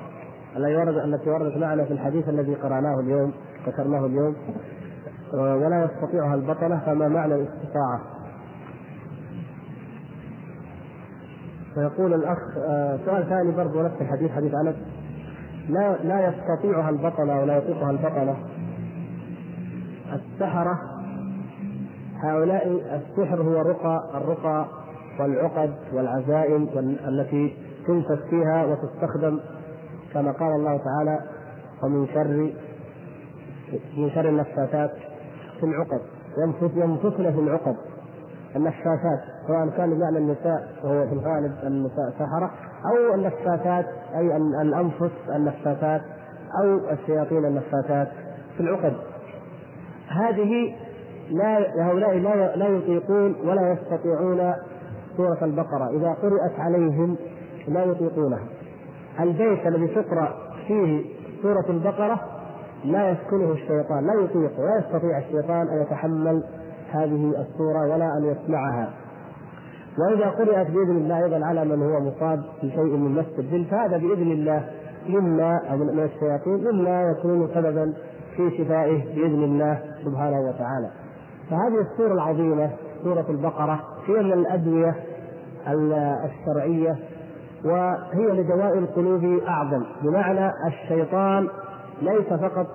التي 0.57 0.75
وردت 0.75 1.05
التي 1.05 1.29
وردت 1.29 1.57
معنا 1.57 1.85
في 1.85 1.93
الحديث 1.93 2.29
الذي 2.29 2.55
قرأناه 2.55 2.99
اليوم 2.99 3.33
ذكرناه 3.67 4.05
اليوم. 4.05 4.35
ولا 5.33 5.83
يستطيعها 5.85 6.35
البطلة 6.35 6.81
فما 6.85 7.07
معنى 7.07 7.35
الاستطاعة؟ 7.35 8.01
فيقول 11.73 12.13
الأخ 12.13 12.37
آه، 12.57 12.99
سؤال 13.05 13.29
ثاني 13.29 13.51
برضه 13.51 13.81
نفس 13.81 14.01
الحديث 14.01 14.31
حديث 14.31 14.53
أنس. 14.53 14.75
لا 15.69 15.97
لا 16.03 16.27
يستطيعها 16.27 16.89
البطلة 16.89 17.39
ولا 17.41 17.57
يطيقها 17.57 17.91
البطلة. 17.91 18.35
السحرة 20.13 20.79
هؤلاء 22.23 22.67
السحر 22.95 23.41
هو 23.41 23.61
رقى 23.61 24.09
الرقى 24.15 24.84
والعقد 25.19 25.73
والعزائم 25.93 26.69
التي 27.07 27.55
تنفث 27.87 28.19
فيها 28.29 28.65
وتستخدم 28.65 29.39
كما 30.13 30.31
قال 30.31 30.51
الله 30.55 30.77
تعالى 30.77 31.19
ومن 31.83 32.07
شر 32.07 32.53
من 33.97 34.09
شر 34.09 34.29
النفاثات 34.29 34.91
في 35.59 35.65
العقد 35.65 36.01
ينفثن 36.77 37.31
في 37.31 37.39
العقد. 37.39 37.75
النفاثات 38.55 39.19
سواء 39.47 39.69
كان 39.77 39.93
بمعنى 39.93 40.17
النساء 40.17 40.67
وهو 40.83 41.07
في 41.07 41.13
الغالب 41.13 41.53
النساء 41.63 42.09
سحرة 42.19 42.51
أو 42.85 43.13
النفاثات 43.13 43.85
أي 44.15 44.37
الأنفس 44.37 45.11
النفاثات 45.35 46.01
أو 46.61 46.79
الشياطين 46.91 47.45
النفاثات 47.45 48.07
في 48.57 48.63
العقد. 48.63 48.93
هذه 50.07 50.75
لا 51.29 51.85
هؤلاء 51.87 52.17
لا 52.17 52.55
لا 52.55 52.67
يطيقون 52.67 53.35
ولا 53.45 53.71
يستطيعون 53.71 54.53
سورة 55.17 55.37
البقرة 55.41 55.89
إذا 55.89 56.13
قرأت 56.13 56.59
عليهم 56.59 57.15
لا 57.67 57.83
يطيقونها. 57.83 58.43
البيت 59.19 59.67
الذي 59.67 59.87
تقرأ 59.87 60.33
فيه 60.67 61.05
سورة 61.41 61.65
البقرة 61.69 62.19
لا 62.85 63.09
يسكنه 63.09 63.51
الشيطان 63.51 64.07
لا 64.07 64.13
يطيق 64.13 64.59
ولا 64.59 64.77
يستطيع 64.79 65.17
الشيطان 65.17 65.67
أن 65.67 65.81
يتحمل 65.81 66.43
هذه 66.91 67.33
السورة 67.41 67.93
ولا 67.93 68.17
أن 68.17 68.25
يسمعها. 68.25 68.89
وإذا 69.99 70.29
قرأت 70.29 70.71
بإذن 70.71 70.97
الله 70.97 71.25
أيضا 71.25 71.45
على 71.45 71.65
من 71.65 71.83
هو 71.83 71.99
مصاب 71.99 72.43
في 72.61 72.69
شيء 72.69 72.97
من 72.97 73.11
مس 73.11 73.39
الجن 73.39 73.63
فهذا 73.63 73.97
بإذن 73.97 74.31
الله 74.31 74.69
مما 75.09 75.75
من 75.75 75.99
الشياطين 75.99 76.67
مما 76.71 77.01
يكون 77.01 77.47
سببا 77.53 77.93
في 78.35 78.57
شفائه 78.57 79.15
بإذن 79.15 79.43
الله 79.43 79.79
سبحانه 80.05 80.39
وتعالى. 80.39 80.89
فهذه 81.49 81.81
السورة 81.91 82.13
العظيمة 82.13 82.69
سورة 83.03 83.25
البقرة 83.29 83.79
هي 84.07 84.23
من 84.23 84.33
الأدوية 84.33 84.95
الشرعية 86.25 86.95
وهي 87.65 88.27
لدواء 88.31 88.77
القلوب 88.77 89.39
أعظم. 89.47 89.83
بمعنى 90.03 90.51
الشيطان 90.67 91.47
ليس 92.01 92.27
فقط 92.27 92.67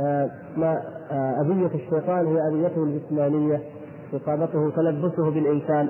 آه، 0.00 0.30
ما 0.56 0.78
آه، 1.10 1.40
أذية 1.40 1.70
الشيطان 1.74 2.26
هي 2.26 2.38
أذيته 2.48 2.84
الجسمانية 2.84 3.60
إصابته 4.14 4.70
تلبسه 4.70 5.30
بالإنسان. 5.30 5.88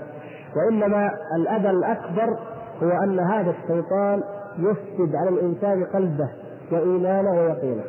وإنما 0.57 1.11
الأذى 1.37 1.71
الأكبر 1.71 2.37
هو 2.83 2.91
أن 3.05 3.21
هذا 3.21 3.51
الشيطان 3.51 4.23
يفسد 4.59 5.17
على 5.17 5.29
الإنسان 5.29 5.85
قلبه 5.85 6.29
وإيمانه 6.73 7.31
ويقينه. 7.31 7.85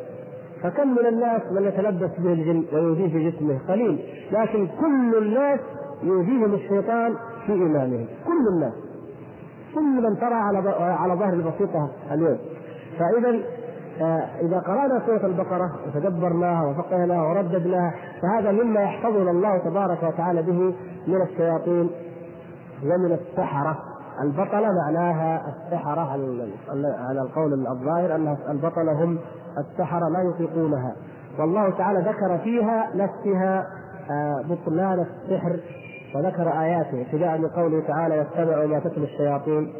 فكم 0.64 0.88
من 0.88 1.06
الناس 1.06 1.42
من 1.52 1.64
يتلبس 1.64 2.12
به 2.20 2.34
الجن 2.34 2.64
ويؤذيه 2.74 3.08
في 3.08 3.30
جسمه؟ 3.30 3.60
قليل. 3.68 4.06
لكن 4.32 4.68
كل 4.68 5.18
الناس 5.18 5.60
يؤذيهم 6.04 6.54
الشيطان 6.54 7.16
في 7.46 7.54
إيمانهم 7.54 8.06
كل 8.26 8.48
الناس. 8.54 8.74
كل 9.76 10.10
من 10.10 10.20
ترى 10.20 10.34
على 10.34 10.70
على 10.80 11.14
ظهر 11.14 11.34
البسيطة 11.34 11.90
اليوم 12.12 12.38
فإذا 13.00 13.44
آه، 14.02 14.28
إذا 14.42 14.60
قرأنا 14.60 15.02
سورة 15.06 15.26
البقرة 15.26 15.72
وتدبرناها 15.88 16.66
وفقهناها 16.66 17.22
ورددناها 17.22 17.94
فهذا 18.22 18.52
مما 18.52 18.82
يحفظنا 18.82 19.32
الله 19.32 19.58
تبارك 19.58 20.04
وتعالى 20.04 20.42
به 20.42 20.76
من 21.08 21.22
الشياطين 21.22 21.90
ومن 22.84 23.12
السحرة. 23.12 23.78
البطلة 24.24 24.68
معناها 24.86 25.42
السحرة 25.48 26.02
على 27.10 27.22
القول 27.22 27.68
الظاهر 27.68 28.16
أن 28.16 28.38
البطلة 28.50 29.04
هم 29.04 29.18
السحرة 29.58 30.10
لا 30.10 30.22
يطيقونها. 30.30 30.96
والله 31.40 31.70
تعالى 31.70 32.00
ذكر 32.00 32.38
فيها 32.38 32.90
نفسها 32.96 33.68
آه، 34.12 34.44
بطلان 34.50 35.00
السحر 35.00 35.60
وذكر 36.16 36.62
آياته 36.62 37.02
ابتداء 37.02 37.38
من 37.38 37.48
قوله 37.48 37.88
تعالى 37.88 38.20
واتبعوا 38.20 38.68
ما 38.68 38.80
تتلو 38.80 39.04
الشياطين 39.04 39.74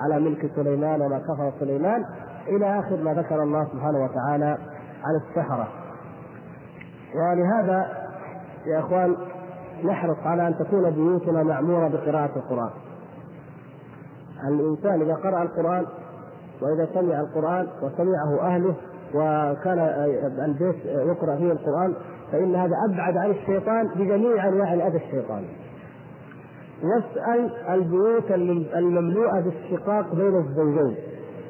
على 0.00 0.20
ملك 0.20 0.50
سليمان 0.56 1.02
وما 1.02 1.18
كفر 1.18 1.52
سليمان 1.60 2.04
إلى 2.48 2.78
آخر 2.78 2.96
ما 2.96 3.14
ذكر 3.14 3.42
الله 3.42 3.64
سبحانه 3.72 4.04
وتعالى 4.04 4.58
عن 5.04 5.14
السحرة. 5.28 5.68
ولهذا 7.14 7.86
يا 8.66 8.78
إخوان 8.78 9.16
نحرص 9.84 10.16
على 10.24 10.48
أن 10.48 10.54
تكون 10.58 10.90
بيوتنا 10.90 11.42
معمورة 11.42 11.88
بقراءة 11.88 12.36
القرآن. 12.36 12.70
الإنسان 14.48 15.02
إذا 15.02 15.14
قرأ 15.14 15.42
القرآن 15.42 15.86
وإذا 16.62 16.88
سمع 16.94 17.20
القرآن 17.20 17.66
وسمعه 17.82 18.40
أهله 18.40 18.74
وكان 19.14 19.78
البيت 20.44 20.84
يقرأ 20.84 21.36
فيه 21.36 21.52
القرآن 21.52 21.94
فإن 22.32 22.54
هذا 22.54 22.76
أبعد 22.90 23.16
عن 23.16 23.30
الشيطان 23.30 23.88
بجميع 23.88 24.48
أنواع 24.48 24.74
الأذى 24.74 24.96
الشيطاني. 24.96 25.69
واسأل 26.84 27.50
البيوت 27.70 28.30
المملوءة 28.76 29.40
بالشقاق 29.40 30.14
بين 30.14 30.36
الزوجين 30.36 30.96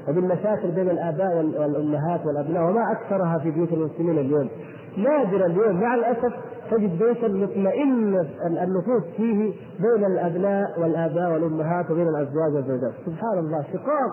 وبالمشاكل 0.09 0.71
بين 0.71 0.91
الآباء 0.91 1.37
والأمهات 1.37 2.27
والأبناء 2.27 2.63
وما 2.63 2.93
أكثرها 2.93 3.39
في 3.39 3.51
بيوت 3.51 3.73
المسلمين 3.73 4.19
اليوم. 4.19 4.49
نادرا 4.97 5.47
اليوم. 5.47 5.81
مع 5.81 5.95
الأسف 5.95 6.33
تجد 6.71 6.99
بيتا 6.99 7.29
مطمئن 7.29 8.27
النفوس 8.47 9.03
فيه 9.17 9.53
بين 9.81 10.05
الأبناء 10.07 10.81
والآباء 10.81 11.33
والأمهات 11.33 11.91
وبين 11.91 12.09
الأزواج 12.09 12.55
والزوجات. 12.55 12.93
سبحان 13.07 13.39
الله. 13.39 13.65
شقاق 13.73 14.13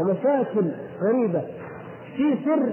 ومشاكل 0.00 0.70
غريبة. 1.02 1.42
في 2.16 2.36
سر 2.44 2.72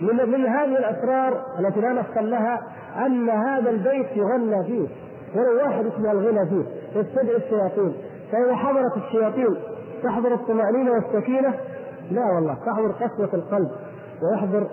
من 0.00 0.30
من 0.30 0.46
هذه 0.46 0.78
الأسرار 0.78 1.42
التي 1.58 1.80
لا 1.80 1.92
نفصل 1.92 2.30
لها 2.30 2.60
أن 3.06 3.30
هذا 3.30 3.70
البيت 3.70 4.16
يغنى 4.16 4.64
فيه. 4.64 4.88
ولو 5.36 5.56
واحد 5.56 5.86
اسمه 5.86 6.12
الغنى 6.12 6.48
فيه 6.48 6.64
يستدعي 7.00 7.36
الشياطين. 7.36 7.94
فإذا 8.32 8.54
حضرت 8.54 8.96
الشياطين 8.96 9.56
تحضر 10.02 10.34
الطمأنينة 10.34 10.90
والسكينة 10.90 11.54
لا 12.10 12.22
والله 12.34 12.54
تحضر 12.54 12.92
قسوة 12.92 13.34
القلب 13.34 13.70
ويحضر 14.22 14.66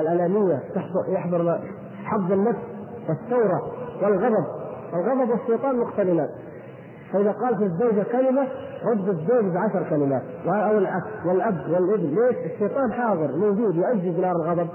الأنانية 0.00 0.62
يحضر 1.08 1.60
حظ 2.04 2.32
النفس 2.32 2.58
والثورة 3.08 3.62
والغضب. 4.02 4.46
الغضب 4.94 5.30
والشيطان 5.30 5.78
مقترنان 5.78 6.28
فإذا 7.12 7.32
قال 7.32 7.56
في 7.56 7.64
الزوجة 7.64 8.02
كلمة 8.12 8.48
رد 8.84 9.08
الزوج 9.08 9.44
بعشر 9.54 9.86
كلمات. 9.90 10.22
أو 10.46 10.78
العكس 10.78 11.26
والأب 11.26 11.58
والابن 11.70 12.14
ليش؟ 12.14 12.52
الشيطان 12.52 12.92
حاضر 12.92 13.36
موجود 13.36 13.76
يؤجج 13.76 14.20
نار 14.20 14.36
الغضب 14.36 14.68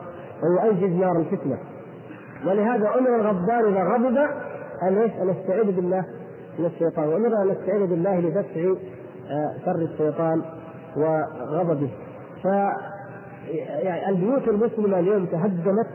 ويؤجج 0.44 0.94
نار 0.94 1.18
الفتنة. 1.18 1.58
ولهذا 2.48 2.90
أمر 3.00 3.16
الغضبان 3.16 3.66
إذا 3.66 3.84
غضب 3.84 4.18
ان 4.84 4.98
إيش؟ 4.98 5.12
ان 5.12 5.28
نستعيذ 5.28 5.76
بالله 5.76 6.06
من 6.60 6.66
الشيطان. 6.66 7.08
وامر 7.08 7.42
ان 7.42 7.48
نستعيذ 7.48 7.86
بالله 7.86 8.20
لدفع 8.20 8.74
آه، 9.30 9.54
شر 9.66 9.76
الشيطان 9.76 10.42
وغضبه. 10.98 11.90
ف 12.44 12.46
يعني 13.56 14.10
البيوت 14.10 14.48
المسلمة 14.48 15.00
اليوم 15.00 15.26
تهدمت 15.26 15.88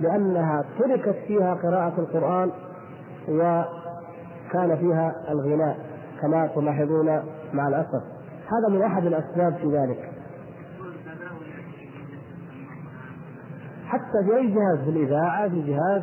لأنها 0.00 0.64
تركت 0.78 1.16
فيها 1.26 1.54
قراءة 1.54 1.94
القرآن 1.98 2.50
وكان 3.28 4.76
فيها 4.76 5.14
الغناء 5.30 5.76
كما 6.22 6.46
تلاحظون 6.54 7.22
مع 7.52 7.68
الأسف. 7.68 8.02
هذا 8.48 8.68
من 8.68 8.82
أحد 8.82 9.06
الأسباب 9.06 9.54
في 9.54 9.66
ذلك. 9.66 10.19
حتى 14.10 14.24
في 14.24 14.36
أي 14.36 14.46
جهاز 14.46 14.78
في 14.84 14.90
الإذاعة 14.90 15.48
في 15.48 15.62
جهاز 15.62 16.02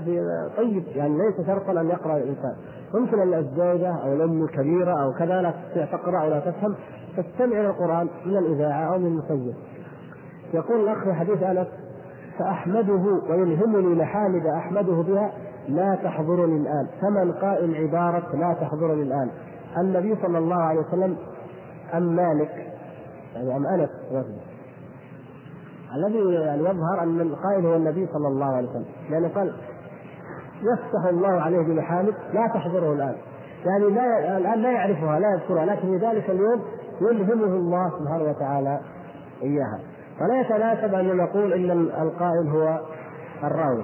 طيب 0.58 0.84
يعني 0.96 1.18
ليس 1.18 1.48
شرطا 1.48 1.82
أن 1.82 1.90
يقرأ 1.90 2.18
الإنسان. 2.18 2.56
ممكن 2.94 3.20
أن 3.20 3.34
الزوجة 3.34 3.96
أو 4.04 4.14
الأم 4.14 4.44
الكبيرة 4.44 5.04
أو 5.04 5.14
كذا 5.14 5.42
لا 5.42 5.52
تستطيع 5.52 5.86
تقرأ 5.86 6.22
أو 6.22 6.30
لا 6.30 6.40
تفهم 6.40 6.76
تستمع 7.18 7.60
إلى 7.60 7.68
القرآن 7.68 8.08
من 8.26 8.38
الإذاعة 8.38 8.94
أو 8.94 9.00
من 9.00 9.06
المسجل 9.06 9.54
يقول 10.54 10.82
الأخ 10.82 11.04
في 11.04 11.14
حديث 11.14 11.44
أنس 11.44 11.68
فاحمده 12.40 13.22
ويلهمني 13.30 14.02
محامد 14.02 14.46
أحمده 14.46 14.94
بها 14.94 15.32
لا 15.70 15.96
تحضرني 16.04 16.58
الآن. 16.58 16.88
ثمن 17.02 17.32
قائل 17.32 17.76
عبارة 17.76 18.36
لا 18.36 18.54
تحضرني 18.54 19.02
الآن. 19.02 19.30
النبي 19.78 20.16
صلى 20.22 20.38
الله 20.38 20.62
عليه 20.62 20.80
وسلم 20.80 21.18
أم 21.94 22.16
مالك؟ 22.16 22.68
يعني 23.36 23.56
أم 23.58 23.66
أنس 23.66 23.90
الذي 25.96 26.34
يعني 26.34 26.62
يظهر 26.62 27.04
أن 27.04 27.22
القائل 27.22 27.66
هو 27.66 27.76
النبي 27.76 28.08
صلى 28.14 28.28
الله 28.28 28.46
عليه 28.46 28.70
وسلم. 28.70 28.86
لأنه 29.10 29.28
قال 29.28 29.56
يفتح 30.62 31.10
الله 31.10 31.42
عليه 31.42 31.60
بمحامد 31.60 32.14
لا 32.34 32.48
تحضره 32.48 32.94
الآن. 32.94 33.16
يعني 33.66 33.90
لا 33.90 34.38
الآن 34.38 34.62
لا 34.62 34.72
يعرفها 34.72 35.20
لا 35.20 35.34
يذكرها. 35.34 35.66
لكن 35.66 36.00
في 36.00 36.06
ذلك 36.06 36.30
اليوم 36.30 36.62
يلهمه 37.02 37.56
الله 37.56 37.90
سبحانه 38.00 38.24
وتعالى 38.24 38.80
إياها. 39.44 39.80
فلا 40.20 40.42
يتناسب 40.42 40.94
أن 40.94 41.18
نقول 41.18 41.54
إن 41.54 41.72
القائل 42.02 42.48
هو 42.50 42.80
الراوي. 43.44 43.84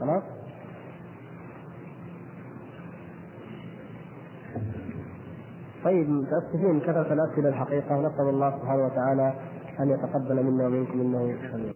خلاص؟ 0.00 0.35
طيب 5.86 6.10
متأسفين 6.10 6.80
كثره 6.80 7.12
الاسئله 7.12 7.48
الحقيقة 7.48 7.96
ونسأل 7.96 8.28
الله 8.28 8.50
سبحانه 8.58 8.84
وتعالى 8.86 9.34
أن 9.80 9.90
يتقبل 9.90 10.42
منا 10.44 10.66
ومنكم 10.66 11.00
إنه 11.00 11.36
سميع. 11.52 11.72